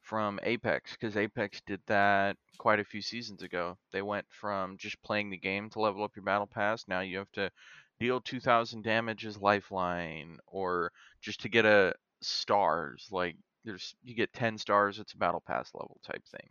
from 0.02 0.39
Apex 0.43 0.91
because 0.91 1.17
Apex 1.17 1.62
did 1.67 1.82
that 1.88 2.38
quite 2.58 2.80
a 2.80 2.86
few 2.86 3.02
seasons 3.02 3.43
ago. 3.43 3.78
They 3.91 4.02
went 4.02 4.26
from 4.30 4.78
just 4.78 5.02
playing 5.04 5.30
the 5.30 5.38
game 5.38 5.70
to 5.72 5.82
level 5.82 6.04
up 6.06 6.15
your 6.15 6.24
battle 6.24 6.48
pass. 6.48 6.86
Now 6.88 7.02
you 7.02 7.17
have 7.17 7.32
to 7.34 7.52
deal 8.00 8.22
2000 8.22 8.82
damage 8.82 9.26
as 9.26 9.38
lifeline 9.38 10.38
or 10.48 10.93
just 11.22 11.41
to 11.41 11.50
get 11.50 11.65
a 11.65 11.93
stars. 12.22 13.08
Like 13.12 13.36
there's 13.66 13.96
you 14.04 14.16
get 14.16 14.34
ten 14.34 14.58
stars, 14.58 15.00
it's 15.00 15.14
a 15.14 15.18
battle 15.18 15.44
pass 15.46 15.72
level 15.74 16.00
type 16.06 16.24
thing. 16.28 16.50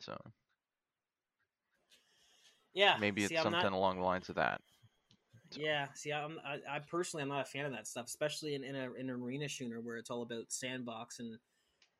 So 0.00 0.16
yeah, 2.74 2.96
maybe 3.00 3.24
it's 3.24 3.34
something 3.34 3.52
not... 3.52 3.72
along 3.72 3.98
the 3.98 4.04
lines 4.04 4.28
of 4.28 4.36
that. 4.36 4.60
So. 5.50 5.60
Yeah, 5.60 5.86
see, 5.94 6.12
I'm, 6.12 6.38
I, 6.46 6.76
I 6.76 6.78
personally 6.78 7.22
I'm 7.22 7.28
not 7.28 7.42
a 7.42 7.44
fan 7.44 7.66
of 7.66 7.72
that 7.72 7.86
stuff, 7.86 8.06
especially 8.06 8.54
in, 8.54 8.64
in, 8.64 8.74
a, 8.74 8.90
in 8.94 9.10
an 9.10 9.22
arena 9.22 9.48
shooter 9.48 9.82
where 9.82 9.98
it's 9.98 10.08
all 10.08 10.22
about 10.22 10.44
sandbox 10.48 11.18
and 11.18 11.36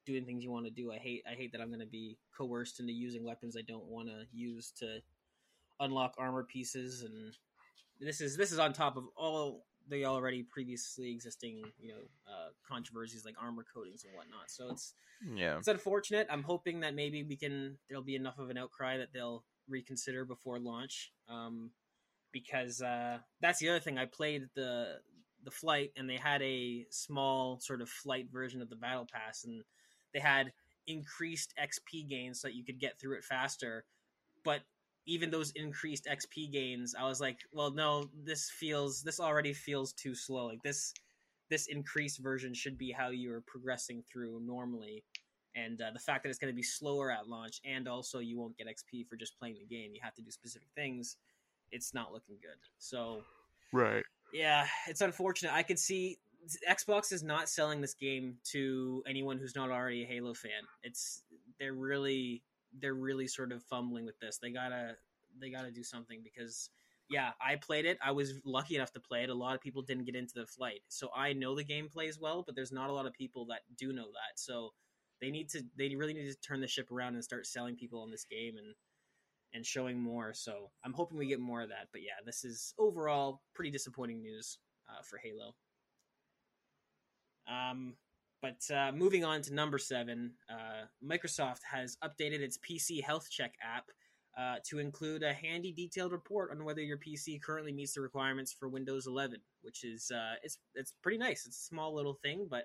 doing 0.07 0.25
things 0.25 0.43
you 0.43 0.51
want 0.51 0.65
to 0.65 0.71
do. 0.71 0.91
I 0.91 0.97
hate 0.97 1.23
I 1.31 1.35
hate 1.35 1.53
that 1.53 1.61
I'm 1.61 1.69
going 1.69 1.81
to 1.81 1.87
be 1.87 2.17
coerced 2.37 2.81
into 2.81 2.93
using 2.93 3.25
weapons 3.25 3.57
I 3.57 3.63
don't 3.63 3.85
want 3.85 4.09
to 4.09 4.25
use 4.33 4.73
to 4.79 5.01
unlock 5.81 6.15
armor 6.19 6.45
pieces, 6.45 7.03
and 7.03 7.35
this 8.01 8.21
is 8.21 8.37
this 8.37 8.53
is 8.53 8.59
on 8.59 8.73
top 8.73 8.97
of 8.97 9.05
all 9.17 9.65
the 9.89 10.05
already 10.05 10.43
previously 10.43 11.11
existing 11.11 11.63
you 11.81 11.89
know 11.89 12.01
uh, 12.27 12.49
controversies 12.69 13.25
like 13.25 13.35
armor 13.41 13.65
coatings 13.73 14.05
and 14.05 14.15
whatnot. 14.15 14.51
So 14.51 14.69
it's 14.71 14.95
yeah, 15.35 15.59
it's 15.59 15.69
unfortunate. 15.69 16.27
I'm 16.31 16.43
hoping 16.43 16.81
that 16.81 16.95
maybe 16.95 17.23
we 17.23 17.37
can 17.37 17.79
there'll 17.89 18.05
be 18.05 18.17
enough 18.17 18.39
of 18.39 18.51
an 18.51 18.59
outcry 18.59 18.99
that 18.99 19.13
they'll 19.13 19.45
reconsider 19.69 20.25
before 20.25 20.59
launch. 20.59 21.13
Um, 21.29 21.71
because 22.33 22.81
uh, 22.81 23.19
that's 23.41 23.59
the 23.59 23.69
other 23.69 23.81
thing. 23.81 23.99
I 23.99 24.07
played 24.07 24.49
the 24.55 25.01
the 25.45 25.51
flight 25.51 25.91
and 25.97 26.09
they 26.09 26.17
had 26.17 26.41
a 26.43 26.87
small 26.91 27.59
sort 27.61 27.81
of 27.83 27.89
flight 27.89 28.29
version 28.33 28.63
of 28.63 28.71
the 28.71 28.77
battle 28.77 29.07
pass 29.13 29.45
and 29.45 29.63
they 30.15 30.21
had 30.21 30.53
increased 30.87 31.53
XP 31.61 32.09
gains 32.09 32.41
so 32.41 32.49
that 32.49 32.55
you 32.55 32.65
could 32.65 32.79
get 32.79 32.99
through 32.99 33.17
it 33.17 33.25
faster. 33.25 33.85
But 34.45 34.61
even 35.07 35.31
those 35.31 35.51
increased 35.53 36.07
XP 36.11 36.53
gains, 36.53 36.95
I 36.99 37.05
was 37.05 37.21
like, 37.21 37.39
well, 37.53 37.71
no, 37.71 38.09
this 38.25 38.51
feels 38.51 39.03
this 39.03 39.21
already 39.21 39.53
feels 39.53 39.93
too 39.93 40.15
slow. 40.15 40.47
Like 40.47 40.63
this 40.63 40.93
this 41.51 41.67
increased 41.67 42.19
version 42.19 42.55
should 42.55 42.79
be 42.79 42.91
how 42.93 43.11
you're 43.11 43.43
progressing 43.43 44.03
through 44.11 44.41
normally. 44.41 45.05
And 45.55 45.83
uh, 45.83 45.91
the 45.93 45.99
fact 45.99 46.23
that 46.23 46.31
it's 46.31 46.39
going 46.39 46.53
to 46.53 46.57
be 46.57 46.63
slower 46.63 47.11
at 47.11 47.29
launch, 47.29 47.61
and 47.65 47.87
also 47.87 48.21
you 48.21 48.39
won't 48.39 48.57
get 48.57 48.67
XP 48.67 49.07
for 49.07 49.17
just 49.17 49.39
playing 49.39 49.57
the 49.59 49.67
game. 49.67 49.93
You 49.93 50.01
have 50.03 50.15
to 50.15 50.23
do 50.23 50.31
specific 50.31 50.69
things. 50.75 51.17
It's 51.71 51.93
not 51.93 52.11
looking 52.11 52.37
good. 52.41 52.57
So, 52.79 53.21
right, 53.71 54.05
yeah, 54.33 54.67
it's 54.89 55.03
unfortunate. 55.03 55.53
I 55.53 55.63
could 55.63 55.79
see 55.79 56.19
Xbox 56.69 57.13
is 57.13 57.23
not 57.23 57.49
selling 57.49 57.81
this 57.81 57.95
game 57.95 58.37
to 58.45 59.03
anyone 59.07 59.39
who's 59.39 59.55
not 59.55 59.71
already 59.71 60.05
a 60.05 60.07
Halo 60.07 60.35
fan. 60.35 60.63
It's 60.83 61.23
they're 61.59 61.75
really 61.75 62.43
they're 62.81 62.95
really 62.95 63.27
sort 63.27 63.53
of 63.53 63.63
fumbling 63.65 64.05
with 64.05 64.19
this. 64.21 64.39
They 64.39 64.51
gotta 64.51 64.97
they 65.41 65.51
gotta 65.51 65.71
do 65.71 65.83
something 65.83 66.21
because 66.23 66.71
yeah, 67.11 67.33
I 67.41 67.57
played 67.57 67.85
it. 67.85 67.99
I 68.03 68.13
was 68.13 68.35
lucky 68.45 68.77
enough 68.77 68.93
to 68.93 69.01
play 69.01 69.23
it. 69.23 69.31
A 69.31 69.35
lot 69.35 69.55
of 69.55 69.61
people 69.61 69.83
didn't 69.83 70.05
get 70.05 70.17
into 70.17 70.35
the 70.35 70.47
flight, 70.47 70.81
so 70.89 71.11
I 71.15 71.33
know 71.33 71.55
the 71.55 71.65
game 71.65 71.89
plays 71.89 72.19
well. 72.19 72.43
But 72.45 72.55
there's 72.55 72.73
not 72.73 72.91
a 72.91 72.93
lot 72.93 73.07
of 73.07 73.13
people 73.13 73.47
that 73.47 73.61
do 73.77 73.93
know 73.93 74.07
that. 74.07 74.39
So 74.39 74.71
they 75.21 75.31
need 75.31 75.49
to 75.51 75.63
they 75.77 75.95
really 75.95 76.15
need 76.15 76.31
to 76.31 76.41
turn 76.41 76.61
the 76.61 76.69
ship 76.69 76.91
around 76.91 77.15
and 77.15 77.25
start 77.25 77.47
selling 77.47 77.77
people 77.77 78.01
on 78.01 78.11
this 78.11 78.25
game. 78.25 78.57
And 78.57 78.75
and 79.55 79.67
showing 79.67 80.01
more. 80.01 80.33
So 80.35 80.71
I'm 80.85 80.93
hoping 80.93 81.19
we 81.19 81.27
get 81.27 81.41
more 81.41 81.63
of 81.63 81.69
that. 81.69 81.89
But 81.93 82.03
yeah, 82.03 82.25
this 82.25 82.45
is 82.45 82.75
overall 82.79 83.43
pretty 83.55 83.71
disappointing 83.71 84.23
news 84.23 84.59
uh, 84.89 85.03
for 85.03 85.19
Halo. 85.19 85.55
Um, 87.47 87.95
but 88.43 88.75
uh, 88.75 88.91
moving 88.93 89.25
on 89.25 89.41
to 89.43 89.55
number 89.55 89.79
seven, 89.79 90.33
uh, 90.51 90.87
Microsoft 91.03 91.61
has 91.71 91.97
updated 92.05 92.41
its 92.41 92.59
PC 92.59 93.03
Health 93.03 93.31
Check 93.31 93.55
app 93.63 93.87
uh, 94.37 94.57
to 94.65 94.81
include 94.81 95.23
a 95.23 95.33
handy, 95.33 95.73
detailed 95.73 96.11
report 96.11 96.51
on 96.51 96.65
whether 96.65 96.83
your 96.83 96.99
PC 96.99 97.41
currently 97.41 97.73
meets 97.73 97.95
the 97.95 98.01
requirements 98.01 98.53
for 98.53 98.69
Windows 98.69 99.07
11, 99.07 99.39
which 99.63 99.85
is 99.85 100.11
uh, 100.11 100.35
it's 100.43 100.59
it's 100.75 100.93
pretty 101.03 101.19
nice. 101.19 101.47
It's 101.47 101.59
a 101.59 101.67
small 101.67 101.95
little 101.95 102.15
thing, 102.15 102.49
but 102.51 102.65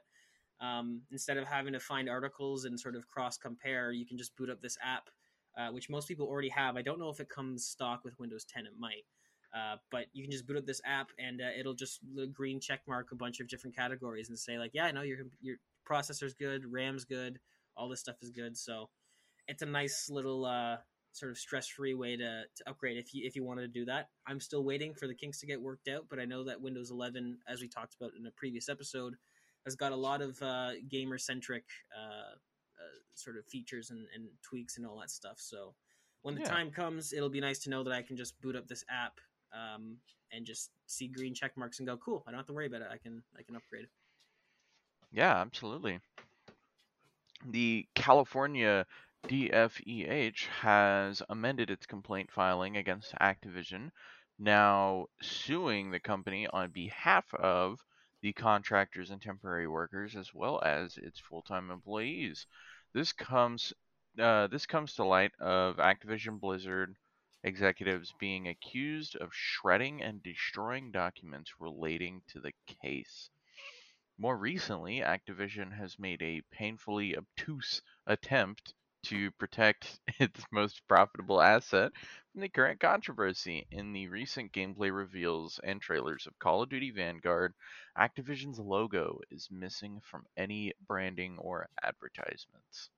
um, 0.60 1.02
instead 1.12 1.38
of 1.38 1.46
having 1.46 1.74
to 1.74 1.80
find 1.80 2.10
articles 2.10 2.66
and 2.66 2.80
sort 2.80 2.96
of 2.96 3.08
cross 3.08 3.38
compare, 3.38 3.92
you 3.92 4.06
can 4.06 4.18
just 4.18 4.36
boot 4.36 4.50
up 4.50 4.62
this 4.62 4.78
app, 4.84 5.10
uh, 5.58 5.70
which 5.70 5.90
most 5.90 6.08
people 6.08 6.26
already 6.26 6.50
have. 6.50 6.76
I 6.76 6.82
don't 6.82 7.00
know 7.00 7.10
if 7.10 7.20
it 7.20 7.30
comes 7.30 7.66
stock 7.66 8.04
with 8.04 8.18
Windows 8.20 8.46
10. 8.46 8.66
It 8.66 8.72
might. 8.80 9.06
Uh, 9.56 9.78
but 9.92 10.06
you 10.14 10.24
can 10.24 10.32
just 10.32 10.46
boot 10.46 10.58
up 10.58 10.66
this 10.66 10.82
app 10.86 11.10
and 11.20 11.42
uh, 11.42 11.50
it'll 11.58 11.74
just 11.74 12.00
green 12.34 12.60
check 12.60 12.82
mark 12.88 13.12
a 13.12 13.16
bunch 13.16 13.40
of 13.40 13.48
different 13.48 13.76
categories 13.76 14.30
and 14.30 14.38
say 14.38 14.58
like, 14.58 14.72
yeah, 14.74 14.86
I 14.86 14.92
know 14.92 15.02
your 15.02 15.20
your 15.42 15.58
processor's 15.90 16.34
good, 16.34 16.66
RAM's 16.72 17.06
good, 17.06 17.40
all 17.76 17.88
this 17.90 18.00
stuff 18.00 18.18
is 18.22 18.30
good. 18.30 18.58
So 18.58 18.90
it's 19.48 19.62
a 19.62 19.66
nice 19.66 20.10
little 20.10 20.46
uh, 20.46 20.78
sort 21.14 21.32
of 21.32 21.38
stress 21.38 21.68
free 21.68 21.94
way 21.94 22.18
to, 22.18 22.44
to 22.56 22.70
upgrade 22.70 22.98
if 22.98 23.14
you 23.14 23.26
if 23.26 23.36
you 23.36 23.44
wanted 23.44 23.62
to 23.62 23.68
do 23.80 23.86
that. 23.86 24.10
I'm 24.28 24.40
still 24.40 24.64
waiting 24.64 24.94
for 24.94 25.08
the 25.08 25.16
kinks 25.16 25.40
to 25.40 25.48
get 25.48 25.62
worked 25.62 25.88
out, 25.88 26.06
but 26.10 26.20
I 26.20 26.26
know 26.26 26.44
that 26.44 26.62
Windows 26.62 26.92
11, 26.92 27.38
as 27.48 27.62
we 27.62 27.68
talked 27.68 27.96
about 27.96 28.12
in 28.20 28.26
a 28.28 28.32
previous 28.32 28.70
episode, 28.70 29.16
has 29.66 29.76
got 29.76 29.92
a 29.92 29.96
lot 29.96 30.22
of 30.22 30.42
uh, 30.42 30.72
gamer 30.90 31.18
centric 31.18 31.64
uh, 31.98 32.36
uh, 32.78 32.98
sort 33.16 33.38
of 33.38 33.46
features 33.46 33.90
and, 33.90 34.06
and, 34.14 34.28
tweaks 34.42 34.78
and 34.78 34.86
all 34.86 35.00
that 35.00 35.10
stuff. 35.10 35.38
So 35.38 35.74
when 36.22 36.36
the 36.36 36.42
yeah. 36.42 36.48
time 36.48 36.72
comes, 36.72 37.12
it'll 37.12 37.30
be 37.30 37.42
nice 37.42 37.60
to 37.60 37.70
know 37.70 37.84
that 37.84 37.92
I 37.92 38.02
can 38.02 38.16
just 38.16 38.40
boot 38.42 38.56
up 38.56 38.68
this 38.68 38.86
app 38.90 39.20
um, 39.54 39.98
and 40.32 40.46
just 40.46 40.72
see 40.86 41.08
green 41.08 41.34
check 41.34 41.52
marks 41.56 41.80
and 41.80 41.88
go, 41.88 41.98
cool. 41.98 42.24
I 42.28 42.32
don't 42.32 42.40
have 42.40 42.48
to 42.48 42.54
worry 42.54 42.68
about 42.68 42.82
it. 42.82 42.88
I 42.92 42.98
can 42.98 43.24
I 43.38 43.44
can 43.44 43.56
upgrade. 43.56 43.88
Yeah, 45.12 45.40
absolutely. 45.40 46.00
The 47.46 47.88
California 47.96 48.86
DFEH 49.28 50.46
has 50.62 51.22
amended 51.30 51.70
its 51.70 51.86
complaint 51.86 52.32
filing 52.32 52.78
against 52.78 53.14
Activision, 53.22 53.92
now 54.40 55.06
suing 55.22 55.92
the 55.92 56.00
company 56.00 56.48
on 56.48 56.72
behalf 56.72 57.26
of 57.34 57.80
the 58.22 58.34
contractors 58.34 59.12
and 59.12 59.22
temporary 59.22 59.68
workers 59.68 60.16
as 60.16 60.34
well 60.34 60.62
as 60.64 60.98
its 60.98 61.20
full-time 61.20 61.72
employees. 61.72 62.48
This 62.94 63.14
comes 63.14 63.74
uh, 64.20 64.48
this 64.48 64.66
comes 64.66 64.96
to 64.96 65.04
light 65.04 65.32
of 65.40 65.78
Activision 65.78 66.40
Blizzard 66.40 66.96
executives 67.48 68.14
being 68.20 68.48
accused 68.48 69.16
of 69.16 69.34
shredding 69.34 70.04
and 70.04 70.22
destroying 70.22 70.92
documents 70.92 71.54
relating 71.60 72.22
to 72.28 72.40
the 72.40 72.54
case. 72.82 73.30
More 74.20 74.38
recently, 74.38 75.00
Activision 75.00 75.72
has 75.78 75.98
made 75.98 76.22
a 76.22 76.42
painfully 76.52 77.16
obtuse 77.16 77.82
attempt 78.06 78.74
to 79.04 79.32
protect 79.32 80.00
its 80.20 80.44
most 80.52 80.82
profitable 80.88 81.42
asset 81.42 81.92
from 82.32 82.42
the 82.42 82.50
current 82.50 82.80
controversy. 82.80 83.66
In 83.72 83.94
the 83.94 84.08
recent 84.08 84.52
gameplay 84.52 84.94
reveals 84.94 85.60
and 85.64 85.82
trailers 85.82 86.28
of 86.28 86.38
Call 86.40 86.64
of 86.64 86.70
Duty 86.70 86.92
Vanguard, 86.92 87.54
Activision's 87.98 88.60
logo 88.60 89.20
is 89.32 89.50
missing 89.52 90.02
from 90.04 90.26
any 90.36 90.74
branding 90.86 91.38
or 91.38 91.70
advertisements. 91.82 92.90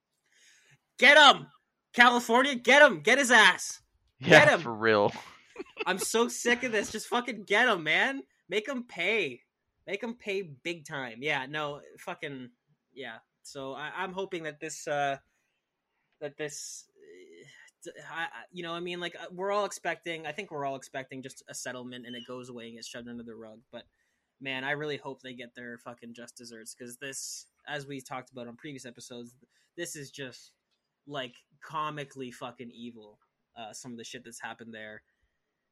Get 0.97 1.17
him! 1.17 1.47
California, 1.93 2.55
get 2.55 2.81
him! 2.81 3.01
Get 3.01 3.17
his 3.17 3.31
ass! 3.31 3.81
Yeah, 4.19 4.45
get 4.45 4.49
him! 4.49 4.61
for 4.61 4.73
real. 4.73 5.13
I'm 5.85 5.97
so 5.97 6.27
sick 6.27 6.63
of 6.63 6.71
this. 6.71 6.91
Just 6.91 7.07
fucking 7.07 7.43
get 7.43 7.67
him, 7.67 7.83
man. 7.83 8.23
Make 8.49 8.67
him 8.67 8.83
pay. 8.83 9.41
Make 9.87 10.03
him 10.03 10.15
pay 10.15 10.41
big 10.41 10.85
time. 10.85 11.19
Yeah, 11.21 11.45
no, 11.47 11.81
fucking 11.99 12.49
yeah. 12.93 13.17
So 13.43 13.73
I, 13.73 14.03
am 14.03 14.13
hoping 14.13 14.43
that 14.43 14.59
this 14.59 14.87
uh 14.87 15.17
that 16.21 16.37
this 16.37 16.85
eh, 17.87 17.89
I, 18.11 18.27
you 18.51 18.63
know, 18.63 18.73
I 18.73 18.79
mean, 18.79 18.99
like 18.99 19.15
uh, 19.15 19.27
we're 19.31 19.51
all 19.51 19.65
expecting. 19.65 20.27
I 20.27 20.31
think 20.31 20.51
we're 20.51 20.65
all 20.65 20.75
expecting 20.75 21.23
just 21.23 21.43
a 21.49 21.53
settlement, 21.53 22.05
and 22.05 22.15
it 22.15 22.27
goes 22.27 22.49
away 22.49 22.65
and 22.65 22.75
gets 22.75 22.87
shoved 22.87 23.07
under 23.07 23.23
the 23.23 23.35
rug. 23.35 23.59
But 23.71 23.83
man, 24.41 24.63
I 24.63 24.71
really 24.71 24.97
hope 24.97 25.21
they 25.21 25.33
get 25.33 25.55
their 25.55 25.77
fucking 25.77 26.13
just 26.13 26.35
desserts 26.35 26.75
because 26.75 26.97
this, 26.97 27.45
as 27.67 27.87
we 27.87 28.01
talked 28.01 28.31
about 28.31 28.47
on 28.47 28.55
previous 28.55 28.85
episodes, 28.85 29.33
this 29.77 29.95
is 29.95 30.11
just 30.11 30.53
like 31.07 31.33
comically 31.61 32.31
fucking 32.31 32.71
evil. 32.73 33.19
Uh, 33.59 33.73
some 33.73 33.91
of 33.91 33.97
the 33.97 34.03
shit 34.03 34.23
that's 34.23 34.39
happened 34.39 34.73
there, 34.73 35.01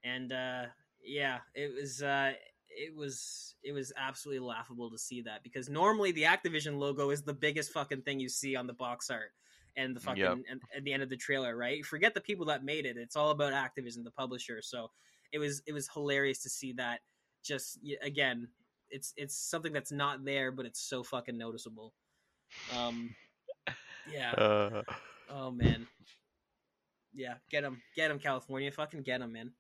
and 0.04 0.34
uh, 0.34 0.63
yeah, 1.04 1.38
it 1.56 1.73
was 1.73 2.02
uh, 2.02 2.34
it 2.69 2.95
was 2.95 3.56
it 3.63 3.71
was 3.71 3.93
absolutely 3.97 4.45
laughable 4.45 4.89
to 4.91 4.97
see 4.97 5.21
that 5.21 5.43
because 5.43 5.69
normally 5.69 6.12
the 6.12 6.23
Activision 6.23 6.78
logo 6.78 7.10
is 7.10 7.23
the 7.23 7.34
biggest 7.34 7.71
fucking 7.71 8.02
thing 8.02 8.19
you 8.19 8.30
see 8.30 8.56
on 8.56 8.67
the 8.67 8.73
box 8.73 9.10
art 9.10 9.32
and 9.78 9.95
the 9.95 10.00
fucking 10.00 10.23
yep. 10.23 10.38
and, 10.50 10.62
at 10.76 10.84
the 10.84 10.91
end 10.91 11.04
of 11.04 11.10
the 11.10 11.15
trailer, 11.15 11.56
right? 11.56 11.86
Forget 11.86 12.13
the 12.13 12.21
people 12.21 12.47
that 12.47 12.63
made 12.63 12.86
it. 12.86 12.97
It's 12.97 13.15
all 13.15 13.30
about 13.30 13.54
Activision, 13.54 14.04
the 14.04 14.12
publisher. 14.12 14.62
So 14.62 14.89
it 15.32 15.39
was 15.39 15.62
it 15.65 15.73
was 15.73 15.88
hilarious 15.93 16.43
to 16.43 16.50
see 16.50 16.73
that. 16.73 17.00
Just 17.43 17.80
again, 18.02 18.50
it's 18.89 19.13
it's 19.15 19.38
something 19.38 19.71
that's 19.71 19.91
not 19.91 20.26
there, 20.26 20.52
but 20.52 20.65
it's 20.65 20.82
so 20.82 21.04
fucking 21.04 21.38
noticeable. 21.38 21.93
Um, 22.76 23.15
yeah. 24.12 24.32
Uh... 24.38 24.84
Oh 25.30 25.52
man. 25.52 25.88
Yeah, 27.13 27.36
get 27.50 27.63
him, 27.63 27.82
get 27.96 28.12
him, 28.12 28.20
California, 28.20 28.72
fucking 28.72 29.04
get 29.04 29.22
him, 29.22 29.32
man. 29.32 29.52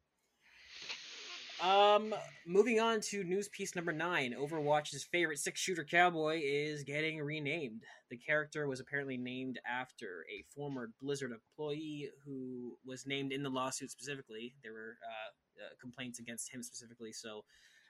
Um, 1.63 2.13
moving 2.45 2.79
on 2.79 3.01
to 3.09 3.23
news 3.23 3.49
piece 3.49 3.75
number 3.75 3.91
nine. 3.91 4.35
Overwatch's 4.37 5.03
favorite 5.11 5.39
six-shooter 5.39 5.85
cowboy 5.85 6.39
is 6.43 6.83
getting 6.83 7.19
renamed. 7.19 7.81
The 8.11 8.17
character 8.17 8.67
was 8.67 8.79
apparently 8.79 9.17
named 9.17 9.59
after 9.67 10.23
a 10.31 10.43
former 10.53 10.91
Blizzard 11.01 11.31
employee 11.31 12.11
who 12.23 12.77
was 12.85 13.07
named 13.07 13.31
in 13.31 13.41
the 13.41 13.49
lawsuit 13.49 13.89
specifically. 13.89 14.53
There 14.63 14.73
were 14.73 14.97
uh, 15.03 15.65
uh, 15.65 15.69
complaints 15.81 16.19
against 16.19 16.53
him 16.53 16.61
specifically, 16.61 17.11
so 17.11 17.43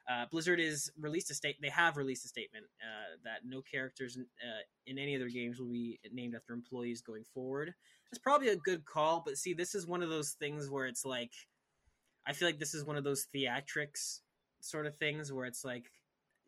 uh, 0.10 0.26
Blizzard 0.32 0.60
is 0.60 0.92
released 1.00 1.32
a 1.32 1.34
state. 1.34 1.58
They 1.62 1.70
have 1.70 1.98
released 1.98 2.26
a 2.26 2.30
statement 2.30 2.66
uh, 2.82 3.18
that 3.24 3.40
no 3.46 3.62
characters 3.62 4.16
in, 4.16 4.24
uh, 4.42 4.64
in, 4.86 4.98
any 4.98 5.16
of 5.16 5.20
their 5.20 5.30
games 5.30 5.60
will 5.60 5.70
be 5.70 6.00
named 6.12 6.36
after 6.36 6.54
employees 6.54 7.02
going 7.02 7.24
forward. 7.34 7.74
It's 8.12 8.20
probably 8.20 8.50
a 8.50 8.56
good 8.56 8.86
call, 8.86 9.22
but 9.26 9.38
see, 9.38 9.54
this 9.54 9.76
is 9.76 9.86
one 9.86 10.02
of 10.02 10.10
those 10.10 10.32
things 10.40 10.70
where 10.70 10.86
it's 10.86 11.04
like 11.04 11.34
I 12.28 12.34
feel 12.34 12.48
like 12.50 12.60
this 12.60 12.74
is 12.74 12.84
one 12.84 12.98
of 12.98 13.06
those 13.06 13.28
theatrics 13.34 14.20
sort 14.60 14.86
of 14.86 14.96
things 14.98 15.32
where 15.32 15.46
it's 15.46 15.64
like, 15.64 15.90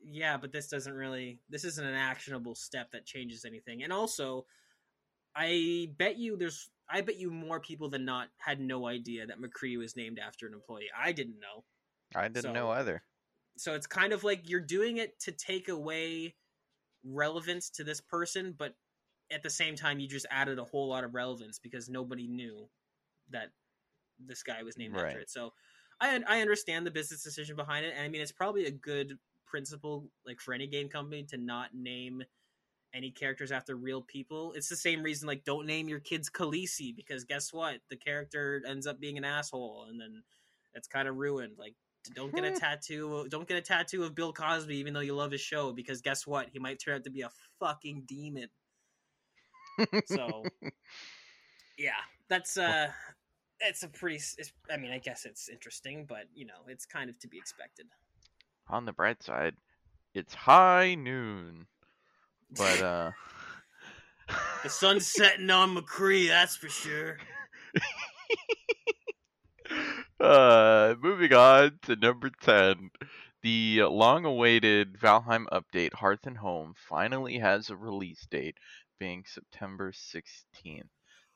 yeah, 0.03 0.35
but 0.35 0.51
this 0.51 0.67
doesn't 0.67 0.93
really, 0.93 1.39
this 1.49 1.63
isn't 1.63 1.85
an 1.85 1.95
actionable 1.95 2.53
step 2.53 2.91
that 2.91 3.05
changes 3.05 3.45
anything. 3.45 3.83
And 3.83 3.93
also, 3.93 4.45
I 5.35 5.89
bet 5.97 6.17
you 6.17 6.35
there's, 6.35 6.69
I 6.89 6.99
bet 7.01 7.17
you 7.17 7.31
more 7.31 7.61
people 7.61 7.89
than 7.89 8.03
not 8.03 8.27
had 8.37 8.59
no 8.59 8.87
idea 8.87 9.25
that 9.27 9.39
McCree 9.39 9.77
was 9.77 9.95
named 9.95 10.19
after 10.19 10.47
an 10.47 10.53
employee. 10.53 10.89
I 10.97 11.13
didn't 11.13 11.39
know. 11.39 11.63
I 12.13 12.27
didn't 12.27 12.41
so, 12.41 12.53
know 12.53 12.69
either. 12.71 13.01
So 13.59 13.73
it's 13.73 13.87
kind 13.87 14.13
of 14.13 14.23
like 14.23 14.49
you're 14.49 14.59
doing 14.59 14.97
it 14.97 15.19
to 15.21 15.31
take 15.31 15.69
away 15.69 16.35
relevance 17.03 17.69
to 17.71 17.83
this 17.83 18.01
person, 18.01 18.53
but 18.57 18.75
at 19.31 19.43
the 19.43 19.49
same 19.49 19.75
time, 19.75 19.99
you 19.99 20.07
just 20.07 20.25
added 20.31 20.59
a 20.59 20.63
whole 20.63 20.87
lot 20.87 21.03
of 21.03 21.13
relevance 21.13 21.59
because 21.59 21.89
nobody 21.89 22.27
knew 22.27 22.67
that 23.29 23.49
this 24.19 24.43
guy 24.43 24.63
was 24.63 24.77
named 24.77 24.95
right. 24.95 25.07
after 25.07 25.19
it. 25.19 25.29
So 25.29 25.53
I 26.01 26.21
I 26.27 26.41
understand 26.41 26.85
the 26.85 26.91
business 26.91 27.23
decision 27.23 27.55
behind 27.55 27.85
it, 27.85 27.93
and 27.95 28.05
I 28.05 28.09
mean 28.09 28.21
it's 28.21 28.31
probably 28.31 28.65
a 28.65 28.71
good 28.71 29.17
principle 29.45 30.09
like 30.25 30.39
for 30.39 30.53
any 30.53 30.67
game 30.67 30.89
company 30.89 31.23
to 31.23 31.37
not 31.37 31.73
name 31.73 32.23
any 32.93 33.11
characters 33.11 33.51
after 33.51 33.75
real 33.75 34.01
people. 34.01 34.53
It's 34.53 34.69
the 34.69 34.75
same 34.75 35.03
reason 35.03 35.27
like 35.27 35.43
don't 35.43 35.65
name 35.65 35.87
your 35.87 35.99
kids 35.99 36.29
Khaleesi 36.29 36.95
because 36.95 37.23
guess 37.23 37.53
what? 37.53 37.79
The 37.89 37.97
character 37.97 38.61
ends 38.67 38.87
up 38.87 38.99
being 38.99 39.17
an 39.17 39.25
asshole 39.25 39.87
and 39.89 39.99
then 39.99 40.23
it's 40.73 40.87
kind 40.87 41.07
of 41.07 41.17
ruined. 41.17 41.57
Like 41.57 41.75
don't 42.15 42.33
get 42.33 42.43
a 42.43 42.51
tattoo 42.59 43.27
don't 43.29 43.47
get 43.47 43.57
a 43.57 43.61
tattoo 43.61 44.03
of 44.03 44.15
Bill 44.15 44.33
Cosby 44.33 44.75
even 44.77 44.93
though 44.93 44.99
you 44.99 45.15
love 45.15 45.31
his 45.31 45.41
show 45.41 45.71
because 45.71 46.01
guess 46.01 46.25
what? 46.27 46.47
He 46.51 46.59
might 46.59 46.79
turn 46.79 46.95
out 46.95 47.03
to 47.03 47.09
be 47.09 47.21
a 47.21 47.29
fucking 47.59 48.03
demon. 48.07 48.49
so 50.05 50.43
yeah, 51.77 51.91
that's 52.27 52.57
uh 52.57 52.89
it's 53.61 53.83
a 53.83 53.87
pretty. 53.87 54.15
It's, 54.15 54.51
I 54.71 54.77
mean, 54.77 54.91
I 54.91 54.99
guess 54.99 55.25
it's 55.25 55.49
interesting, 55.49 56.05
but 56.07 56.25
you 56.33 56.45
know, 56.45 56.61
it's 56.67 56.85
kind 56.85 57.09
of 57.09 57.19
to 57.19 57.27
be 57.27 57.37
expected. 57.37 57.87
On 58.69 58.85
the 58.85 58.93
bright 58.93 59.23
side, 59.23 59.55
it's 60.13 60.33
high 60.33 60.95
noon, 60.95 61.65
but 62.55 62.81
uh, 62.81 63.11
the 64.63 64.69
sun's 64.69 65.07
setting 65.07 65.49
on 65.49 65.75
McCree. 65.75 66.27
That's 66.27 66.55
for 66.55 66.69
sure. 66.69 67.17
Uh, 70.19 70.95
moving 71.01 71.33
on 71.33 71.79
to 71.83 71.95
number 71.95 72.29
ten. 72.41 72.91
The 73.41 73.83
long-awaited 73.83 74.97
Valheim 74.99 75.45
update, 75.47 75.93
Hearth 75.93 76.25
and 76.25 76.37
Home, 76.37 76.73
finally 76.75 77.37
has 77.37 77.69
a 77.69 77.75
release 77.77 78.27
date, 78.29 78.57
being 78.99 79.23
September 79.25 79.93
16th. 79.93 80.89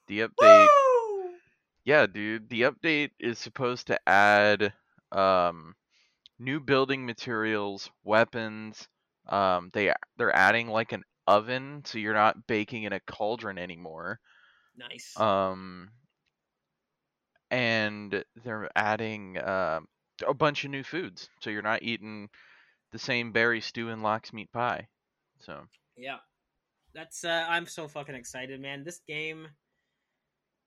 The 0.08 0.20
update. 0.20 0.68
Woo! 0.68 1.32
Yeah, 1.86 2.06
dude. 2.08 2.50
The 2.50 2.64
update 2.64 3.12
is 3.20 3.40
supposed 3.40 3.88
to 3.88 4.00
add 4.08 4.74
um, 5.14 5.76
new 6.40 6.60
building 6.60 7.06
materials, 7.06 7.90
weapons. 8.04 8.88
Um, 9.30 9.70
they 9.74 9.94
they're 10.18 10.36
adding 10.36 10.68
like 10.68 10.92
an 10.92 11.04
oven, 11.26 11.84
so 11.86 11.98
you're 11.98 12.14
not 12.14 12.48
baking 12.48 12.84
in 12.84 12.94
a 12.94 13.00
cauldron 13.00 13.58
anymore. 13.58 14.20
Nice. 14.78 15.18
Um, 15.18 15.90
and 17.54 18.24
they're 18.44 18.68
adding 18.76 19.38
uh, 19.38 19.80
a 20.28 20.34
bunch 20.34 20.66
of 20.66 20.72
new 20.72 20.84
foods, 20.84 21.30
so 21.40 21.52
you're 21.52 21.62
not 21.62 21.84
eating 21.84 22.30
the 22.92 22.98
same 22.98 23.32
berry 23.32 23.62
stew 23.62 23.90
and 23.90 24.02
lox 24.02 24.34
meat 24.34 24.52
pie. 24.52 24.88
So 25.40 25.62
yeah, 25.96 26.18
that's. 26.96 27.24
Uh, 27.24 27.46
I'm 27.48 27.68
so 27.68 27.88
fucking 27.88 28.16
excited, 28.16 28.60
man. 28.60 28.84
This 28.84 29.00
game. 29.08 29.48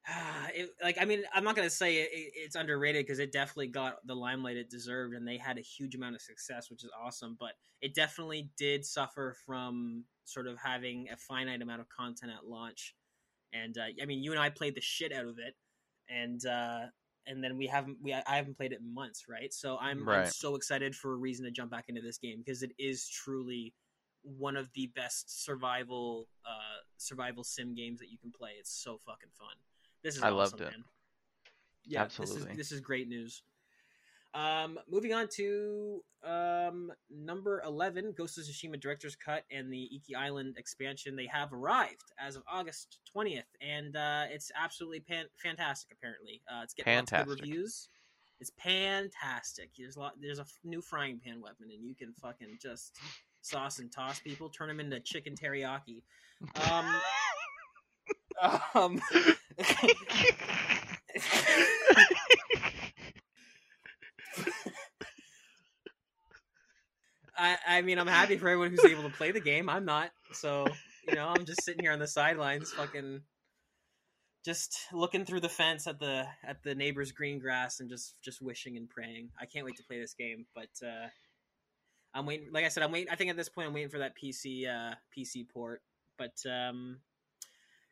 It, 0.55 0.71
like 0.83 0.97
I 0.99 1.05
mean, 1.05 1.25
I'm 1.35 1.43
not 1.45 1.57
gonna 1.57 1.69
say 1.69 1.97
it, 1.97 2.09
it's 2.13 2.55
underrated 2.55 3.05
because 3.05 3.19
it 3.19 3.33
definitely 3.33 3.67
got 3.67 3.97
the 4.07 4.15
limelight 4.15 4.57
it 4.57 4.71
deserved, 4.71 5.15
and 5.15 5.27
they 5.27 5.37
had 5.37 5.59
a 5.59 5.61
huge 5.61 5.97
amount 5.97 6.15
of 6.15 6.23
success, 6.23 6.71
which 6.71 6.85
is 6.85 6.91
awesome. 7.05 7.37
But 7.39 7.55
it 7.83 7.95
definitely 7.95 8.49
did 8.57 8.87
suffer 8.87 9.35
from 9.45 10.05
sort 10.25 10.47
of 10.47 10.57
having 10.57 11.09
a 11.13 11.17
finite 11.17 11.61
amount 11.61 11.81
of 11.81 11.89
content 11.89 12.33
at 12.33 12.49
launch. 12.49 12.95
And 13.53 13.77
uh, 13.77 13.87
I 14.01 14.07
mean, 14.07 14.23
you 14.23 14.31
and 14.31 14.41
I 14.41 14.49
played 14.49 14.77
the 14.77 14.81
shit 14.81 15.13
out 15.13 15.27
of 15.27 15.39
it, 15.39 15.57
and 16.09 16.45
uh, 16.47 16.87
and 17.27 17.43
then 17.43 17.57
we 17.57 17.67
haven't 17.67 17.99
we 18.03 18.13
I 18.13 18.37
haven't 18.37 18.57
played 18.57 18.73
it 18.73 18.81
in 18.81 18.95
months, 18.95 19.25
right? 19.29 19.53
So 19.53 19.79
I'm, 19.81 20.07
Right. 20.07 20.25
I'm 20.25 20.31
so 20.31 20.55
excited 20.55 20.95
for 20.95 21.13
a 21.13 21.17
reason 21.17 21.45
to 21.45 21.51
jump 21.51 21.71
back 21.71 21.87
into 21.89 22.01
this 22.01 22.19
game 22.19 22.39
because 22.45 22.63
it 22.63 22.73
is 22.79 23.09
truly 23.09 23.75
one 24.23 24.57
of 24.57 24.69
the 24.75 24.89
best 24.97 25.45
survival 25.45 26.27
uh 26.45 26.83
survival 26.97 27.45
sim 27.45 27.75
games 27.75 28.01
that 28.01 28.11
you 28.11 28.19
can 28.19 28.33
play. 28.33 28.53
It's 28.59 28.71
so 28.73 28.99
fucking 28.99 29.31
fun. 29.39 29.55
This 30.03 30.17
is 30.17 30.23
I 30.23 30.31
awesome, 30.31 30.37
loved 30.37 30.61
it. 30.61 30.71
man. 30.71 30.85
Yeah, 31.85 32.03
Absolutely. 32.03 32.37
This 32.37 32.51
is 32.51 32.57
this 32.57 32.73
is 32.73 32.81
great 32.81 33.09
news. 33.09 33.43
Um, 34.35 34.79
moving 34.91 35.15
on 35.15 35.29
to 35.37 36.03
um, 36.25 36.93
number 37.11 37.63
11, 37.65 38.15
Ghost 38.17 38.39
of 38.39 38.45
Tsushima 38.45 38.81
Director's 38.81 39.17
Cut 39.17 39.45
and 39.51 39.73
the 39.73 39.89
Iki 39.97 40.15
Island 40.15 40.57
expansion. 40.59 41.17
They 41.17 41.27
have 41.27 41.53
arrived 41.53 42.13
as 42.19 42.37
of 42.37 42.43
August 42.51 42.99
20th, 43.17 43.45
and 43.61 43.97
uh, 43.97 44.25
it's 44.31 44.51
absolutely 44.61 45.01
pan- 45.01 45.29
fantastic, 45.43 45.97
apparently. 45.97 46.43
Uh, 46.51 46.61
it's 46.65 46.75
getting 46.75 46.97
lots 46.97 47.13
of 47.13 47.19
good 47.19 47.25
Fantastic. 47.25 47.45
reviews. 47.45 47.89
It's 48.41 48.53
fantastic. 48.59 49.71
There's 49.79 49.97
a, 49.97 50.01
lot, 50.01 50.13
there's 50.21 50.39
a 50.39 50.43
f- 50.43 50.59
new 50.65 50.83
frying 50.83 51.19
pan 51.25 51.41
weapon, 51.41 51.69
and 51.73 51.83
you 51.83 51.95
can 51.95 52.13
fucking 52.13 52.59
just 52.61 52.95
sauce 53.41 53.79
and 53.79 53.91
toss 53.91 54.21
people, 54.21 54.51
turn 54.51 54.69
them 54.69 54.81
into 54.81 55.01
chicken 55.01 55.35
teriyaki. 55.35 56.03
Um, 56.71 57.01
um, 58.75 59.01
I, 67.39 67.57
I 67.67 67.83
mean, 67.83 67.99
I'm 67.99 68.07
happy 68.07 68.37
for 68.37 68.49
everyone 68.49 68.71
who's 68.71 68.85
able 68.91 69.03
to 69.03 69.15
play 69.17 69.31
the 69.31 69.41
game. 69.41 69.69
I'm 69.69 69.85
not, 69.85 70.11
so 70.33 70.67
you 71.09 71.15
know, 71.15 71.29
I'm 71.29 71.45
just 71.45 71.63
sitting 71.63 71.83
here 71.83 71.93
on 71.93 71.99
the 71.99 72.07
sidelines, 72.07 72.73
fucking, 72.73 73.23
just 74.45 74.79
looking 74.93 75.25
through 75.25 75.41
the 75.41 75.49
fence 75.49 75.87
at 75.87 75.99
the 75.99 76.27
at 76.47 76.63
the 76.63 76.75
neighbor's 76.75 77.13
green 77.13 77.39
grass 77.39 77.81
and 77.81 77.91
just 77.91 78.15
just 78.23 78.41
wishing 78.41 78.77
and 78.77 78.89
praying. 78.89 79.31
I 79.41 79.47
can't 79.47 79.65
wait 79.65 79.77
to 79.77 79.83
play 79.83 80.01
this 80.01 80.15
game, 80.15 80.47
but 80.55 80.71
uh, 80.87 81.09
I'm 82.15 82.27
waiting. 82.27 82.49
Like 82.53 82.65
I 82.65 82.69
said, 82.69 82.83
I'm 82.83 82.93
waiting. 82.93 83.11
I 83.11 83.17
think 83.17 83.31
at 83.31 83.37
this 83.37 83.49
point, 83.49 83.69
I'm 83.69 83.75
waiting 83.75 83.91
for 83.91 83.99
that 83.99 84.13
PC 84.17 84.67
uh, 84.69 84.95
PC 85.17 85.49
port. 85.49 85.83
But 86.17 86.35
um, 86.49 86.99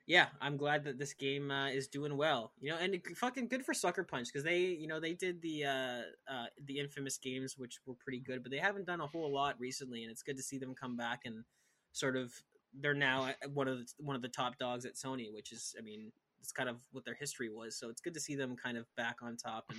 yeah, 0.07 0.27
I'm 0.41 0.57
glad 0.57 0.85
that 0.85 0.99
this 0.99 1.13
game 1.15 1.51
uh, 1.51 1.69
is 1.69 1.89
doing 1.89 2.17
well. 2.17 2.53
You 2.61 2.71
know, 2.71 2.77
and 2.79 2.95
it- 2.95 3.17
fucking 3.17 3.49
good 3.49 3.65
for 3.65 3.73
Sucker 3.75 4.05
Punch 4.05 4.29
because 4.29 4.45
they, 4.45 4.61
you 4.61 4.87
know, 4.87 5.01
they 5.01 5.15
did 5.15 5.41
the 5.43 5.65
uh, 5.65 6.01
uh, 6.31 6.47
the 6.67 6.79
infamous 6.79 7.19
games, 7.19 7.57
which 7.57 7.79
were 7.87 7.95
pretty 7.95 8.21
good, 8.21 8.43
but 8.43 8.51
they 8.53 8.59
haven't 8.59 8.87
done 8.87 9.01
a 9.01 9.07
whole 9.07 9.33
lot 9.33 9.59
recently, 9.59 10.03
and 10.03 10.11
it's 10.13 10.23
good 10.23 10.37
to 10.37 10.43
see 10.43 10.59
them 10.59 10.75
come 10.75 10.97
back 10.97 11.23
and 11.25 11.45
sort 11.93 12.17
of. 12.17 12.33
They're 12.81 12.93
now 12.93 13.31
one 13.53 13.69
of 13.69 13.79
the, 13.79 13.87
one 13.99 14.17
of 14.17 14.23
the 14.23 14.29
top 14.29 14.59
dogs 14.59 14.85
at 14.85 14.95
Sony, 14.97 15.33
which 15.33 15.53
is, 15.53 15.77
I 15.79 15.83
mean, 15.83 16.11
it's 16.41 16.51
kind 16.51 16.69
of 16.69 16.81
what 16.91 17.05
their 17.05 17.15
history 17.15 17.49
was. 17.49 17.77
So 17.79 17.89
it's 17.89 18.01
good 18.01 18.15
to 18.15 18.21
see 18.21 18.35
them 18.35 18.57
kind 18.57 18.77
of 18.77 18.85
back 18.97 19.19
on 19.23 19.37
top 19.37 19.67
and 19.71 19.79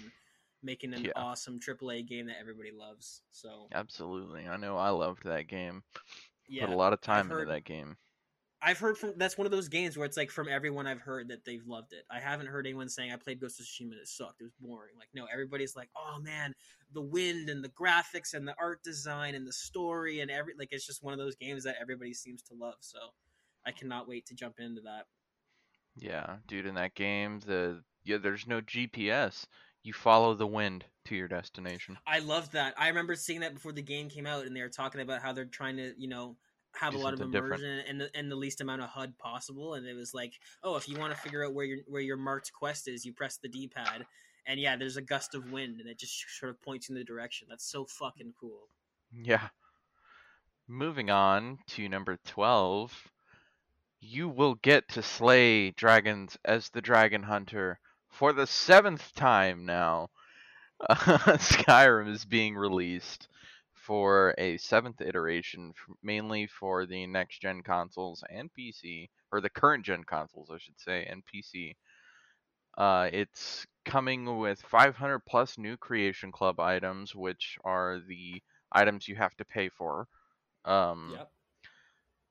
making 0.63 0.93
an 0.93 1.03
Yeah. 1.03 1.11
awesome 1.17 1.59
AAA 1.59 2.07
game 2.07 2.27
that 2.27 2.37
everybody 2.39 2.71
loves. 2.71 3.21
So 3.31 3.67
Absolutely. 3.73 4.47
I 4.47 4.55
know 4.55 4.77
I 4.77 4.91
loved 4.91 5.25
that 5.25 5.47
game. 5.47 5.83
yeah, 6.47 6.65
Put 6.65 6.73
a 6.73 6.77
lot 6.77 6.93
of 6.93 7.01
time 7.01 7.27
heard- 7.29 7.41
into 7.41 7.51
that 7.53 7.65
game. 7.65 7.97
I've 8.65 8.79
heard 8.79 8.97
from 8.97 9.13
that's 9.17 9.37
one 9.37 9.45
of 9.45 9.51
those 9.51 9.67
games 9.67 9.95
where 9.95 10.07
it's 10.07 10.17
like 10.17 10.31
from 10.31 10.49
everyone 10.49 10.87
I've 10.87 10.99
heard 10.99 11.27
that 11.27 11.45
they've 11.45 11.65
loved 11.67 11.93
it. 11.93 12.03
I 12.09 12.19
haven't 12.19 12.47
heard 12.47 12.65
anyone 12.65 12.89
saying 12.89 13.11
I 13.11 13.15
played 13.15 13.39
Ghost 13.39 13.59
of 13.59 13.67
Tsushima 13.67 13.91
and 13.91 14.01
it 14.01 14.07
sucked. 14.07 14.41
It 14.41 14.45
was 14.45 14.55
boring. 14.59 14.95
Like 14.97 15.09
no, 15.13 15.27
everybody's 15.31 15.75
like, 15.75 15.89
oh 15.95 16.19
man, 16.19 16.51
the 16.91 17.01
wind 17.01 17.47
and 17.47 17.63
the 17.63 17.69
graphics 17.69 18.33
and 18.33 18.47
the 18.47 18.55
art 18.59 18.81
design 18.83 19.35
and 19.35 19.45
the 19.45 19.53
story 19.53 20.21
and 20.21 20.31
every 20.31 20.53
like 20.57 20.69
it's 20.71 20.87
just 20.87 21.03
one 21.03 21.13
of 21.13 21.19
those 21.19 21.35
games 21.35 21.63
that 21.65 21.75
everybody 21.79 22.11
seems 22.11 22.41
to 22.41 22.55
love. 22.55 22.77
So 22.79 22.97
I 23.67 23.71
cannot 23.71 24.07
wait 24.07 24.25
to 24.27 24.33
jump 24.33 24.55
into 24.59 24.81
that. 24.81 25.05
Yeah, 25.95 26.37
dude, 26.47 26.65
in 26.65 26.73
that 26.75 26.95
game, 26.95 27.41
the 27.45 27.83
yeah, 28.03 28.17
there's 28.17 28.47
no 28.47 28.61
GPS. 28.61 29.45
You 29.83 29.93
follow 29.93 30.33
the 30.33 30.47
wind 30.47 30.85
to 31.05 31.15
your 31.15 31.27
destination. 31.27 31.99
I 32.07 32.17
love 32.17 32.49
that. 32.51 32.73
I 32.77 32.87
remember 32.87 33.13
seeing 33.13 33.41
that 33.41 33.53
before 33.53 33.71
the 33.71 33.83
game 33.83 34.09
came 34.09 34.25
out, 34.25 34.47
and 34.47 34.55
they 34.55 34.61
were 34.61 34.69
talking 34.69 35.01
about 35.01 35.21
how 35.21 35.33
they're 35.33 35.45
trying 35.45 35.77
to, 35.77 35.93
you 35.97 36.07
know, 36.07 36.35
have 36.75 36.93
a 36.93 36.97
lot 36.97 37.13
of 37.13 37.21
immersion 37.21 37.83
and 37.87 38.01
the, 38.01 38.09
and 38.15 38.31
the 38.31 38.35
least 38.35 38.61
amount 38.61 38.81
of 38.81 38.89
HUD 38.89 39.17
possible. 39.17 39.75
And 39.75 39.87
it 39.87 39.95
was 39.95 40.13
like, 40.13 40.33
oh, 40.63 40.75
if 40.75 40.87
you 40.87 40.97
want 40.97 41.13
to 41.13 41.19
figure 41.19 41.45
out 41.45 41.53
where 41.53 41.65
your 41.65 41.79
where 41.87 42.01
your 42.01 42.17
marked 42.17 42.51
quest 42.53 42.87
is, 42.87 43.05
you 43.05 43.13
press 43.13 43.37
the 43.37 43.47
D 43.47 43.67
pad, 43.67 44.05
and 44.45 44.59
yeah, 44.59 44.75
there's 44.75 44.97
a 44.97 45.01
gust 45.01 45.35
of 45.35 45.51
wind, 45.51 45.79
and 45.79 45.89
it 45.89 45.97
just 45.97 46.23
sort 46.39 46.49
of 46.49 46.61
points 46.61 46.89
you 46.89 46.95
in 46.95 46.99
the 46.99 47.05
direction. 47.05 47.47
That's 47.49 47.69
so 47.69 47.85
fucking 47.85 48.33
cool. 48.39 48.69
Yeah. 49.13 49.47
Moving 50.67 51.09
on 51.09 51.59
to 51.67 51.87
number 51.87 52.17
12. 52.25 53.09
You 54.01 54.29
will 54.29 54.55
get 54.55 54.87
to 54.89 55.01
slay 55.01 55.71
dragons 55.71 56.37
as 56.45 56.69
the 56.69 56.81
dragon 56.81 57.23
hunter 57.23 57.79
for 58.09 58.33
the 58.33 58.47
seventh 58.47 59.13
time 59.15 59.65
now. 59.65 60.09
Skyrim 60.89 62.11
is 62.11 62.25
being 62.25 62.55
released 62.55 63.27
for 63.85 64.35
a 64.37 64.57
seventh 64.57 65.01
iteration, 65.01 65.73
mainly 66.01 66.47
for 66.47 66.85
the 66.85 67.07
next 67.07 67.39
gen 67.41 67.63
consoles 67.63 68.23
and 68.29 68.53
PC, 68.53 69.09
or 69.31 69.41
the 69.41 69.49
current 69.49 69.85
gen 69.85 70.03
consoles, 70.03 70.51
I 70.51 70.57
should 70.59 70.79
say, 70.79 71.05
and 71.05 71.25
PC. 71.25 71.77
Uh, 72.77 73.09
it's 73.13 73.65
coming 73.85 74.37
with 74.39 74.61
500 74.61 75.19
plus 75.25 75.57
new 75.57 75.77
Creation 75.77 76.31
Club 76.31 76.59
items, 76.59 77.15
which 77.15 77.57
are 77.63 77.99
the 77.99 78.41
items 78.71 79.07
you 79.07 79.15
have 79.15 79.35
to 79.37 79.45
pay 79.45 79.69
for. 79.69 80.07
Um, 80.65 81.11
Yep. 81.13 81.31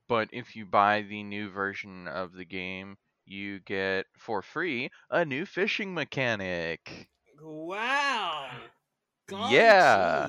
But 0.08 0.30
if 0.32 0.56
you 0.56 0.64
buy 0.64 1.02
the 1.02 1.22
new 1.22 1.50
version 1.50 2.08
of 2.08 2.32
the 2.32 2.46
game, 2.46 2.96
you 3.26 3.60
get 3.60 4.06
for 4.16 4.40
free 4.40 4.90
a 5.10 5.26
new 5.26 5.44
fishing 5.44 5.92
mechanic. 5.92 7.10
Wow. 7.40 8.50
Yeah. 9.30 10.28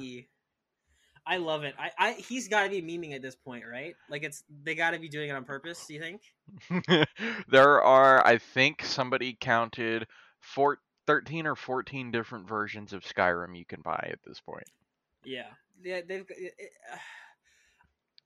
I 1.27 1.37
love 1.37 1.63
it. 1.63 1.73
I, 1.79 1.91
I 1.97 2.11
he's 2.13 2.47
got 2.47 2.65
to 2.65 2.69
be 2.69 2.81
memeing 2.81 3.15
at 3.15 3.21
this 3.21 3.35
point, 3.35 3.63
right? 3.69 3.95
Like 4.09 4.23
it's 4.23 4.43
they 4.63 4.75
got 4.75 4.91
to 4.91 4.99
be 4.99 5.09
doing 5.09 5.29
it 5.29 5.33
on 5.33 5.43
purpose. 5.43 5.85
Do 5.87 5.93
you 5.95 5.99
think? 5.99 7.07
there 7.49 7.81
are, 7.81 8.25
I 8.25 8.37
think, 8.37 8.83
somebody 8.83 9.35
counted 9.39 10.07
four, 10.39 10.79
13 11.07 11.47
or 11.47 11.55
14 11.55 12.11
different 12.11 12.47
versions 12.47 12.93
of 12.93 13.03
Skyrim 13.03 13.57
you 13.57 13.65
can 13.65 13.81
buy 13.81 14.09
at 14.11 14.19
this 14.25 14.39
point. 14.39 14.67
Yeah, 15.23 15.47
yeah. 15.83 16.01
They've. 16.07 16.25
It, 16.29 16.53
it, 16.57 16.71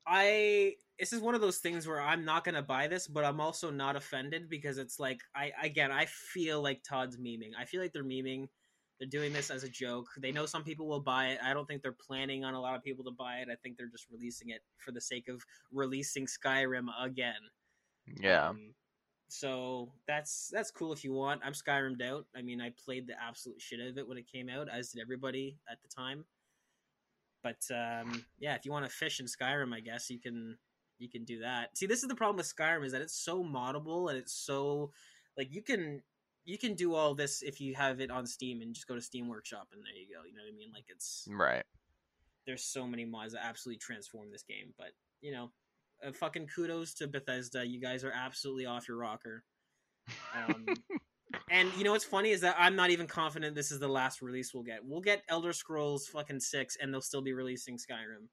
I. 0.07 0.75
This 0.99 1.13
is 1.13 1.21
one 1.21 1.35
of 1.35 1.39
those 1.39 1.59
things 1.59 1.87
where 1.87 2.01
I'm 2.01 2.25
not 2.25 2.43
gonna 2.43 2.61
buy 2.61 2.87
this, 2.87 3.07
but 3.07 3.23
I'm 3.23 3.39
also 3.39 3.71
not 3.71 3.95
offended 3.95 4.49
because 4.49 4.77
it's 4.77 4.99
like 4.99 5.21
I 5.33 5.53
again 5.63 5.93
I 5.93 6.05
feel 6.05 6.61
like 6.61 6.83
Todd's 6.83 7.15
memeing. 7.15 7.51
I 7.57 7.63
feel 7.63 7.81
like 7.81 7.93
they're 7.93 8.03
memeing. 8.03 8.49
They're 8.99 9.07
doing 9.07 9.31
this 9.31 9.49
as 9.49 9.63
a 9.63 9.69
joke. 9.69 10.07
They 10.17 10.31
know 10.31 10.45
some 10.45 10.63
people 10.63 10.87
will 10.87 10.99
buy 10.99 11.27
it. 11.27 11.39
I 11.41 11.53
don't 11.53 11.65
think 11.65 11.81
they're 11.81 11.93
planning 11.93 12.43
on 12.43 12.53
a 12.53 12.59
lot 12.59 12.75
of 12.75 12.83
people 12.83 13.05
to 13.05 13.11
buy 13.11 13.37
it. 13.37 13.47
I 13.51 13.55
think 13.55 13.77
they're 13.77 13.87
just 13.87 14.07
releasing 14.11 14.49
it 14.49 14.61
for 14.77 14.91
the 14.91 14.99
sake 14.99 15.29
of 15.29 15.41
releasing 15.71 16.25
Skyrim 16.25 16.87
again. 17.01 17.39
Yeah. 18.21 18.49
Um, 18.49 18.73
so 19.29 19.91
that's 20.07 20.49
that's 20.51 20.71
cool 20.71 20.91
if 20.91 21.03
you 21.03 21.13
want. 21.13 21.41
I'm 21.45 21.53
Skyrimmed 21.53 22.01
out. 22.01 22.25
I 22.35 22.41
mean, 22.41 22.59
I 22.59 22.73
played 22.83 23.07
the 23.07 23.13
absolute 23.21 23.61
shit 23.61 23.79
out 23.79 23.87
of 23.87 23.97
it 23.97 24.07
when 24.07 24.17
it 24.17 24.29
came 24.29 24.49
out, 24.49 24.67
as 24.69 24.91
did 24.91 25.01
everybody 25.01 25.57
at 25.71 25.77
the 25.81 25.87
time. 25.87 26.25
But 27.41 27.63
um, 27.73 28.25
yeah, 28.39 28.55
if 28.55 28.65
you 28.65 28.71
want 28.71 28.85
to 28.85 28.91
fish 28.91 29.19
in 29.19 29.27
Skyrim, 29.27 29.73
I 29.73 29.79
guess 29.79 30.09
you 30.09 30.19
can 30.19 30.57
you 30.97 31.09
can 31.09 31.23
do 31.23 31.39
that. 31.39 31.77
See, 31.77 31.85
this 31.85 32.01
is 32.01 32.09
the 32.09 32.15
problem 32.15 32.37
with 32.37 32.53
Skyrim 32.53 32.85
is 32.85 32.91
that 32.91 33.01
it's 33.01 33.15
so 33.15 33.43
moddable 33.43 34.09
and 34.09 34.17
it's 34.17 34.33
so 34.33 34.91
like 35.37 35.53
you 35.53 35.61
can 35.61 36.01
you 36.45 36.57
can 36.57 36.73
do 36.73 36.93
all 36.95 37.13
this 37.15 37.41
if 37.41 37.61
you 37.61 37.75
have 37.75 37.99
it 37.99 38.09
on 38.11 38.25
Steam 38.25 38.61
and 38.61 38.73
just 38.73 38.87
go 38.87 38.95
to 38.95 39.01
Steam 39.01 39.27
Workshop 39.27 39.67
and 39.73 39.81
there 39.83 39.93
you 39.93 40.07
go. 40.13 40.23
You 40.27 40.33
know 40.35 40.43
what 40.43 40.53
I 40.53 40.57
mean? 40.57 40.71
Like 40.73 40.85
it's 40.87 41.27
Right. 41.29 41.63
there's 42.45 42.63
so 42.63 42.87
many 42.87 43.05
mods 43.05 43.33
that 43.33 43.45
absolutely 43.45 43.79
transform 43.79 44.31
this 44.31 44.43
game. 44.43 44.73
But 44.77 44.91
you 45.21 45.31
know, 45.31 45.51
uh, 46.05 46.11
fucking 46.11 46.47
kudos 46.47 46.93
to 46.95 47.07
Bethesda. 47.07 47.65
You 47.65 47.79
guys 47.81 48.03
are 48.03 48.11
absolutely 48.11 48.65
off 48.65 48.87
your 48.87 48.97
rocker. 48.97 49.43
Um, 50.35 50.65
And 51.51 51.71
you 51.77 51.83
know 51.83 51.91
what's 51.91 52.05
funny 52.05 52.31
is 52.31 52.41
that 52.41 52.55
I'm 52.57 52.75
not 52.75 52.89
even 52.89 53.05
confident 53.07 53.55
this 53.55 53.71
is 53.71 53.79
the 53.79 53.87
last 53.87 54.21
release 54.21 54.53
we'll 54.53 54.63
get. 54.63 54.79
We'll 54.83 55.01
get 55.01 55.23
Elder 55.29 55.53
Scrolls 55.53 56.07
fucking 56.07 56.39
six, 56.39 56.75
and 56.79 56.91
they'll 56.93 57.01
still 57.01 57.21
be 57.21 57.33
releasing 57.33 57.77
Skyrim. 57.77 58.27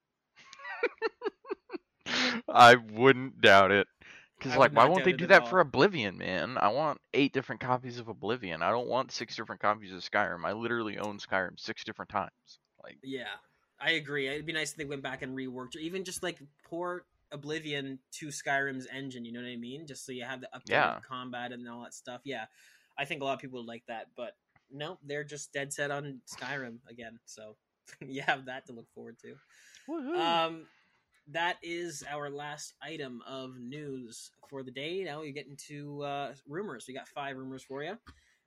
I 2.48 2.76
wouldn't 2.76 3.40
doubt 3.40 3.70
it. 3.72 3.86
Because 4.38 4.56
like, 4.56 4.72
why 4.72 4.84
won't 4.86 5.04
they 5.04 5.12
do 5.12 5.26
that 5.28 5.42
all. 5.42 5.48
for 5.48 5.60
Oblivion, 5.60 6.18
man? 6.18 6.58
I 6.60 6.68
want 6.68 7.00
eight 7.14 7.32
different 7.32 7.60
copies 7.60 7.98
of 7.98 8.08
Oblivion. 8.08 8.62
I 8.62 8.70
don't 8.70 8.88
want 8.88 9.12
six 9.12 9.34
different 9.34 9.60
copies 9.62 9.92
of 9.92 10.00
Skyrim. 10.00 10.44
I 10.44 10.52
literally 10.52 10.98
own 10.98 11.18
Skyrim 11.18 11.58
six 11.58 11.84
different 11.84 12.10
times. 12.10 12.30
Like, 12.82 12.98
Yeah, 13.02 13.24
I 13.80 13.92
agree. 13.92 14.28
It'd 14.28 14.46
be 14.46 14.52
nice 14.52 14.72
if 14.72 14.76
they 14.76 14.84
went 14.84 15.02
back 15.02 15.22
and 15.22 15.36
reworked, 15.36 15.76
or 15.76 15.78
even 15.78 16.04
just 16.04 16.22
like 16.22 16.38
port 16.64 17.06
Oblivion 17.32 17.98
to 18.12 18.28
Skyrim's 18.28 18.86
engine. 18.92 19.24
You 19.24 19.32
know 19.32 19.40
what 19.40 19.48
I 19.48 19.56
mean? 19.56 19.86
Just 19.86 20.04
so 20.04 20.12
you 20.12 20.24
have 20.24 20.40
the 20.40 20.48
updated 20.54 20.70
Yeah. 20.70 21.00
combat 21.06 21.52
and 21.52 21.68
all 21.68 21.82
that 21.82 21.94
stuff. 21.94 22.20
Yeah, 22.24 22.44
I 22.98 23.04
think 23.04 23.22
a 23.22 23.24
lot 23.24 23.34
of 23.34 23.40
people 23.40 23.60
would 23.60 23.68
like 23.68 23.84
that, 23.88 24.08
but 24.16 24.36
no, 24.70 24.98
they're 25.04 25.24
just 25.24 25.52
dead 25.52 25.72
set 25.72 25.90
on 25.90 26.20
Skyrim 26.26 26.78
again. 26.88 27.18
So 27.24 27.56
you 28.00 28.22
have 28.22 28.46
that 28.46 28.66
to 28.66 28.72
look 28.72 28.86
forward 28.94 29.16
to. 29.22 29.34
woohoo. 29.88 30.18
Um, 30.18 30.66
that 31.32 31.56
is 31.62 32.04
our 32.10 32.30
last 32.30 32.74
item 32.82 33.22
of 33.26 33.58
news 33.58 34.30
for 34.48 34.62
the 34.62 34.70
day. 34.70 35.02
Now 35.04 35.20
we 35.20 35.32
get 35.32 35.46
into 35.46 36.02
uh, 36.02 36.34
rumors. 36.48 36.86
We 36.86 36.94
got 36.94 37.08
five 37.08 37.36
rumors 37.36 37.62
for 37.62 37.82
you. 37.82 37.96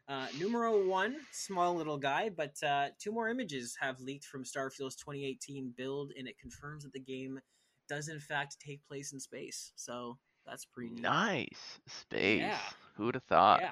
Uh, 0.08 0.26
numero 0.40 0.88
one, 0.88 1.18
small 1.32 1.76
little 1.76 1.98
guy, 1.98 2.30
but 2.30 2.56
uh, 2.64 2.88
two 2.98 3.12
more 3.12 3.30
images 3.30 3.78
have 3.80 4.00
leaked 4.00 4.26
from 4.26 4.44
Starfield's 4.44 4.96
2018 4.96 5.74
build, 5.78 6.14
and 6.18 6.28
it 6.28 6.40
confirms 6.40 6.84
that 6.84 6.94
the 6.94 7.00
game 7.00 7.40
does 7.88 8.08
in 8.08 8.20
fact 8.20 8.58
take 8.60 8.84
place 8.88 9.14
in 9.14 9.20
space. 9.20 9.72
So 9.76 10.18
that's 10.48 10.66
pretty 10.66 10.96
neat. 10.96 11.04
nice 11.04 11.80
space. 11.88 12.42
Yeah. 12.42 12.58
Who 12.96 13.06
would 13.06 13.16
have 13.16 13.24
thought? 13.24 13.62
Yeah, 13.62 13.70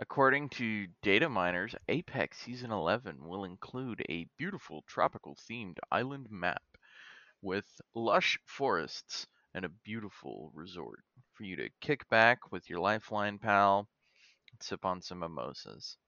According 0.00 0.48
to 0.50 0.86
data 1.02 1.28
miners, 1.28 1.74
Apex 1.86 2.38
Season 2.38 2.70
11 2.72 3.18
will 3.22 3.44
include 3.44 4.02
a 4.08 4.26
beautiful 4.38 4.82
tropical 4.86 5.36
themed 5.36 5.76
island 5.92 6.28
map 6.30 6.62
with 7.42 7.66
lush 7.94 8.38
forests 8.46 9.26
and 9.52 9.62
a 9.62 9.68
beautiful 9.68 10.52
resort 10.54 11.04
for 11.34 11.44
you 11.44 11.54
to 11.56 11.68
kick 11.82 12.08
back 12.08 12.50
with 12.50 12.70
your 12.70 12.80
lifeline 12.80 13.38
pal 13.38 13.90
and 14.52 14.62
sip 14.62 14.86
on 14.86 15.02
some 15.02 15.18
mimosas. 15.18 15.98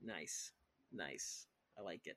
nice, 0.00 0.52
nice. 0.90 1.46
I 1.78 1.82
like 1.82 2.06
it. 2.06 2.16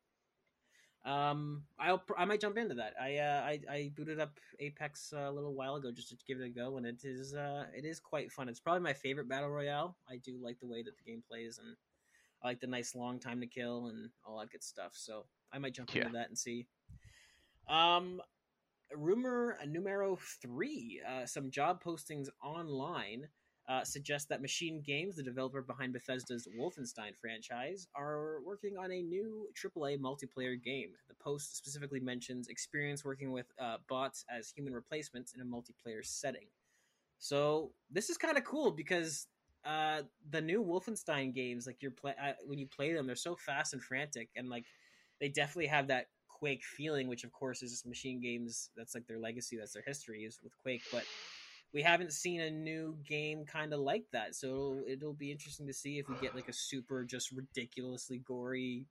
Um, 1.06 1.64
I'll 1.78 2.02
I 2.18 2.24
might 2.26 2.40
jump 2.40 2.58
into 2.58 2.76
that. 2.76 2.94
I 3.02 3.18
uh, 3.18 3.42
I, 3.44 3.60
I 3.70 3.92
booted 3.96 4.20
up 4.22 4.40
Apex 4.60 5.12
uh, 5.14 5.30
a 5.30 5.32
little 5.32 5.54
while 5.54 5.76
ago 5.76 5.92
just 5.92 6.10
to 6.10 6.18
give 6.26 6.40
it 6.40 6.46
a 6.46 6.50
go, 6.50 6.78
and 6.78 6.86
it 6.86 7.04
is 7.04 7.34
uh, 7.34 7.66
it 7.76 7.84
is 7.86 8.00
quite 8.00 8.32
fun. 8.32 8.48
It's 8.48 8.60
probably 8.62 8.82
my 8.82 8.94
favorite 8.94 9.28
battle 9.28 9.50
royale. 9.50 9.98
I 10.10 10.18
do 10.18 10.40
like 10.42 10.60
the 10.60 10.68
way 10.68 10.82
that 10.82 10.96
the 10.98 11.04
game 11.04 11.22
plays, 11.28 11.60
and 11.60 11.76
I 12.42 12.48
like 12.48 12.62
the 12.62 12.68
nice 12.68 12.96
long 12.96 13.20
time 13.20 13.42
to 13.42 13.48
kill 13.48 13.88
and 13.88 14.10
all 14.26 14.40
that 14.40 14.50
good 14.52 14.64
stuff. 14.64 14.94
So 14.96 15.26
I 15.52 15.58
might 15.60 15.74
jump 15.74 15.90
Yeah. 15.94 16.04
into 16.04 16.14
that 16.14 16.30
and 16.30 16.38
see. 16.38 16.68
Um, 17.68 18.22
rumor 18.96 19.58
numero 19.68 20.18
three: 20.42 21.02
uh, 21.06 21.26
some 21.26 21.52
job 21.52 21.84
postings 21.84 22.30
online 22.42 23.28
uh, 23.70 23.84
suggest 23.84 24.28
that 24.30 24.42
Machine 24.42 24.82
Games, 24.86 25.16
the 25.16 25.24
developer 25.24 25.62
behind 25.62 25.94
Bethesda's 25.94 26.48
Wolfenstein 26.60 27.16
franchise, 27.20 27.88
are 27.96 28.40
working 28.46 28.78
on 28.78 28.92
a 28.92 29.02
new 29.02 29.48
AAA 29.56 29.98
multiplayer 30.00 30.62
game. 30.62 30.90
The 31.08 31.16
post 31.16 31.58
specifically 31.58 32.02
mentions 32.02 32.50
experience 32.50 33.06
working 33.06 33.32
with 33.32 33.48
uh, 33.60 33.78
bots 33.88 34.26
as 34.30 34.50
human 34.50 34.74
replacements 34.74 35.34
in 35.34 35.42
a 35.42 35.46
multiplayer 35.46 36.04
setting. 36.04 36.48
So 37.20 37.72
this 37.90 38.10
is 38.10 38.18
kind 38.18 38.38
of 38.38 38.44
cool 38.44 38.72
because 38.72 39.28
uh, 39.66 40.02
the 40.30 40.42
new 40.42 40.62
Wolfenstein 40.62 41.34
games, 41.34 41.66
like 41.66 41.78
you're 41.82 41.92
play 41.92 42.14
uh, 42.22 42.34
when 42.46 42.60
you 42.60 42.68
play 42.68 42.94
them, 42.94 43.08
they're 43.08 43.16
so 43.16 43.36
fast 43.36 43.72
and 43.72 43.82
frantic, 43.82 44.28
and 44.36 44.50
like 44.50 44.66
they 45.22 45.30
definitely 45.30 45.68
have 45.68 45.88
that 45.88 46.08
Quake 46.28 46.66
feeling, 46.66 47.08
which 47.08 47.24
of 47.24 47.32
course 47.32 47.64
is 47.64 47.72
just 47.72 47.86
Machine 47.86 48.20
Games. 48.20 48.72
That's 48.76 48.94
like 48.94 49.08
their 49.08 49.20
legacy. 49.20 49.56
That's 49.56 49.72
their 49.72 49.84
history 49.88 50.24
is 50.24 50.42
with 50.44 50.52
Quake, 50.62 50.84
but 50.92 51.06
we 51.74 51.82
haven't 51.82 52.14
seen 52.14 52.42
a 52.42 52.50
new 52.52 52.96
game 53.08 53.46
kind 53.46 53.74
of 53.74 53.80
like 53.80 54.06
that 54.12 54.36
so 54.36 54.80
it'll 54.88 55.14
be 55.14 55.32
interesting 55.32 55.68
to 55.68 55.74
see 55.74 56.00
if 56.00 56.08
we 56.08 56.16
get 56.22 56.36
like 56.36 56.48
a 56.48 56.54
super 56.54 57.04
just 57.04 57.32
ridiculously 57.32 58.20
gory 58.20 58.86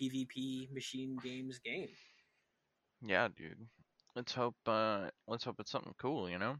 pvp 0.00 0.72
machine 0.72 1.16
games 1.22 1.58
game 1.58 1.88
Yeah, 3.02 3.28
dude. 3.28 3.68
Let's 4.14 4.32
hope 4.32 4.56
uh 4.66 5.10
let's 5.26 5.44
hope 5.44 5.60
it's 5.60 5.70
something 5.70 5.94
cool, 5.98 6.28
you 6.28 6.38
know? 6.38 6.58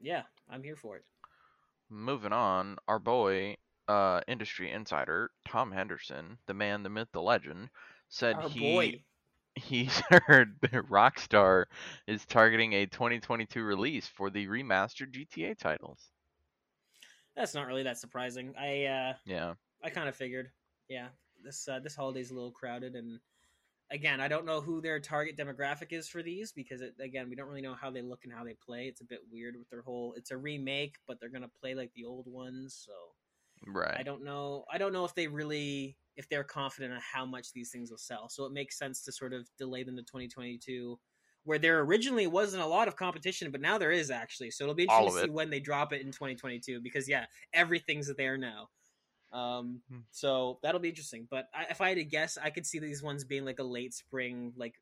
yeah 0.00 0.22
i'm 0.48 0.62
here 0.62 0.76
for 0.76 0.96
it 0.96 1.04
Moving 1.90 2.32
on, 2.32 2.78
our 2.88 2.98
boy 2.98 3.56
uh 3.86 4.22
industry 4.26 4.70
insider 4.70 5.30
Tom 5.44 5.72
Henderson, 5.72 6.38
the 6.46 6.54
man, 6.54 6.82
the 6.82 6.88
myth, 6.88 7.08
the 7.12 7.20
legend, 7.20 7.68
said 8.08 8.36
our 8.36 8.48
he 8.48 8.60
boy 8.60 9.02
he's 9.54 10.00
heard 10.26 10.56
that 10.62 10.72
Rockstar 10.88 11.66
is 12.06 12.24
targeting 12.26 12.72
a 12.74 12.86
2022 12.86 13.62
release 13.62 14.06
for 14.06 14.30
the 14.30 14.46
remastered 14.46 15.12
GTA 15.12 15.54
titles. 15.54 16.10
that's 17.36 17.54
not 17.54 17.66
really 17.66 17.82
that 17.84 17.98
surprising 17.98 18.54
i 18.58 18.84
uh 18.84 19.14
Yeah. 19.24 19.54
i 19.82 19.90
kind 19.90 20.08
of 20.08 20.16
figured 20.16 20.50
yeah 20.88 21.08
this 21.44 21.68
uh 21.68 21.78
this 21.80 21.94
holiday's 21.94 22.30
a 22.30 22.34
little 22.34 22.50
crowded 22.50 22.94
and 22.96 23.18
again 23.90 24.20
i 24.20 24.28
don't 24.28 24.44
know 24.46 24.60
who 24.60 24.80
their 24.80 25.00
target 25.00 25.36
demographic 25.36 25.92
is 25.92 26.08
for 26.08 26.22
these 26.22 26.52
because 26.52 26.80
it, 26.80 26.94
again 27.00 27.28
we 27.28 27.36
don't 27.36 27.48
really 27.48 27.62
know 27.62 27.74
how 27.74 27.90
they 27.90 28.02
look 28.02 28.24
and 28.24 28.32
how 28.32 28.44
they 28.44 28.54
play 28.54 28.86
it's 28.86 29.00
a 29.00 29.04
bit 29.04 29.20
weird 29.30 29.56
with 29.56 29.68
their 29.70 29.82
whole 29.82 30.14
it's 30.16 30.30
a 30.30 30.36
remake 30.36 30.96
but 31.06 31.18
they're 31.20 31.28
gonna 31.30 31.50
play 31.60 31.74
like 31.74 31.92
the 31.94 32.04
old 32.04 32.26
ones 32.26 32.74
so 32.84 32.92
Right. 33.66 33.96
I 33.98 34.02
don't 34.02 34.24
know. 34.24 34.64
I 34.72 34.78
don't 34.78 34.92
know 34.92 35.04
if 35.04 35.14
they 35.14 35.26
really, 35.26 35.96
if 36.16 36.28
they're 36.28 36.44
confident 36.44 36.92
on 36.94 37.00
how 37.00 37.26
much 37.26 37.52
these 37.52 37.70
things 37.70 37.90
will 37.90 37.98
sell. 37.98 38.28
So 38.28 38.44
it 38.46 38.52
makes 38.52 38.78
sense 38.78 39.02
to 39.04 39.12
sort 39.12 39.32
of 39.32 39.46
delay 39.58 39.82
them 39.84 39.96
to 39.96 40.02
2022, 40.02 40.98
where 41.44 41.58
there 41.58 41.80
originally 41.80 42.26
wasn't 42.26 42.62
a 42.62 42.66
lot 42.66 42.88
of 42.88 42.96
competition, 42.96 43.50
but 43.50 43.60
now 43.60 43.78
there 43.78 43.90
is 43.92 44.10
actually. 44.10 44.50
So 44.50 44.64
it'll 44.64 44.74
be 44.74 44.84
interesting 44.84 45.08
of 45.08 45.14
to 45.14 45.20
see 45.26 45.30
when 45.30 45.50
they 45.50 45.60
drop 45.60 45.92
it 45.92 46.00
in 46.00 46.08
2022, 46.12 46.80
because 46.80 47.08
yeah, 47.08 47.26
everything's 47.52 48.12
there 48.16 48.36
now. 48.38 48.68
Um, 49.32 49.80
Hmm. 49.88 49.98
so 50.10 50.58
that'll 50.62 50.80
be 50.80 50.88
interesting. 50.88 51.28
But 51.30 51.48
I, 51.54 51.66
if 51.70 51.80
I 51.80 51.90
had 51.90 51.98
to 51.98 52.04
guess, 52.04 52.36
I 52.42 52.50
could 52.50 52.66
see 52.66 52.78
these 52.80 53.02
ones 53.02 53.24
being 53.24 53.44
like 53.44 53.58
a 53.58 53.64
late 53.64 53.94
spring, 53.94 54.52
like 54.56 54.74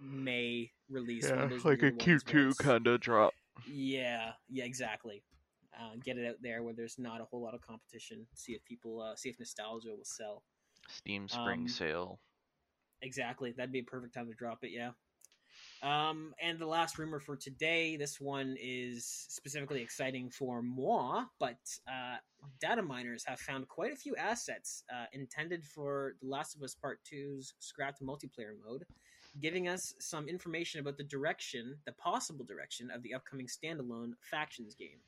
May 0.00 0.70
release. 0.90 1.28
one 1.28 1.38
of 1.40 1.50
those 1.50 1.64
weird 1.64 1.82
ones 1.82 2.24
where 2.24 2.48
it's- 2.48 2.58
kind 2.58 2.86
of 2.86 3.00
drop. 3.00 3.34
yeah, 3.66 4.32
yeah, 4.50 4.64
exactly. 4.64 5.22
Uh, 5.78 5.90
get 6.02 6.16
it 6.16 6.26
out 6.26 6.36
there 6.40 6.62
where 6.62 6.72
there's 6.74 6.98
not 6.98 7.20
a 7.20 7.24
whole 7.24 7.42
lot 7.42 7.54
of 7.54 7.60
competition. 7.60 8.26
See 8.34 8.52
if 8.52 8.64
people, 8.64 9.00
uh, 9.00 9.14
see 9.14 9.28
if 9.28 9.38
nostalgia 9.38 9.90
will 9.90 10.04
sell. 10.04 10.42
Steam 10.88 11.28
Spring 11.28 11.62
Um, 11.62 11.68
Sale. 11.68 12.18
Exactly, 13.02 13.52
that'd 13.52 13.72
be 13.72 13.80
a 13.80 13.84
perfect 13.84 14.14
time 14.14 14.26
to 14.28 14.34
drop 14.34 14.64
it. 14.64 14.70
Yeah. 14.70 14.92
Um, 15.82 16.34
and 16.40 16.58
the 16.58 16.66
last 16.66 16.98
rumor 16.98 17.20
for 17.20 17.36
today, 17.36 17.96
this 17.96 18.20
one 18.20 18.56
is 18.58 19.06
specifically 19.28 19.82
exciting 19.82 20.30
for 20.30 20.62
moi, 20.62 21.24
but 21.38 21.58
uh, 21.86 22.16
data 22.60 22.82
miners 22.82 23.24
have 23.26 23.40
found 23.40 23.68
quite 23.68 23.92
a 23.92 23.96
few 23.96 24.16
assets 24.16 24.84
uh, 24.94 25.04
intended 25.12 25.64
for 25.64 26.14
The 26.22 26.28
Last 26.28 26.56
of 26.56 26.62
Us 26.62 26.74
Part 26.74 27.00
2's 27.12 27.54
scrapped 27.58 28.02
multiplayer 28.02 28.54
mode, 28.66 28.84
giving 29.40 29.68
us 29.68 29.94
some 29.98 30.28
information 30.28 30.80
about 30.80 30.96
the 30.96 31.04
direction, 31.04 31.76
the 31.84 31.92
possible 31.92 32.44
direction 32.44 32.90
of 32.90 33.02
the 33.02 33.12
upcoming 33.12 33.46
standalone 33.46 34.12
Factions 34.22 34.74
game. 34.74 34.98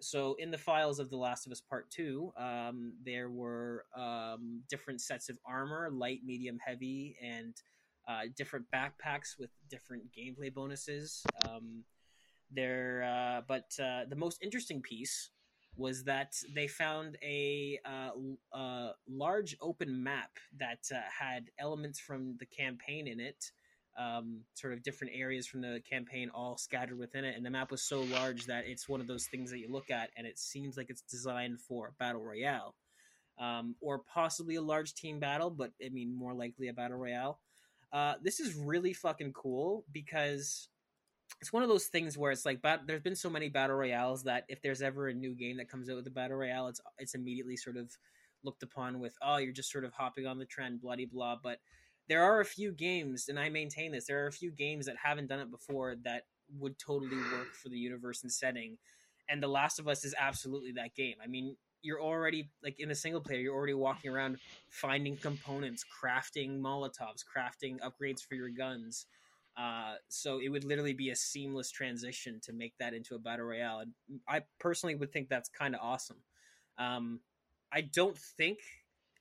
So, 0.00 0.34
in 0.38 0.50
the 0.50 0.58
files 0.58 1.00
of 1.00 1.10
The 1.10 1.16
Last 1.16 1.46
of 1.46 1.52
Us 1.52 1.60
Part 1.60 1.90
2, 1.90 2.32
um, 2.36 2.92
there 3.04 3.30
were 3.30 3.84
um, 3.96 4.62
different 4.70 5.00
sets 5.00 5.28
of 5.28 5.38
armor 5.44 5.90
light, 5.90 6.20
medium, 6.24 6.58
heavy, 6.64 7.16
and 7.22 7.54
uh, 8.06 8.22
different 8.36 8.66
backpacks 8.72 9.38
with 9.38 9.50
different 9.68 10.04
gameplay 10.16 10.52
bonuses. 10.52 11.24
Um, 11.48 11.84
there, 12.50 13.02
uh, 13.04 13.42
but 13.46 13.70
uh, 13.82 14.04
the 14.08 14.16
most 14.16 14.42
interesting 14.42 14.80
piece 14.80 15.30
was 15.76 16.04
that 16.04 16.34
they 16.54 16.66
found 16.66 17.16
a 17.22 17.78
uh, 17.84 18.10
uh, 18.56 18.92
large 19.08 19.56
open 19.60 20.02
map 20.02 20.30
that 20.58 20.80
uh, 20.92 20.98
had 21.16 21.50
elements 21.58 22.00
from 22.00 22.36
the 22.40 22.46
campaign 22.46 23.06
in 23.06 23.20
it, 23.20 23.52
um, 23.98 24.40
sort 24.54 24.72
of 24.72 24.82
different 24.82 25.12
areas 25.14 25.46
from 25.46 25.60
the 25.60 25.80
campaign 25.90 26.30
all 26.32 26.56
scattered 26.56 26.98
within 26.98 27.24
it. 27.24 27.36
And 27.36 27.44
the 27.44 27.50
map 27.50 27.70
was 27.70 27.82
so 27.82 28.02
large 28.02 28.46
that 28.46 28.64
it's 28.66 28.88
one 28.88 29.00
of 29.00 29.08
those 29.08 29.26
things 29.26 29.50
that 29.50 29.58
you 29.58 29.70
look 29.70 29.90
at 29.90 30.10
and 30.16 30.26
it 30.26 30.38
seems 30.38 30.76
like 30.76 30.88
it's 30.88 31.02
designed 31.02 31.60
for 31.60 31.92
battle 31.98 32.22
royale. 32.22 32.74
Um, 33.40 33.76
or 33.80 34.00
possibly 34.00 34.56
a 34.56 34.62
large 34.62 34.94
team 34.94 35.20
battle, 35.20 35.50
but 35.50 35.70
I 35.84 35.90
mean, 35.90 36.12
more 36.12 36.34
likely 36.34 36.68
a 36.68 36.72
battle 36.72 36.96
royale. 36.96 37.38
Uh, 37.92 38.14
this 38.22 38.40
is 38.40 38.56
really 38.56 38.92
fucking 38.92 39.32
cool 39.32 39.84
because 39.92 40.68
it's 41.40 41.52
one 41.52 41.62
of 41.62 41.68
those 41.68 41.86
things 41.86 42.18
where 42.18 42.32
it's 42.32 42.44
like 42.44 42.60
bat- 42.62 42.82
there's 42.86 43.02
been 43.02 43.14
so 43.14 43.30
many 43.30 43.48
battle 43.48 43.76
royales 43.76 44.24
that 44.24 44.44
if 44.48 44.60
there's 44.60 44.82
ever 44.82 45.08
a 45.08 45.14
new 45.14 45.34
game 45.34 45.58
that 45.58 45.68
comes 45.68 45.88
out 45.88 45.96
with 45.96 46.06
a 46.06 46.10
battle 46.10 46.36
royale, 46.36 46.66
it's 46.68 46.80
it's 46.98 47.14
immediately 47.14 47.56
sort 47.56 47.76
of 47.76 47.96
looked 48.44 48.62
upon 48.62 48.98
with 48.98 49.14
oh 49.22 49.36
you're 49.36 49.52
just 49.52 49.70
sort 49.70 49.84
of 49.84 49.92
hopping 49.92 50.26
on 50.26 50.38
the 50.38 50.44
trend, 50.44 50.80
bloody 50.80 51.04
blah. 51.04 51.36
But 51.40 51.58
there 52.08 52.22
are 52.22 52.40
a 52.40 52.44
few 52.44 52.72
games, 52.72 53.28
and 53.28 53.38
I 53.38 53.48
maintain 53.48 53.92
this. 53.92 54.06
There 54.06 54.24
are 54.24 54.28
a 54.28 54.32
few 54.32 54.50
games 54.50 54.86
that 54.86 54.96
haven't 55.02 55.28
done 55.28 55.40
it 55.40 55.50
before 55.50 55.96
that 56.04 56.22
would 56.58 56.78
totally 56.78 57.16
work 57.16 57.52
for 57.52 57.68
the 57.68 57.78
universe 57.78 58.22
and 58.22 58.32
setting. 58.32 58.78
and 59.28 59.42
The 59.42 59.48
Last 59.48 59.78
of 59.78 59.88
Us 59.88 60.04
is 60.04 60.14
absolutely 60.18 60.72
that 60.72 60.94
game. 60.94 61.16
I 61.22 61.26
mean, 61.26 61.56
you're 61.82 62.02
already 62.02 62.50
like 62.62 62.80
in 62.80 62.90
a 62.90 62.94
single 62.94 63.20
player, 63.20 63.38
you're 63.38 63.54
already 63.54 63.74
walking 63.74 64.10
around 64.10 64.38
finding 64.68 65.16
components, 65.16 65.84
crafting 65.84 66.60
Molotovs, 66.60 67.24
crafting 67.24 67.78
upgrades 67.80 68.22
for 68.22 68.34
your 68.34 68.48
guns. 68.48 69.06
Uh, 69.56 69.94
so 70.08 70.40
it 70.40 70.48
would 70.48 70.64
literally 70.64 70.92
be 70.92 71.10
a 71.10 71.16
seamless 71.16 71.70
transition 71.70 72.40
to 72.40 72.52
make 72.52 72.74
that 72.78 72.94
into 72.94 73.14
a 73.14 73.18
battle 73.18 73.46
royale. 73.46 73.80
And 73.80 73.92
I 74.28 74.42
personally 74.58 74.94
would 74.94 75.12
think 75.12 75.28
that's 75.28 75.48
kind 75.48 75.74
of 75.74 75.80
awesome. 75.82 76.18
Um, 76.78 77.20
I 77.72 77.82
don't 77.82 78.16
think, 78.16 78.58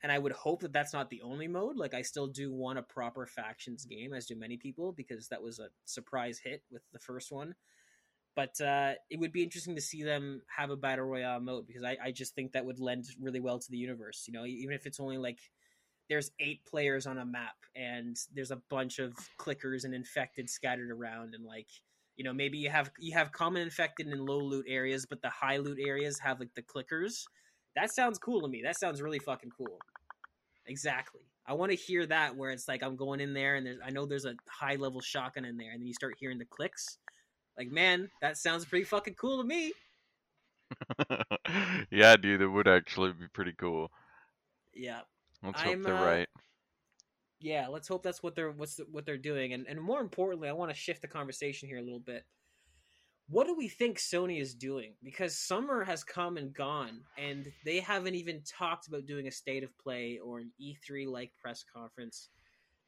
and 0.03 0.11
I 0.11 0.19
would 0.19 0.31
hope 0.31 0.61
that 0.61 0.73
that's 0.73 0.93
not 0.93 1.09
the 1.09 1.21
only 1.21 1.47
mode. 1.47 1.77
Like 1.77 1.93
I 1.93 2.01
still 2.01 2.27
do 2.27 2.53
want 2.53 2.79
a 2.79 2.83
proper 2.83 3.25
factions 3.25 3.85
game, 3.85 4.13
as 4.13 4.27
do 4.27 4.35
many 4.35 4.57
people, 4.57 4.91
because 4.91 5.27
that 5.29 5.41
was 5.41 5.59
a 5.59 5.69
surprise 5.85 6.39
hit 6.43 6.63
with 6.71 6.83
the 6.93 6.99
first 6.99 7.31
one. 7.31 7.55
But 8.35 8.61
uh, 8.61 8.93
it 9.09 9.19
would 9.19 9.31
be 9.31 9.41
interesting 9.41 9.75
to 9.75 9.81
see 9.81 10.03
them 10.03 10.43
have 10.55 10.69
a 10.69 10.75
battle 10.75 11.05
royale 11.05 11.39
mode 11.39 11.65
because 11.65 11.83
I, 11.83 11.97
I 12.03 12.11
just 12.11 12.35
think 12.35 12.51
that 12.51 12.65
would 12.65 12.79
lend 12.79 13.05
really 13.19 13.39
well 13.39 13.57
to 13.57 13.71
the 13.71 13.77
universe. 13.77 14.25
You 14.27 14.33
know, 14.33 14.45
even 14.45 14.75
if 14.75 14.85
it's 14.85 14.99
only 14.99 15.17
like 15.17 15.39
there's 16.09 16.31
eight 16.39 16.63
players 16.65 17.07
on 17.07 17.17
a 17.17 17.25
map 17.25 17.55
and 17.75 18.15
there's 18.33 18.51
a 18.51 18.61
bunch 18.69 18.99
of 18.99 19.13
clickers 19.39 19.83
and 19.83 19.93
infected 19.93 20.49
scattered 20.49 20.91
around 20.91 21.33
and 21.33 21.45
like 21.45 21.67
you 22.15 22.23
know 22.23 22.33
maybe 22.33 22.57
you 22.57 22.69
have 22.69 22.91
you 22.99 23.13
have 23.13 23.31
common 23.31 23.61
infected 23.61 24.07
in 24.07 24.25
low 24.25 24.39
loot 24.39 24.65
areas 24.67 25.05
but 25.05 25.21
the 25.21 25.29
high 25.29 25.57
loot 25.57 25.77
areas 25.81 26.19
have 26.19 26.39
like 26.39 26.53
the 26.55 26.61
clickers 26.61 27.23
that 27.77 27.93
sounds 27.93 28.17
cool 28.17 28.41
to 28.41 28.47
me. 28.47 28.61
That 28.63 28.77
sounds 28.79 29.01
really 29.01 29.19
fucking 29.19 29.51
cool. 29.55 29.79
Exactly. 30.65 31.21
I 31.45 31.53
want 31.53 31.71
to 31.71 31.77
hear 31.77 32.05
that 32.07 32.35
where 32.35 32.49
it's 32.49 32.67
like 32.67 32.83
i'm 32.83 32.97
going 32.97 33.21
in 33.21 33.33
there 33.33 33.55
and 33.55 33.65
there's 33.65 33.79
i 33.85 33.89
know 33.89 34.05
there's 34.05 34.25
a 34.25 34.35
high 34.49 34.75
level 34.75 34.99
shotgun 34.99 35.45
in 35.45 35.55
there 35.55 35.71
and 35.71 35.79
then 35.79 35.87
you 35.87 35.93
start 35.93 36.15
hearing 36.19 36.39
the 36.39 36.45
clicks. 36.45 36.97
Like 37.57 37.71
man 37.71 38.09
that 38.21 38.37
sounds 38.37 38.65
pretty 38.65 38.83
fucking 38.83 39.13
cool 39.15 39.41
to 39.41 39.47
me. 39.47 39.73
Yeah, 41.89 42.17
dude, 42.17 42.41
it 42.41 42.47
would 42.47 42.67
actually 42.67 43.13
be 43.13 43.27
pretty 43.31 43.53
cool. 43.57 43.89
yeah. 44.73 44.99
Let's 45.41 45.61
hope 45.61 45.73
I'm, 45.73 45.83
they're 45.83 45.95
uh, 45.95 46.05
right. 46.05 46.27
yeah 47.39 47.67
let's 47.69 47.87
hope 47.87 48.03
that's 48.03 48.21
what 48.21 48.35
they're 48.35 48.51
what's 48.51 48.79
what 48.91 49.05
they're 49.05 49.17
doing. 49.17 49.53
And 49.53 49.67
and 49.67 49.79
more 49.79 50.01
importantly 50.01 50.49
i 50.49 50.53
want 50.53 50.71
to 50.71 50.75
shift 50.75 51.01
the 51.01 51.07
conversation 51.07 51.69
here 51.69 51.77
a 51.77 51.83
little 51.83 51.99
bit 51.99 52.25
what 53.29 53.45
do 53.45 53.55
we 53.55 53.67
think 53.67 53.97
sony 53.97 54.39
is 54.41 54.53
doing? 54.53 54.93
Because 55.03 55.37
summer 55.37 55.83
has 55.83 56.03
come 56.03 56.37
and 56.37 56.53
gone 56.53 57.01
and 57.17 57.51
they 57.65 57.79
haven't 57.79 58.15
even 58.15 58.41
talked 58.43 58.87
about 58.87 59.05
doing 59.05 59.27
a 59.27 59.31
state 59.31 59.63
of 59.63 59.77
play 59.77 60.19
or 60.23 60.39
an 60.39 60.51
e3 60.61 61.07
like 61.07 61.31
press 61.41 61.63
conference. 61.73 62.29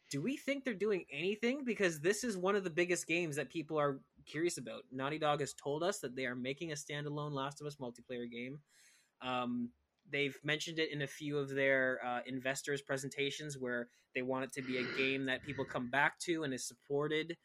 Do 0.09 0.21
we 0.21 0.37
think 0.37 0.63
they're 0.63 0.73
doing 0.73 1.03
anything? 1.11 1.63
Because 1.65 1.99
this 1.99 2.23
is 2.23 2.37
one 2.37 2.55
of 2.55 2.63
the 2.63 2.69
biggest 2.69 3.05
games 3.05 3.35
that 3.35 3.49
people 3.49 3.77
are 3.77 3.99
curious 4.25 4.57
about. 4.57 4.83
Naughty 4.91 5.19
dog 5.19 5.41
has 5.41 5.53
told 5.53 5.83
us 5.83 5.99
that 5.99 6.15
they 6.15 6.25
are 6.25 6.35
making 6.35 6.71
a 6.71 6.75
standalone 6.75 7.33
last 7.33 7.59
of 7.59 7.67
us 7.67 7.75
multiplayer 7.75 8.29
game. 8.31 8.59
Um, 9.21 9.69
they've 10.09 10.37
mentioned 10.43 10.79
it 10.79 10.91
in 10.91 11.01
a 11.01 11.07
few 11.07 11.37
of 11.37 11.49
their 11.49 11.99
uh, 12.03 12.21
investors 12.25 12.81
presentations 12.81 13.57
where 13.57 13.89
they 14.15 14.21
want 14.21 14.45
it 14.45 14.53
to 14.53 14.61
be 14.61 14.77
a 14.77 14.97
game 14.97 15.25
that 15.25 15.43
people 15.43 15.65
come 15.65 15.89
back 15.89 16.17
to 16.19 16.43
and 16.43 16.53
is 16.53 16.65
supported 16.65 17.35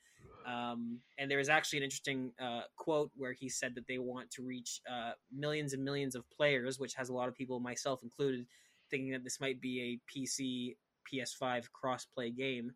um, 0.46 0.98
and 1.18 1.30
there 1.30 1.38
was 1.38 1.48
actually 1.48 1.78
an 1.78 1.84
interesting 1.84 2.32
uh, 2.40 2.62
quote 2.76 3.10
where 3.16 3.32
he 3.32 3.48
said 3.48 3.74
that 3.74 3.86
they 3.86 3.98
want 3.98 4.30
to 4.32 4.42
reach 4.42 4.80
uh, 4.90 5.12
millions 5.32 5.72
and 5.72 5.84
millions 5.84 6.14
of 6.14 6.28
players 6.30 6.78
which 6.78 6.94
has 6.94 7.08
a 7.08 7.12
lot 7.14 7.28
of 7.28 7.34
people 7.34 7.60
myself 7.60 8.00
included 8.02 8.46
thinking 8.90 9.12
that 9.12 9.24
this 9.24 9.40
might 9.40 9.60
be 9.60 9.80
a 9.80 10.18
pc 10.18 10.76
ps5 11.12 11.70
cross-play 11.72 12.30
game. 12.30 12.72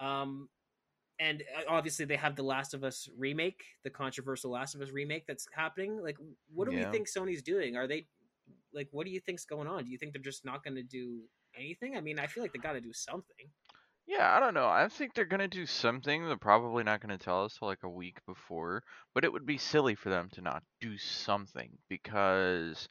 Um, 0.00 0.48
and 1.18 1.42
uh, 1.56 1.62
obviously 1.68 2.04
they 2.04 2.16
have 2.16 2.36
the 2.36 2.42
last 2.42 2.74
of 2.74 2.84
us 2.84 3.08
remake 3.16 3.62
the 3.82 3.90
controversial 3.90 4.50
last 4.50 4.74
of 4.74 4.80
us 4.80 4.90
remake 4.90 5.26
that's 5.26 5.46
happening. 5.54 6.00
Like 6.02 6.16
what 6.54 6.68
do 6.68 6.74
Yeah. 6.76 6.86
we 6.86 6.92
think 6.96 7.08
sony's 7.08 7.42
doing? 7.42 7.76
Are 7.76 7.86
they 7.86 8.06
like 8.72 8.88
what 8.92 9.06
do 9.06 9.12
you 9.12 9.20
think's 9.20 9.44
going 9.44 9.66
on? 9.66 9.84
Do 9.84 9.90
you 9.90 9.98
think 9.98 10.12
they're 10.12 10.22
just 10.22 10.44
not 10.44 10.62
going 10.62 10.76
to 10.76 10.82
do 10.82 11.20
anything? 11.56 11.96
I 11.96 12.00
mean 12.00 12.18
i 12.18 12.26
feel 12.26 12.42
like 12.42 12.52
they 12.52 12.58
got 12.58 12.72
to 12.74 12.80
do 12.80 12.92
something 12.92 13.46
Yeah, 14.08 14.34
I 14.36 14.40
don't 14.40 14.54
know. 14.54 14.66
I 14.68 14.88
think 14.88 15.14
they're 15.14 15.24
gonna 15.26 15.48
do 15.48 15.66
something. 15.66 16.26
They're 16.26 16.36
probably 16.38 16.82
not 16.82 17.00
gonna 17.00 17.18
tell 17.18 17.44
us 17.44 17.58
till 17.58 17.68
like 17.68 17.84
a 17.84 17.88
week 17.90 18.18
before, 18.26 18.82
but 19.14 19.24
it 19.24 19.32
would 19.32 19.46
be 19.46 19.58
silly 19.58 19.94
for 19.94 20.08
them 20.10 20.30
to 20.30 20.40
not 20.40 20.64
do 20.80 20.98
something 20.98 21.78
because 21.88 22.88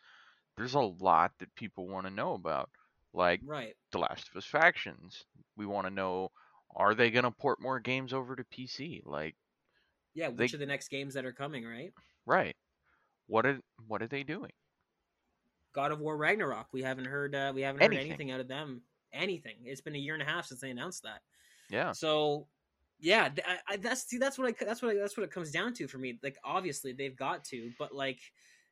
there's 0.57 0.75
a 0.75 0.79
lot 0.81 1.33
that 1.39 1.55
people 1.55 1.87
want 1.87 2.07
to 2.07 2.11
know 2.13 2.33
about, 2.35 2.69
like 3.13 3.41
right 3.43 3.75
The 3.91 3.99
Last 3.99 4.29
of 4.29 4.37
Us 4.37 4.45
factions. 4.45 5.25
We 5.57 5.65
want 5.65 5.87
to 5.87 5.91
know 5.93 6.31
are 6.75 6.95
they 6.95 7.11
gonna 7.11 7.31
port 7.31 7.59
more 7.61 7.79
games 7.79 8.13
over 8.13 8.35
to 8.35 8.45
PC? 8.45 9.01
Like, 9.05 9.35
yeah 10.13 10.29
They- 10.29 10.45
which 10.45 10.53
are 10.53 10.57
the 10.57 10.65
next 10.67 10.89
games 10.89 11.15
that 11.15 11.25
are 11.25 11.33
coming 11.33 11.65
right 11.65 11.93
right? 12.27 12.55
What 13.27 13.45
are 13.45 13.61
what 13.87 14.03
are 14.03 14.07
they 14.07 14.23
doing? 14.23 14.53
god 15.73 15.91
of 15.91 15.99
war 15.99 16.17
ragnarok 16.17 16.67
we 16.71 16.81
haven't 16.81 17.05
heard 17.05 17.35
uh, 17.35 17.51
we 17.55 17.61
haven't 17.61 17.81
heard 17.81 17.93
Anything. 17.93 18.07
anything 18.07 18.31
out 18.31 18.39
of 18.39 18.47
them 18.47 18.81
anything 19.17 19.55
it's 19.65 19.81
been 19.81 19.95
a 19.95 19.99
year 19.99 20.13
and 20.13 20.23
a 20.23 20.25
half 20.25 20.45
since 20.45 20.61
they 20.61 20.69
announced 20.69 21.03
that 21.03 21.21
Yeah, 21.69 21.91
So, 21.91 22.47
yeah, 22.99 23.29
I, 23.45 23.73
I, 23.73 23.77
that's 23.77 24.03
see, 24.07 24.17
that's 24.17 24.37
what 24.37 24.47
I 24.47 24.65
that's 24.65 24.81
what 24.81 24.95
I, 24.95 24.99
that's 24.99 25.17
what 25.17 25.23
it 25.23 25.31
comes 25.31 25.51
down 25.51 25.73
to 25.75 25.87
for 25.87 25.97
me. 25.97 26.17
Like, 26.23 26.37
obviously 26.43 26.93
they've 26.93 27.15
got 27.15 27.43
to, 27.45 27.71
but 27.77 27.93
like, 27.93 28.19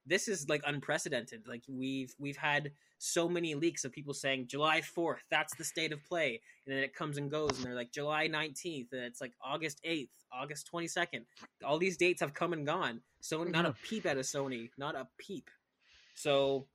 this 0.05 0.27
is 0.27 0.47
like 0.49 0.61
unprecedented. 0.65 1.47
Like 1.47 1.63
we've 1.67 2.13
we've 2.19 2.37
had 2.37 2.71
so 2.97 3.27
many 3.27 3.55
leaks 3.55 3.85
of 3.85 3.91
people 3.91 4.13
saying 4.13 4.47
July 4.47 4.81
fourth, 4.81 5.23
that's 5.29 5.55
the 5.55 5.63
state 5.63 5.91
of 5.91 6.03
play, 6.03 6.41
and 6.65 6.75
then 6.75 6.83
it 6.83 6.95
comes 6.95 7.17
and 7.17 7.29
goes, 7.29 7.57
and 7.57 7.65
they're 7.65 7.75
like 7.75 7.91
July 7.91 8.27
nineteenth, 8.27 8.93
and 8.93 9.03
it's 9.03 9.21
like 9.21 9.33
August 9.43 9.81
eighth, 9.83 10.13
August 10.31 10.67
twenty 10.67 10.87
second. 10.87 11.25
All 11.63 11.77
these 11.77 11.97
dates 11.97 12.21
have 12.21 12.33
come 12.33 12.53
and 12.53 12.65
gone. 12.65 13.01
So 13.19 13.43
not 13.43 13.65
a 13.65 13.75
peep 13.83 14.05
out 14.05 14.17
of 14.17 14.25
Sony, 14.25 14.69
not 14.77 14.95
a 14.95 15.07
peep. 15.17 15.49
So, 16.13 16.67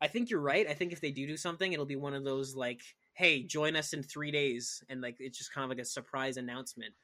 I 0.00 0.06
think 0.06 0.30
you're 0.30 0.40
right. 0.40 0.66
I 0.68 0.74
think 0.74 0.92
if 0.92 1.00
they 1.00 1.10
do 1.10 1.26
do 1.26 1.36
something, 1.36 1.72
it'll 1.72 1.84
be 1.84 1.96
one 1.96 2.14
of 2.14 2.24
those 2.24 2.54
like 2.54 2.82
hey, 3.18 3.42
join 3.44 3.76
us 3.76 3.92
in 3.92 4.02
three 4.04 4.30
days, 4.32 4.84
and 4.88 5.02
like 5.02 5.16
it's 5.20 5.38
just 5.38 5.52
kind 5.52 5.64
of 5.64 5.70
like 5.70 5.80
a 5.82 5.86
surprise 5.86 6.36
announcement. 6.38 6.94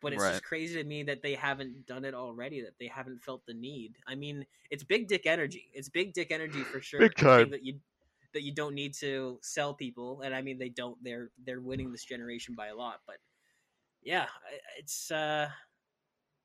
But 0.00 0.12
it's 0.12 0.26
Right. 0.26 0.28
just 0.28 0.44
crazy 0.44 0.76
to 0.76 0.84
me 0.84 1.02
that 1.04 1.22
they 1.22 1.34
haven't 1.34 1.86
done 1.86 2.04
it 2.04 2.14
already. 2.14 2.62
That 2.62 2.78
they 2.78 2.88
haven't 2.88 3.24
felt 3.24 3.46
the 3.46 3.54
need. 3.54 3.98
I 4.06 4.14
mean, 4.16 4.46
it's 4.70 4.84
big 4.84 5.08
dick 5.08 5.26
energy. 5.26 5.70
It's 5.74 5.88
big 5.88 6.12
dick 6.14 6.30
energy 6.32 6.64
for 6.64 6.80
sure. 6.80 7.08
Big 7.08 7.14
time. 7.16 7.52
That 7.52 7.64
you 7.64 7.80
that 8.34 8.42
you 8.42 8.52
don't 8.54 8.74
need 8.74 8.94
to 8.96 9.38
sell 9.42 9.74
people, 9.74 10.22
and 10.22 10.34
I 10.34 10.42
mean 10.42 10.58
they 10.58 10.68
don't. 10.70 11.02
They're 11.02 11.30
they're 11.38 11.60
winning 11.62 11.92
this 11.92 12.04
generation 12.04 12.54
by 12.54 12.68
a 12.68 12.76
lot. 12.76 13.02
But 13.06 13.18
yeah, 14.02 14.28
it's 14.78 15.10
uh, 15.10 15.50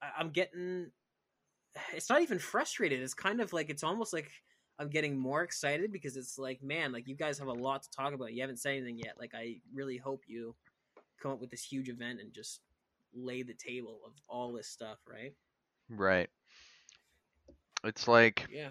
I'm 0.02 0.32
getting. 0.32 0.92
It's 1.94 2.10
not 2.10 2.22
even 2.24 2.40
frustrated. 2.40 3.02
It's 3.02 3.14
kind 3.14 3.42
of 3.42 3.54
like 3.54 3.70
it's 3.70 3.84
almost 3.84 4.14
like 4.14 4.32
I'm 4.80 4.90
getting 4.90 5.18
more 5.20 5.44
excited 5.44 5.92
because 5.92 6.16
it's 6.16 6.40
like, 6.40 6.64
man, 6.64 6.94
like 6.94 7.08
you 7.08 7.16
guys 7.16 7.38
have 7.40 7.50
a 7.50 7.54
lot 7.54 7.84
to 7.84 7.92
talk 7.92 8.14
about. 8.14 8.34
You 8.34 8.42
haven't 8.42 8.58
said 8.60 8.78
anything 8.78 8.98
yet. 8.98 9.16
Like 9.20 9.34
I 9.36 9.58
really 9.74 9.98
hope 9.98 10.24
you 10.28 10.56
come 11.22 11.32
up 11.32 11.42
with 11.42 11.52
this 11.52 11.64
huge 11.64 11.90
event 11.90 12.22
and 12.22 12.32
just 12.34 12.62
lay 13.14 13.44
the 13.44 13.54
table 13.54 14.00
of 14.06 14.14
all 14.30 14.54
this 14.54 14.68
stuff, 14.68 15.00
right? 15.10 15.34
right. 15.90 16.30
It's 17.84 18.08
like 18.08 18.48
Yeah. 18.52 18.70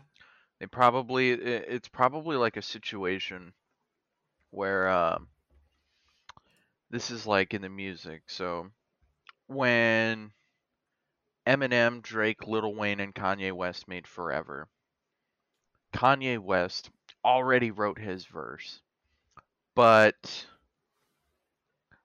they 0.60 0.66
probably 0.66 1.30
it's 1.32 1.88
probably 1.88 2.36
like 2.36 2.56
a 2.56 2.62
situation 2.62 3.52
where 4.50 4.88
um 4.88 5.28
this 6.90 7.10
is 7.10 7.26
like 7.26 7.52
in 7.54 7.62
the 7.62 7.68
music 7.68 8.22
so 8.26 8.70
when 9.46 10.32
Eminem, 11.46 12.02
Drake, 12.02 12.46
Lil 12.46 12.74
Wayne 12.74 13.00
and 13.00 13.14
Kanye 13.14 13.52
West 13.52 13.88
made 13.88 14.06
Forever 14.06 14.68
Kanye 15.92 16.38
West 16.38 16.90
already 17.24 17.70
wrote 17.70 17.98
his 17.98 18.26
verse 18.26 18.80
but 19.74 20.46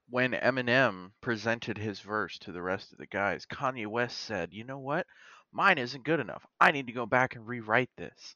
when 0.10 0.34
Eminem 0.34 1.12
presented 1.22 1.78
his 1.78 2.00
verse 2.00 2.38
to 2.40 2.52
the 2.52 2.62
rest 2.62 2.92
of 2.92 2.98
the 2.98 3.08
guys 3.08 3.46
Kanye 3.46 3.88
West 3.88 4.18
said 4.20 4.54
you 4.54 4.64
know 4.64 4.80
what 4.80 5.08
mine 5.52 5.78
isn't 5.78 6.04
good 6.04 6.20
enough 6.20 6.46
I 6.60 6.72
need 6.72 6.88
to 6.88 6.94
go 6.94 7.06
back 7.06 7.36
and 7.36 7.48
rewrite 7.48 7.92
this 7.98 8.36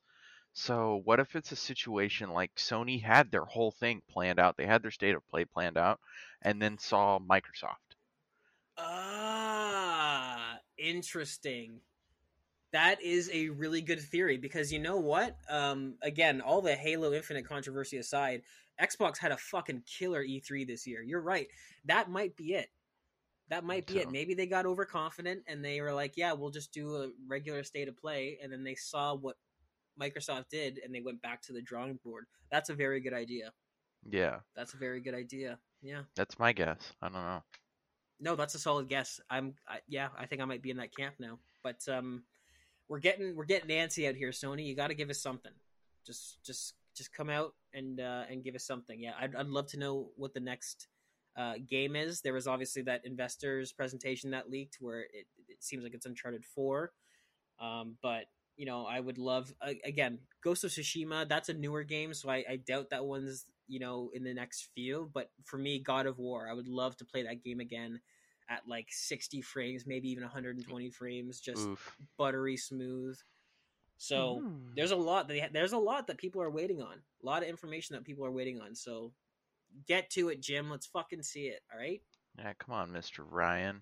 so 0.59 1.01
what 1.05 1.19
if 1.19 1.35
it's 1.35 1.51
a 1.51 1.55
situation 1.55 2.31
like 2.31 2.55
Sony 2.55 2.99
had 2.99 3.29
their 3.29 3.45
whole 3.45 3.69
thing 3.69 4.01
planned 4.09 4.39
out, 4.39 4.57
they 4.57 4.65
had 4.65 4.81
their 4.81 4.89
state 4.89 5.13
of 5.13 5.25
play 5.27 5.45
planned 5.45 5.77
out, 5.77 5.99
and 6.41 6.59
then 6.59 6.79
saw 6.79 7.19
Microsoft. 7.19 7.93
Ah, 8.75 10.57
interesting. 10.75 11.81
That 12.73 13.01
is 13.01 13.29
a 13.33 13.49
really 13.49 13.81
good 13.81 14.01
theory 14.01 14.37
because 14.37 14.71
you 14.71 14.79
know 14.79 14.97
what? 14.97 15.37
Um, 15.49 15.95
again, 16.01 16.41
all 16.41 16.61
the 16.61 16.75
Halo 16.75 17.13
Infinite 17.13 17.47
controversy 17.47 17.97
aside, 17.97 18.41
Xbox 18.81 19.17
had 19.17 19.31
a 19.31 19.37
fucking 19.37 19.83
killer 19.85 20.23
E3 20.23 20.67
this 20.67 20.85
year. 20.85 21.01
You're 21.01 21.21
right. 21.21 21.47
That 21.85 22.09
might 22.09 22.35
be 22.35 22.53
it. 22.53 22.69
That 23.49 23.63
might 23.63 23.87
be 23.87 23.99
it. 23.99 24.11
Maybe 24.11 24.33
they 24.33 24.45
got 24.45 24.65
overconfident 24.65 25.43
and 25.47 25.63
they 25.63 25.79
were 25.79 25.93
like, 25.93 26.17
"Yeah, 26.17 26.33
we'll 26.33 26.49
just 26.49 26.73
do 26.73 26.97
a 26.97 27.09
regular 27.27 27.63
state 27.63 27.87
of 27.87 27.95
play," 27.97 28.37
and 28.43 28.51
then 28.51 28.65
they 28.65 28.75
saw 28.75 29.15
what 29.15 29.37
Microsoft 29.99 30.49
did 30.49 30.79
and 30.83 30.93
they 30.93 31.01
went 31.01 31.21
back 31.21 31.41
to 31.43 31.53
the 31.53 31.61
drawing 31.61 31.99
board. 32.03 32.25
That's 32.51 32.69
a 32.69 32.75
very 32.75 32.99
good 32.99 33.13
idea. 33.13 33.51
Yeah, 34.09 34.39
That's 34.55 34.73
a 34.73 34.77
very 34.77 35.01
good 35.01 35.15
idea. 35.15 35.59
Yeah. 35.81 36.01
that's 36.15 36.39
my 36.39 36.53
guess. 36.53 36.93
I 37.01 37.09
don't 37.09 37.13
know. 37.23 37.43
No, 38.19 38.35
that's 38.35 38.55
a 38.55 38.59
solid 38.59 38.87
guess. 38.87 39.19
I'm 39.29 39.55
I, 39.67 39.79
yeah, 39.87 40.09
I 40.17 40.25
think 40.25 40.41
I 40.41 40.45
might 40.45 40.61
be 40.61 40.71
in 40.71 40.77
that 40.77 40.95
camp 40.95 41.15
now. 41.19 41.39
But 41.63 41.87
um 41.87 42.23
we're 42.89 42.99
getting 42.99 43.35
we're 43.35 43.45
getting 43.45 43.67
Nancy 43.67 44.07
out 44.07 44.15
here, 44.15 44.31
Sony. 44.31 44.65
You 44.65 44.75
got 44.75 44.87
to 44.87 44.95
give 44.95 45.09
us 45.09 45.21
something. 45.21 45.51
Just 46.05 46.43
just 46.43 46.73
just 46.95 47.13
come 47.13 47.29
out 47.29 47.53
and 47.73 47.99
uh, 47.99 48.23
and 48.29 48.43
give 48.43 48.55
us 48.55 48.65
something. 48.65 48.99
Yeah, 49.01 49.13
I'd 49.19 49.35
I'd 49.35 49.47
love 49.47 49.67
to 49.67 49.79
know 49.79 50.09
what 50.15 50.33
the 50.33 50.39
next 50.39 50.87
uh, 51.37 51.55
game 51.69 51.95
is. 51.95 52.21
There 52.21 52.33
was 52.33 52.47
obviously 52.47 52.81
that 52.83 53.05
investors 53.05 53.71
presentation 53.71 54.31
that 54.31 54.49
leaked 54.49 54.77
where 54.79 55.01
it, 55.01 55.27
it 55.47 55.63
seems 55.63 55.83
like 55.83 55.93
it's 55.93 56.05
Uncharted 56.05 56.45
Four, 56.45 56.91
um, 57.59 57.97
but 58.01 58.25
you 58.55 58.65
know 58.65 58.85
I 58.85 58.99
would 58.99 59.17
love 59.17 59.53
uh, 59.61 59.73
again 59.83 60.19
Ghost 60.43 60.63
of 60.63 60.71
Tsushima. 60.71 61.27
That's 61.27 61.49
a 61.49 61.53
newer 61.53 61.83
game, 61.83 62.13
so 62.13 62.29
I, 62.29 62.43
I 62.49 62.55
doubt 62.55 62.89
that 62.91 63.05
one's 63.05 63.45
you 63.67 63.79
know 63.79 64.09
in 64.13 64.23
the 64.23 64.33
next 64.33 64.69
few. 64.73 65.09
But 65.13 65.29
for 65.43 65.57
me, 65.57 65.79
God 65.79 66.05
of 66.07 66.17
War, 66.17 66.47
I 66.49 66.53
would 66.53 66.67
love 66.67 66.95
to 66.97 67.05
play 67.05 67.23
that 67.23 67.43
game 67.43 67.59
again 67.59 67.99
at 68.49 68.67
like 68.67 68.87
60 68.89 69.41
frames, 69.41 69.85
maybe 69.85 70.09
even 70.09 70.23
120 70.23 70.89
frames, 70.89 71.39
just 71.39 71.67
Oof. 71.67 71.97
buttery 72.17 72.57
smooth. 72.57 73.17
So 73.97 74.41
Mm. 74.45 74.75
there's 74.75 74.91
a 74.91 74.95
lot 74.95 75.27
that 75.27 75.53
there's 75.53 75.73
a 75.73 75.77
lot 75.77 76.07
that 76.07 76.17
people 76.17 76.41
are 76.41 76.51
waiting 76.51 76.81
on. 76.81 77.01
A 77.21 77.25
lot 77.25 77.43
of 77.43 77.49
information 77.49 77.95
that 77.95 78.03
people 78.05 78.25
are 78.25 78.31
waiting 78.31 78.61
on. 78.61 78.75
So 78.75 79.13
get 79.87 80.09
to 80.11 80.29
it, 80.29 80.39
Jim. 80.41 80.69
Let's 80.69 80.85
fucking 80.85 81.23
see 81.23 81.47
it. 81.47 81.61
All 81.71 81.79
right. 81.79 82.01
Yeah, 82.37 82.53
come 82.53 82.75
on, 82.75 82.91
Mr. 82.91 83.25
Ryan. 83.27 83.81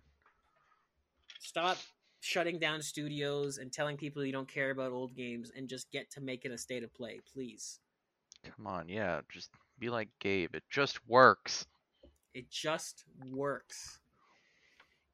Stop 1.40 1.78
shutting 2.22 2.58
down 2.58 2.82
studios 2.82 3.58
and 3.58 3.72
telling 3.72 3.98
people 3.98 4.26
you 4.26 4.32
don't 4.32 4.48
care 4.48 4.72
about 4.72 4.92
old 4.92 5.16
games 5.16 5.52
and 5.56 5.68
just 5.68 5.92
get 5.92 6.10
to 6.12 6.22
make 6.22 6.46
it 6.46 6.52
a 6.52 6.58
state 6.58 6.84
of 6.84 6.94
play, 6.94 7.20
please. 7.32 7.80
Come 8.56 8.66
on, 8.68 8.88
yeah, 8.90 9.22
just 9.30 9.50
be 9.78 9.90
like 9.90 10.10
Gabe. 10.20 10.56
It 10.56 10.64
just 10.70 11.06
works. 11.08 11.66
It 12.34 12.50
just 12.50 13.04
works. 13.30 14.00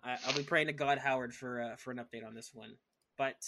I, 0.04 0.18
I'll 0.26 0.36
be 0.36 0.44
praying 0.44 0.68
to 0.68 0.74
God 0.74 0.98
Howard 0.98 1.34
for 1.34 1.62
uh, 1.62 1.76
for 1.78 1.92
an 1.92 1.98
update 1.98 2.26
on 2.26 2.34
this 2.34 2.52
one. 2.54 2.76
But 3.18 3.44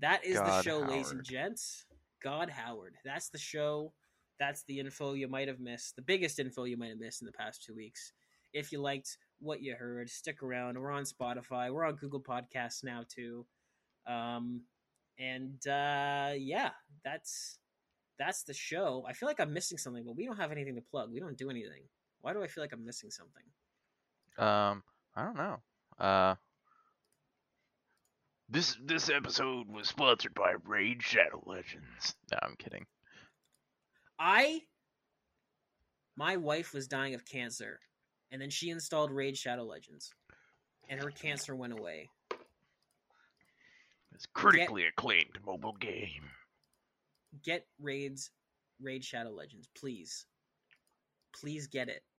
that 0.00 0.24
is 0.24 0.36
the 0.36 0.44
God 0.44 0.64
show, 0.64 0.78
ladies 0.80 1.10
and 1.10 1.24
gents. 1.24 1.86
God 2.22 2.50
Howard. 2.50 2.94
That's 3.04 3.28
the 3.30 3.38
show. 3.38 3.92
That's 4.38 4.62
the 4.64 4.78
info 4.78 5.14
you 5.14 5.28
might 5.28 5.48
have 5.48 5.60
missed. 5.60 5.96
The 5.96 6.02
biggest 6.02 6.38
info 6.38 6.64
you 6.64 6.76
might 6.76 6.90
have 6.90 7.00
missed 7.00 7.22
in 7.22 7.26
the 7.26 7.32
past 7.32 7.64
two 7.64 7.74
weeks. 7.74 8.12
If 8.52 8.72
you 8.72 8.80
liked 8.80 9.18
what 9.40 9.62
you 9.62 9.74
heard, 9.74 10.08
stick 10.08 10.42
around. 10.42 10.78
We're 10.78 10.92
on 10.92 11.04
Spotify. 11.04 11.72
We're 11.72 11.84
on 11.84 11.96
Google 11.96 12.20
Podcasts 12.20 12.84
now 12.84 13.04
too. 13.08 13.44
Um, 14.06 14.62
and 15.18 15.66
uh, 15.66 16.32
yeah, 16.36 16.70
that's 17.04 17.58
that's 18.18 18.42
the 18.44 18.54
show. 18.54 19.04
I 19.08 19.12
feel 19.12 19.28
like 19.28 19.40
I'm 19.40 19.52
missing 19.52 19.78
something, 19.78 20.04
but 20.04 20.16
we 20.16 20.24
don't 20.24 20.36
have 20.36 20.52
anything 20.52 20.76
to 20.76 20.80
plug. 20.80 21.12
We 21.12 21.20
don't 21.20 21.36
do 21.36 21.50
anything. 21.50 21.82
Why 22.20 22.32
do 22.32 22.42
I 22.42 22.46
feel 22.46 22.62
like 22.64 22.72
I'm 22.72 22.84
missing 22.84 23.10
something? 23.10 23.42
Um, 24.38 24.82
I 25.18 25.24
don't 25.24 25.36
know. 25.36 25.56
Uh, 25.98 26.34
this 28.48 28.76
this 28.84 29.10
episode 29.10 29.66
was 29.68 29.88
sponsored 29.88 30.32
by 30.32 30.54
Raid 30.64 31.02
Shadow 31.02 31.42
Legends. 31.44 32.14
No, 32.30 32.38
I'm 32.40 32.54
kidding. 32.56 32.86
I 34.20 34.60
my 36.16 36.36
wife 36.36 36.72
was 36.72 36.86
dying 36.86 37.14
of 37.14 37.24
cancer, 37.24 37.80
and 38.30 38.40
then 38.40 38.50
she 38.50 38.70
installed 38.70 39.10
Raid 39.10 39.36
Shadow 39.36 39.64
Legends, 39.64 40.12
and 40.88 41.02
her 41.02 41.10
cancer 41.10 41.56
went 41.56 41.72
away. 41.72 42.08
It's 44.14 44.26
critically 44.34 44.86
acclaimed 44.86 45.36
mobile 45.44 45.76
game. 45.80 46.30
Get 47.44 47.66
Raids 47.80 48.30
Raid 48.80 49.04
Shadow 49.04 49.30
Legends, 49.30 49.68
please. 49.76 50.26
Please 51.34 51.66
get 51.66 51.88
it. 51.88 52.02